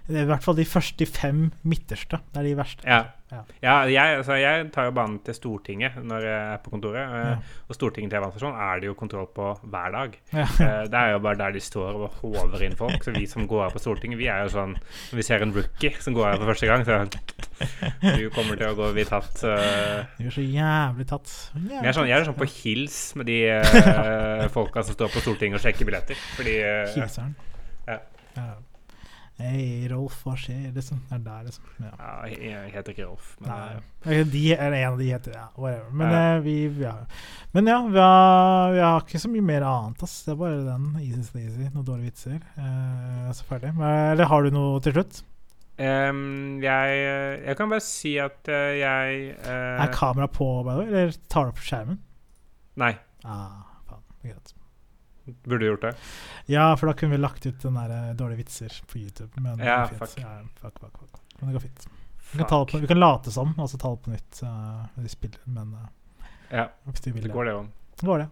I 0.04 0.24
hvert 0.28 0.44
fall 0.44 0.56
de 0.58 0.66
første 0.68 0.98
de 1.00 1.06
fem 1.08 1.46
midterste. 1.64 2.18
Det 2.32 2.40
er 2.42 2.48
de 2.50 2.56
verste. 2.58 2.84
Ja. 2.84 3.04
Ja. 3.32 3.40
ja 3.62 3.74
jeg, 3.88 4.16
altså, 4.18 4.36
jeg 4.38 4.66
tar 4.74 4.88
jo 4.90 4.92
banen 4.94 5.16
til 5.24 5.34
Stortinget 5.34 5.96
når 6.04 6.26
jeg 6.28 6.40
er 6.52 6.58
på 6.62 6.70
kontoret. 6.74 7.00
eh, 7.02 7.30
Ja. 7.30 7.36
Og 7.68 7.74
Stortinget 7.78 8.12
T-banestasjon 8.12 8.58
er 8.60 8.82
det 8.82 8.90
jo 8.90 8.94
kontroll 8.98 9.26
på 9.34 9.48
hver 9.62 9.94
dag. 9.94 10.18
Eh, 10.34 10.82
det 10.92 11.00
er 11.00 11.14
jo 11.14 11.22
bare 11.24 11.38
der 11.40 11.56
de 11.56 11.62
står 11.64 11.96
og 12.04 12.18
håver 12.20 12.66
inn 12.66 12.76
folk. 12.76 13.00
Så 13.02 13.14
vi 13.16 13.24
som 13.30 13.48
går 13.48 13.64
av 13.64 13.72
på 13.72 13.80
Stortinget, 13.82 14.20
vi 14.20 14.28
er 14.28 14.44
jo 14.44 14.52
sånn 14.52 14.76
Når 14.76 15.16
vi 15.16 15.24
ser 15.26 15.42
en 15.42 15.54
rookie 15.56 15.96
som 16.04 16.14
går 16.14 16.28
av 16.34 16.42
for 16.42 16.52
første 16.52 16.68
gang, 16.68 16.84
så 16.84 17.00
er 17.00 18.18
Du 18.18 18.28
kommer 18.34 18.60
til 18.60 18.68
å 18.68 18.76
gå 18.76 18.92
bli 18.92 19.06
tatt. 19.08 19.40
Uh, 19.40 20.04
du 20.18 20.28
er 20.28 20.36
så 20.36 20.44
jævlig 20.44 21.08
tatt. 21.08 21.32
Jævlig 21.54 21.80
jeg 21.80 21.88
er 21.88 21.96
sånn, 21.96 22.10
jeg 22.10 22.18
er 22.18 22.28
sånn 22.28 22.38
på 22.38 22.50
hils 22.58 22.98
med 23.16 23.30
de 23.30 23.40
uh, 23.56 24.46
folka 24.56 24.84
som 24.84 24.98
står 24.98 25.16
på 25.16 25.24
Stortinget 25.24 25.58
og 25.58 25.64
sjekker 25.64 25.88
billetter. 25.88 26.20
Fordi 26.36 26.60
uh, 26.60 26.84
Kiseren. 26.92 27.34
Ja. 27.88 27.98
Ja. 28.36 28.52
Hei, 29.34 29.88
Rolf, 29.90 30.20
hva 30.22 30.36
skjer? 30.38 30.68
Liksom. 30.76 31.00
Det 31.08 31.16
er 31.16 31.22
der, 31.24 31.42
liksom. 31.48 31.64
Ja. 31.82 31.88
ja, 31.98 32.36
Jeg 32.38 32.70
heter 32.76 32.92
ikke 32.94 33.06
Rolf, 33.08 33.32
men 33.40 33.50
Nei. 33.50 33.72
eh, 33.74 34.12
Eh, 34.20 34.24
De, 34.30 34.42
eller 34.54 34.76
en 34.78 34.92
av 34.92 34.98
de 35.00 35.08
heter 35.10 35.32
ja, 35.34 35.46
whatever. 35.58 35.90
Men 35.90 36.12
Ja. 36.12 36.20
eh, 36.36 36.40
vi 36.44 36.54
ja. 36.84 36.92
Men 37.52 37.66
ja, 37.66 37.78
vi 37.88 37.98
har, 37.98 38.72
vi 38.72 38.78
har 38.84 39.00
ikke 39.02 39.18
så 39.24 39.28
mye 39.32 39.42
mer 39.42 39.62
annet. 39.66 40.02
Ass. 40.06 40.22
Det 40.24 40.32
er 40.32 40.36
bare 40.44 40.62
den. 40.64 40.86
Easy 41.02 41.22
Sleazy. 41.26 41.66
Noen 41.74 41.84
dårlige 41.88 42.12
vitser. 42.12 42.38
Eh, 42.56 43.32
så 43.34 43.44
ferdig. 43.48 43.74
Men, 43.74 44.12
eller 44.12 44.24
har 44.30 44.42
du 44.46 44.50
noe 44.54 44.80
til 44.80 44.92
slutt? 44.92 45.22
Um, 45.76 46.60
jeg, 46.62 46.98
jeg 47.48 47.56
kan 47.58 47.68
bare 47.72 47.82
si 47.82 48.12
at 48.22 48.46
uh, 48.46 48.70
jeg 48.78 49.32
uh, 49.42 49.82
er 49.82 49.90
kameraet 49.90 50.30
på, 50.30 50.46
by 50.62 50.70
the 50.70 50.76
way, 50.78 50.86
eller 50.86 51.16
tar 51.28 51.48
du 51.48 51.50
opp 51.56 51.58
skjermen? 51.58 51.98
Nei, 52.78 52.92
Ah, 53.24 53.64
faen. 53.88 54.04
Greit. 54.22 54.54
Burde 55.44 55.64
gjort 55.70 55.80
det. 55.88 55.94
Ja, 56.52 56.68
for 56.76 56.86
da 56.86 56.92
kunne 56.98 57.16
vi 57.16 57.22
lagt 57.22 57.46
ut 57.46 57.58
den 57.62 57.74
der 57.74 57.90
eh, 57.96 58.14
dårlige 58.14 58.42
vitser 58.44 58.80
på 58.90 58.98
YouTube. 58.98 59.30
Men 59.40 59.58
det 59.58 59.64
Ja, 59.66 59.80
går 59.82 59.88
fint. 59.94 59.98
fuck. 60.04 60.18
Ja, 60.20 60.38
fuck, 60.60 60.78
fuck, 60.80 60.98
fuck. 60.98 61.20
Men 61.40 61.48
det 61.48 61.54
går 61.58 61.60
fint. 61.68 61.88
Vi 62.34 62.44
kan, 62.44 62.66
på, 62.66 62.78
vi 62.78 62.86
kan 62.86 62.98
late 63.00 63.30
som, 63.30 63.52
og 63.58 63.68
så 63.70 63.78
ta 63.78 63.90
det 63.94 64.02
på 64.02 64.10
nytt 64.10 64.40
uh, 64.42 64.86
vi 64.98 65.08
spiller. 65.08 65.40
Men 65.44 65.74
uh, 65.74 65.86
Ja, 66.50 66.68
du 67.04 67.12
vil 67.12 67.22
det 67.22 67.30
går 67.32 67.44
det 67.44 67.52
òg. 67.54 67.68
Det 68.00 68.06
går 68.08 68.18
det. 68.24 68.30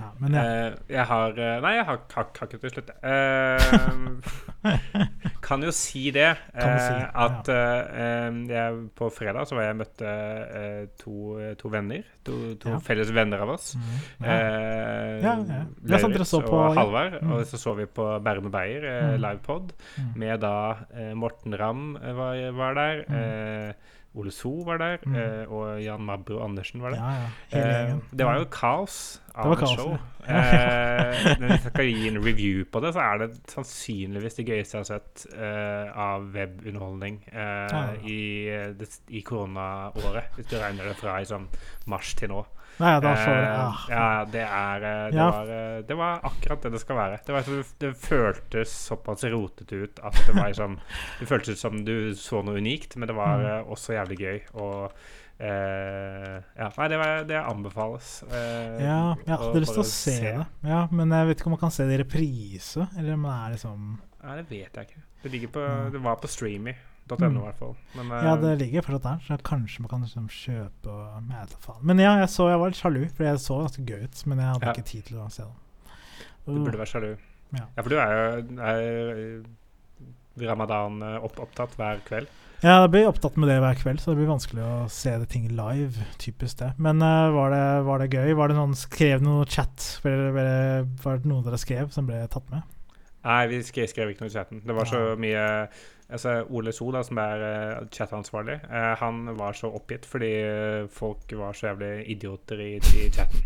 Ja, 0.00 0.08
men 0.18 0.34
ja. 0.34 0.42
Uh, 0.42 0.78
jeg 0.90 1.04
har 1.06 1.36
Nei, 1.62 1.74
jeg 1.76 1.84
har, 1.86 2.00
har, 2.16 2.26
har 2.40 2.48
ikke 2.48 2.58
til 2.64 2.72
slutt. 2.74 2.90
Kan 5.44 5.62
jo 5.62 5.70
si 5.76 6.10
det. 6.10 6.32
Si, 6.54 6.96
at 7.14 7.50
jeg, 8.50 8.80
på 8.98 9.10
fredag 9.14 9.46
så 9.46 9.54
var 9.60 9.68
jeg 9.68 9.78
møtte 9.78 10.14
to, 10.98 11.14
to 11.60 11.70
venner. 11.70 12.02
To, 12.26 12.40
to 12.58 12.72
Ja. 12.74 12.80
felles 12.82 13.12
venner 13.14 13.44
av 13.44 13.54
oss. 13.54 13.74
Mm, 13.76 13.94
ja. 15.24 15.34
Eh, 15.40 15.48
Ja, 15.48 15.96
dere 15.96 16.00
Lauritz 16.04 16.30
så 16.30 16.40
på- 16.44 16.52
og 16.60 16.76
Halvard. 16.78 17.18
Mm. 17.22 17.32
Og 17.32 17.44
så 17.50 17.58
så 17.60 17.74
vi 17.76 17.86
på 17.86 18.06
Bærum 18.24 18.46
og 18.46 18.52
Beyer 18.52 18.84
eh, 18.84 19.10
Mm. 19.14 19.20
livepod 19.24 19.72
Mm. 19.98 20.12
med 20.16 20.40
da 20.40 20.54
eh, 20.94 21.12
Morten 21.14 21.54
Ramm 21.58 21.96
eh, 21.96 22.12
var, 22.14 22.50
var 22.52 22.74
der. 22.74 23.04
Mm. 23.08 23.68
Eh, 23.68 23.72
Ole 24.16 24.30
So 24.30 24.62
var 24.62 24.78
der. 24.78 24.98
Mm. 25.06 25.14
eh, 25.16 25.44
og 25.50 25.82
Jan 25.82 26.00
Mabro 26.06 26.38
Andersen 26.44 26.80
var 26.80 26.90
der. 26.94 27.00
ja, 27.02 27.58
ja. 27.58 27.88
Eh, 27.90 27.96
det 28.14 28.24
var 28.26 28.38
jo 28.38 28.44
kaos 28.44 29.20
av 29.34 29.52
et 29.52 29.68
show. 29.68 29.90
ja. 30.28 30.38
Eh, 30.38 31.36
men 31.40 31.50
jeg 31.50 31.60
skal 31.64 31.84
gi 31.90 32.06
en 32.08 32.20
review 32.24 32.64
på 32.64 32.80
det, 32.80 32.94
så 32.94 33.00
er 33.02 33.18
det 33.18 33.40
sannsynligvis 33.50 34.36
det 34.38 34.46
gøyeste 34.46 34.78
jeg 34.78 34.84
har 34.84 34.88
sett 35.00 35.26
eh, 35.34 35.90
av 35.98 36.30
webunderholdning 36.32 37.18
eh, 37.26 37.68
ja. 37.74 37.82
i, 38.06 38.48
eh, 38.54 38.86
i 39.10 39.20
koronaåret. 39.26 40.30
Hvis 40.38 40.46
du 40.48 40.56
regner 40.62 40.84
det 40.92 40.96
fra 40.96 41.18
i 41.20 41.26
sånn 41.28 41.48
mars 41.90 42.14
til 42.14 42.28
nå. 42.32 42.44
Nei, 42.80 42.90
ja, 42.90 43.00
da 43.00 43.14
så 43.14 43.30
jeg 43.30 43.42
Eh, 43.44 43.58
ah, 43.64 43.82
ja, 43.88 44.06
det 44.24 44.44
er 44.44 44.86
eh, 44.88 45.10
det, 45.10 45.18
Ja. 45.18 45.30
var, 45.30 45.50
eh, 45.56 45.82
det 45.86 45.96
var 45.96 46.20
akkurat 46.30 46.62
det 46.62 46.72
det 46.74 46.80
skal 46.82 46.96
være. 46.96 47.18
Det, 47.26 47.34
var, 47.36 47.64
det 47.84 47.90
føltes 47.96 48.72
såpass 48.88 49.24
rotete 49.24 49.82
ut 49.84 50.00
at 50.02 50.14
det 50.26 50.34
var 50.34 50.48
liksom 50.50 50.78
Det 51.20 51.28
føltes 51.30 51.54
ut 51.54 51.58
som 51.58 51.84
du 51.84 52.14
så 52.18 52.42
noe 52.42 52.58
unikt, 52.58 52.96
men 52.96 53.08
det 53.08 53.14
var 53.16 53.38
Mm. 53.44 53.68
også 53.70 53.94
jævlig 53.94 54.18
gøy. 54.18 54.40
Og 54.54 54.92
Uh, 55.34 56.38
Ja, 56.54 56.68
nei, 56.78 56.86
det, 56.88 56.98
var, 56.98 57.24
det 57.26 57.40
anbefales. 57.42 58.22
Uh, 58.30 58.78
Ja, 58.78 59.14
jeg 59.26 59.34
hadde 59.40 59.60
lyst 59.64 59.74
til 59.74 59.82
å 59.82 59.88
se 59.88 60.14
det. 60.22 60.44
Ja, 60.62 60.86
Men 60.94 61.10
jeg 61.10 61.26
vet 61.26 61.40
ikke 61.40 61.50
om 61.50 61.56
man 61.56 61.62
kan 61.64 61.74
se 61.74 61.86
det 61.88 61.96
i 61.98 62.02
reprise, 62.04 62.86
eller 62.96 63.16
om 63.18 63.26
det 63.26 63.32
er 63.34 63.56
liksom 63.56 63.88
Nei, 64.24 64.36
det 64.38 64.44
vet 64.48 64.78
jeg 64.78 64.86
ikke. 64.88 65.02
Det, 65.24 65.50
på, 65.52 65.60
mm. 65.60 65.90
det 65.92 66.02
var 66.04 66.20
på 66.22 66.30
streamy.no 66.30 66.93
Mm. 67.10 67.36
i 67.36 67.40
hvert 67.44 67.58
fall. 67.58 67.74
Men 67.94 68.12
eh, 68.12 68.24
Ja, 68.24 68.36
det 68.40 68.58
ligger 68.62 68.82
fortsatt 68.86 69.02
der, 69.02 69.18
så 69.26 69.36
kanskje 69.44 69.82
man 69.84 69.88
kan 69.88 70.00
liksom 70.06 70.28
kjøpe 70.28 70.88
og 70.88 71.34
Jeg. 71.34 71.76
Men 71.82 71.98
ja, 71.98 72.14
jeg 72.22 72.30
så 72.32 72.48
jeg 72.48 72.60
var 72.60 72.72
litt 72.72 72.80
sjalu, 72.80 73.02
for 73.14 73.24
jeg 73.24 73.42
så 73.44 73.58
ganske 73.60 73.84
gøy 73.84 74.04
ut, 74.04 74.26
men 74.26 74.38
jeg 74.38 74.48
hadde 74.52 74.66
Ja. 74.66 74.72
ikke 74.72 74.88
tid 74.88 75.04
til 75.04 75.18
å 75.18 75.28
se 75.30 75.42
det. 75.42 75.52
du 76.46 76.64
burde 76.64 76.78
være 76.78 76.86
sjalu. 76.86 77.16
Ja. 77.52 77.66
Ja, 77.76 77.82
for 77.82 77.88
du 77.88 77.98
er 77.98 78.10
jo 78.14 78.22
eh, 78.68 80.48
ramadan 80.48 81.02
eh, 81.02 81.76
hver 81.76 82.00
kveld. 82.08 82.28
Ja, 82.64 82.78
jeg 82.80 82.94
blir 82.94 83.08
opptatt 83.10 83.36
med 83.36 83.50
det 83.50 83.58
hver 83.60 83.76
kveld, 83.76 84.00
så 84.00 84.12
det 84.12 84.22
blir 84.22 84.30
vanskelig 84.30 84.62
å 84.64 84.88
se 84.88 85.12
det 85.20 85.28
ting 85.28 85.50
live. 85.52 86.00
Typisk 86.16 86.62
det. 86.62 86.70
Men 86.80 87.02
uh, 87.04 87.28
var, 87.34 87.52
det, 87.52 87.64
var 87.84 88.00
det 88.00 88.06
gøy? 88.14 88.32
Var 88.38 88.48
det 88.48 88.56
noen 88.56 88.72
skrev 88.78 89.20
noe 89.20 89.44
chat? 89.44 89.98
Var 90.00 90.14
det, 90.38 90.46
var 91.04 91.20
det 91.20 91.28
noen 91.28 91.44
dere 91.44 91.60
skrev 91.60 91.92
som 91.92 92.08
ble 92.08 92.22
tatt 92.32 92.48
med? 92.48 92.64
Nei, 93.24 93.42
vi 93.52 93.58
skrev, 93.64 93.90
skrev 93.92 94.12
ikke 94.12 94.24
noe 94.24 94.32
i 94.32 94.36
chatten. 94.36 94.62
Det 94.64 94.76
var 94.76 94.88
så 94.88 95.02
mye 95.20 95.44
Altså, 96.14 96.44
Ole 96.54 96.72
So, 96.72 96.86
da, 96.94 97.02
som 97.02 97.18
er 97.18 97.42
uh, 97.42 97.86
chatansvarlig, 97.92 98.60
uh, 98.68 98.92
han 99.00 99.24
var 99.38 99.56
så 99.58 99.70
oppgitt 99.74 100.06
fordi 100.06 100.30
eh, 100.44 100.84
folk 100.92 101.32
var 101.34 101.56
så 101.56 101.70
jævlig 101.70 102.04
idioter 102.12 102.60
i, 102.62 102.70
i 102.78 103.08
chatten. 103.12 103.42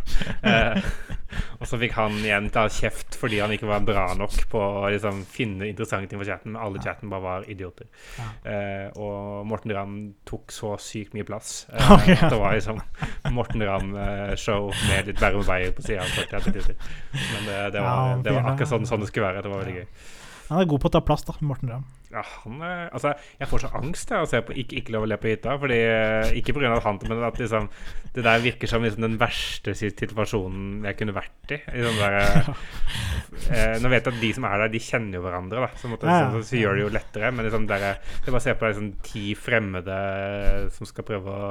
Og 1.61 1.66
så 1.68 1.78
fikk 1.81 1.94
han 1.96 2.18
igjen 2.20 2.48
ta 2.52 2.66
kjeft 2.72 3.16
fordi 3.18 3.40
han 3.40 3.52
ikke 3.54 3.68
var 3.70 3.87
bra 3.87 4.04
nok 4.18 4.37
på 4.52 4.61
å 4.61 4.85
liksom, 4.92 5.22
finne 5.28 5.68
interessante 5.70 6.11
ting 6.11 6.20
for 6.20 6.28
chatten, 6.28 6.52
men 6.54 6.62
alle 6.62 6.83
chatten 6.85 7.11
bare 7.12 7.24
var 7.24 7.48
idioter. 7.50 7.88
Og 9.00 9.46
Morten 9.48 9.74
Ramm 9.74 9.96
tok 10.28 10.54
så 10.54 10.74
sykt 10.83 11.16
mye 11.16 11.26
plass. 11.28 11.66
At 11.72 12.07
det 12.07 12.38
var 12.38 12.57
liksom 12.57 12.81
Morten 13.35 13.64
Ramm-show 13.66 14.70
med 14.87 15.11
litt 15.11 15.20
Bærum 15.20 15.46
Beyer 15.48 15.74
på 15.76 15.85
sida. 15.85 16.07
Men 16.14 16.52
det, 17.48 17.61
det, 17.74 17.83
var, 17.83 18.18
det 18.24 18.37
var 18.37 18.52
akkurat 18.52 18.72
sånn, 18.76 18.88
sånn 18.88 19.04
det 19.04 19.11
skulle 19.12 19.31
være. 19.31 19.44
Det 19.44 19.52
var 19.52 19.64
veldig 19.64 19.78
gøy. 19.81 19.88
Han 20.48 20.62
er 20.62 20.70
god 20.70 20.85
på 20.85 20.92
å 20.92 20.96
ta 20.96 21.04
plass, 21.04 21.26
da, 21.28 21.37
Morten 21.44 21.74
Ramm. 21.74 21.88
Ja, 22.08 22.22
han 22.24 22.62
eh, 22.64 22.86
Altså, 22.88 23.12
jeg 23.36 23.48
får 23.50 23.64
så 23.64 23.70
angst 23.76 24.12
av 24.16 24.24
å 24.24 24.28
se 24.30 24.40
på 24.44 24.54
Ikke, 24.56 24.78
ikke 24.80 24.94
lov 24.94 25.04
å 25.04 25.10
le 25.10 25.18
på 25.20 25.28
hytta. 25.30 25.56
Fordi, 25.60 25.78
eh, 25.84 26.32
ikke 26.40 26.54
pga. 26.56 26.72
han, 26.84 27.00
men 27.04 27.24
at 27.26 27.40
liksom 27.40 27.68
Det 28.14 28.24
der 28.24 28.42
virker 28.44 28.70
som 28.70 28.84
liksom 28.84 29.04
den 29.04 29.18
verste 29.20 29.74
situasjonen 29.76 30.86
jeg 30.88 30.98
kunne 30.98 31.16
vært 31.16 31.52
i. 31.54 31.60
i 31.76 31.84
der, 31.84 32.16
eh, 32.22 32.48
eh, 33.52 33.76
nå 33.82 33.92
vet 33.92 34.08
jeg 34.08 34.14
at 34.14 34.22
de 34.22 34.32
som 34.36 34.48
er 34.48 34.64
der, 34.64 34.72
de 34.72 34.82
kjenner 34.82 35.18
jo 35.18 35.24
hverandre, 35.24 35.62
da. 35.66 35.68
Så, 35.78 35.90
måtte, 35.92 36.08
ja. 36.08 36.30
så, 36.32 36.42
så 36.48 36.58
gjør 36.58 36.78
det 36.78 36.84
jo 36.86 36.92
lettere. 36.96 37.30
Men 37.32 37.46
liksom 37.46 37.68
der, 37.70 37.86
det 38.00 38.32
bare 38.32 38.40
å 38.40 38.44
se 38.44 38.56
på 38.58 38.72
liksom, 38.72 38.90
ti 39.04 39.24
fremmede 39.38 39.98
som 40.74 40.88
skal 40.88 41.06
prøve 41.08 41.36
å 41.36 41.48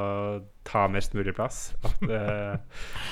ta 0.68 0.86
mest 0.92 1.16
mulig 1.16 1.34
plass. 1.38 1.72
At, 1.86 2.02
eh, 2.04 2.58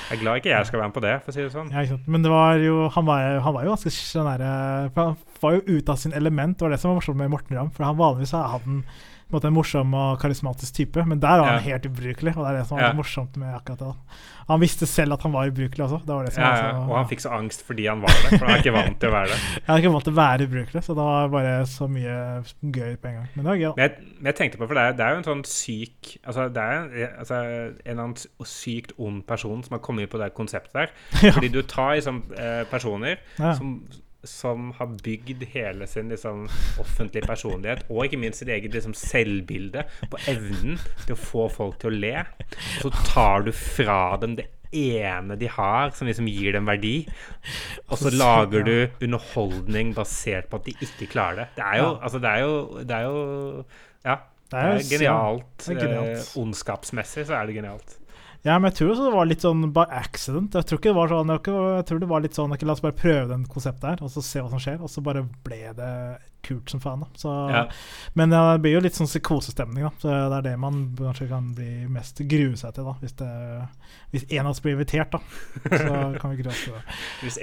jeg 0.09 0.17
er 0.17 0.21
glad 0.21 0.41
ikke 0.41 0.51
jeg 0.51 0.69
skal 0.69 0.81
være 0.81 0.91
med 0.91 0.97
på 0.97 1.05
det, 1.05 1.15
for 1.23 1.31
å 1.31 1.37
si 1.37 1.45
det 1.45 1.53
sånn. 1.53 1.71
Ja? 1.73 1.99
Men 2.11 2.25
det 2.25 2.33
var 2.33 2.59
jo, 2.61 2.89
han, 2.95 3.07
var, 3.07 3.39
han 3.45 3.55
var 3.55 3.67
jo 3.67 3.75
ganske 3.75 3.93
sånn 3.95 4.29
derre 4.33 4.53
var 5.45 5.57
jo 5.59 5.65
ute 5.77 5.91
av 5.95 6.01
sin 6.01 6.13
element. 6.17 6.57
Det 6.57 6.67
var 6.67 6.75
det 6.75 6.81
som 6.83 6.91
var 6.93 6.99
morsomt 7.01 7.21
med 7.23 7.31
Morten 7.35 7.57
Ramm. 7.59 7.73
For 7.75 7.87
han 7.87 7.97
vanligvis 8.01 8.33
er 8.37 8.49
han 8.55 8.81
på 9.25 9.33
en, 9.33 9.39
måte, 9.39 9.47
en 9.49 9.55
morsom 9.57 9.93
og 9.97 10.19
karismatisk 10.21 10.75
type, 10.77 11.01
men 11.09 11.17
der 11.19 11.39
var 11.41 11.47
han 11.55 11.63
Ja. 11.63 11.71
helt 11.71 11.85
ubrukelig. 11.89 12.35
Og 12.37 12.43
det 12.45 12.49
er 12.53 12.57
det 12.59 12.67
som 12.69 12.77
var 12.77 12.91
Ja. 12.91 12.93
morsomt 12.93 13.37
med 13.41 13.55
akkurat 13.57 13.79
det. 13.81 13.93
Han 14.47 14.59
visste 14.61 14.85
selv 14.85 15.13
at 15.15 15.23
han 15.25 15.31
var 15.33 15.47
ubrukelig 15.49 15.81
også. 15.81 15.97
Det 16.05 16.13
var 16.13 16.23
det 16.27 16.33
som 16.35 16.43
Ja, 16.43 16.49
var 16.51 16.57
så, 16.61 16.81
og 16.91 16.97
han 16.99 17.07
fikk 17.09 17.21
så 17.23 17.31
angst 17.33 17.63
fordi 17.65 17.87
han 17.89 18.01
var 18.03 18.13
det, 18.13 18.37
for 18.37 18.45
han 18.45 18.53
er 18.53 18.61
ikke 18.61 18.73
vant 18.75 18.99
til 19.01 19.09
å 19.09 19.13
være 19.15 19.31
det. 19.31 19.39
Jeg 19.65 19.73
er 19.73 19.81
ikke 19.81 19.91
vant 19.95 20.03
til 20.05 20.13
å 20.13 20.19
være 20.19 20.45
ubrukelig, 20.45 20.83
så 20.85 20.93
det 20.99 21.05
var 21.09 21.27
bare 21.33 21.55
så 21.65 21.87
mye 21.89 22.17
gøy 22.61 22.93
på 23.01 23.09
en 23.09 23.15
gang. 23.17 23.27
Men 23.33 23.41
det 23.41 23.49
var 23.49 23.57
gøy. 23.63 23.73
Men 23.75 23.83
jeg, 23.89 23.97
jeg 24.29 24.35
tenkte 24.37 24.57
på, 24.61 24.67
for 24.69 24.77
det 24.77 24.83
er, 24.85 24.91
det 24.99 25.05
er 25.07 25.09
jo 25.09 25.17
en 25.23 25.29
sånn 25.31 25.43
syk 25.49 26.13
Altså, 26.27 26.45
det 26.53 26.61
er 26.61 27.09
altså, 27.17 27.35
en 27.41 27.73
eller 27.97 28.03
annen 28.03 28.45
sykt 28.45 28.93
ond 29.01 29.25
person 29.25 29.63
som 29.65 29.73
har 29.73 29.81
kommet 29.81 30.05
inn 30.05 30.13
på 30.13 30.21
det 30.21 30.29
konseptet 30.37 30.73
der. 30.77 30.93
Fordi 31.33 31.49
du 31.49 31.61
tar 31.63 31.95
liksom, 31.97 32.21
eh, 32.37 32.61
personer 32.69 33.17
som, 33.57 33.79
som 34.29 34.71
har 34.77 34.91
bygd 35.03 35.45
hele 35.53 35.87
sin 35.89 36.11
liksom, 36.11 36.45
offentlige 36.81 37.25
personlighet, 37.27 37.85
og 37.89 38.05
ikke 38.05 38.19
minst 38.21 38.43
sitt 38.43 38.51
eget 38.53 38.75
liksom, 38.75 38.95
selvbilde, 38.97 39.85
på 40.11 40.21
evnen 40.31 40.79
til 41.05 41.15
å 41.15 41.21
få 41.21 41.47
folk 41.53 41.79
til 41.81 41.93
å 41.93 42.03
le. 42.03 42.25
Så 42.81 42.91
tar 43.05 43.47
du 43.47 43.51
fra 43.55 44.17
dem 44.21 44.37
det 44.39 44.49
ene 44.75 45.37
de 45.39 45.49
har, 45.51 45.91
som 45.95 46.07
liksom 46.09 46.27
gir 46.29 46.55
dem 46.55 46.67
verdi. 46.67 46.95
Og 47.87 47.99
så 48.01 48.11
lager 48.13 48.65
du 48.65 48.75
underholdning 49.05 49.93
basert 49.95 50.49
på 50.51 50.59
at 50.59 50.69
de 50.69 50.75
ikke 50.85 51.09
klarer 51.11 51.43
det. 51.43 51.49
Det 51.59 51.67
er 51.67 51.83
jo, 51.83 51.91
altså, 51.95 52.21
det 52.23 52.31
er 52.31 52.45
jo, 52.45 52.55
det 52.81 52.95
er 53.01 53.09
jo 53.09 53.19
Ja. 54.05 54.21
Det 54.45 54.61
er 54.61 54.83
genialt. 54.85 55.53
det 55.65 55.73
er 55.73 55.79
genialt. 55.81 56.19
Eh, 56.19 56.41
ondskapsmessig 56.41 57.23
så 57.25 57.33
er 57.39 57.47
det 57.49 57.55
genialt. 57.55 57.95
Ja, 58.45 58.59
men 58.59 58.69
jeg 58.69 58.77
tror 58.77 58.91
også 58.93 59.07
det 59.07 59.15
var 59.15 59.25
litt 59.25 59.41
sånn 59.41 59.63
by 59.73 59.87
accident. 59.97 60.53
Jeg 60.53 60.69
tror 60.69 60.77
ikke 60.77 60.91
det 60.91 60.99
var 60.99 61.09
sånn 61.09 61.31
Jeg, 61.33 61.41
tror 61.89 62.01
det 62.03 62.09
var 62.11 62.21
litt 62.21 62.37
sånn 62.37 62.53
ikke, 62.53 62.67
La 62.69 62.75
oss 62.75 62.83
bare 62.83 62.97
prøve 62.97 63.25
den 63.31 63.47
konseptet 63.49 63.87
her, 63.89 64.03
og 64.05 64.11
så 64.13 64.21
se 64.21 64.43
hva 64.43 64.51
som 64.51 64.61
skjer. 64.61 64.77
Og 64.85 64.91
så 64.91 65.01
bare 65.05 65.25
ble 65.47 65.61
det 65.73 65.91
kult 66.45 66.69
som 66.69 66.81
faen. 66.83 67.01
da 67.01 67.07
så, 67.17 67.33
Ja. 67.49 67.63
Men 68.13 68.31
ja, 68.31 68.43
det 68.53 68.61
blir 68.61 68.77
jo 68.77 68.83
litt 68.85 68.97
sånn 68.97 69.09
psykosestemning, 69.09 69.87
da. 69.87 69.91
Så 69.97 70.13
det 70.13 70.37
er 70.37 70.45
det 70.51 70.55
man 70.61 70.83
kanskje 70.99 71.29
kan 71.31 71.47
bli 71.57 71.87
mest 71.89 72.21
grue 72.21 72.53
seg 72.61 72.75
til, 72.77 72.85
da. 72.85 72.93
Hvis, 73.01 73.17
det, 73.17 73.31
hvis 74.13 74.27
en 74.29 74.45
av 74.45 74.51
oss 74.53 74.61
blir 74.61 74.77
invitert, 74.77 75.17
da. 75.17 75.23
Så 75.65 75.95
kan 76.21 76.35
vi 76.35 76.43
grue 76.43 76.53
oss 76.53 76.61
til 76.67 76.77
det. 76.77 76.83
Hvis 77.25 77.39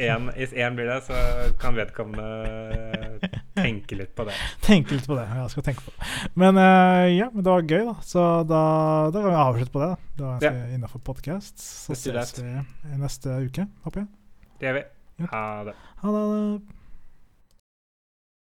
én 0.55 0.79
blir 0.79 0.87
det, 0.87 1.01
så 1.09 1.19
kan 1.59 1.75
vedkommende 1.75 3.42
tenke 3.63 3.97
litt 3.99 4.13
på 4.19 4.27
det. 4.29 4.35
Tenke 4.67 4.97
litt 4.99 5.07
på 5.09 5.17
det. 5.19 5.25
Ja, 5.31 5.41
jeg 5.45 5.55
skal 5.55 5.67
tenke 5.71 5.85
på 5.87 5.95
det. 5.95 6.11
Men 6.43 6.59
uh, 6.61 7.07
ja, 7.13 7.31
men 7.33 7.43
det 7.47 7.55
var 7.55 7.63
gøy, 7.63 7.85
da. 7.89 7.95
Så 8.07 8.27
da, 8.51 8.63
da 9.15 9.23
kan 9.23 9.31
vi 9.31 9.41
avslutte 9.47 9.75
på 9.75 9.83
det. 9.85 9.91
da 10.19 10.23
Da 10.23 10.35
er 10.35 10.49
Ja. 10.49 10.53
vi 10.67 10.75
innafor 10.81 11.01
podkast. 11.07 11.59
Så 11.63 11.95
Let's 11.95 12.05
ses 12.35 12.39
vi 12.43 12.99
neste 13.01 13.39
uke, 13.47 13.67
håper 13.87 14.05
jeg. 14.05 14.09
Det 14.61 14.69
gjør 14.69 14.79
vi. 14.81 14.85
Ja. 15.23 15.27
Ha 15.33 15.65
det. 15.71 15.75
Ha 16.03 16.13
det. 16.19 16.82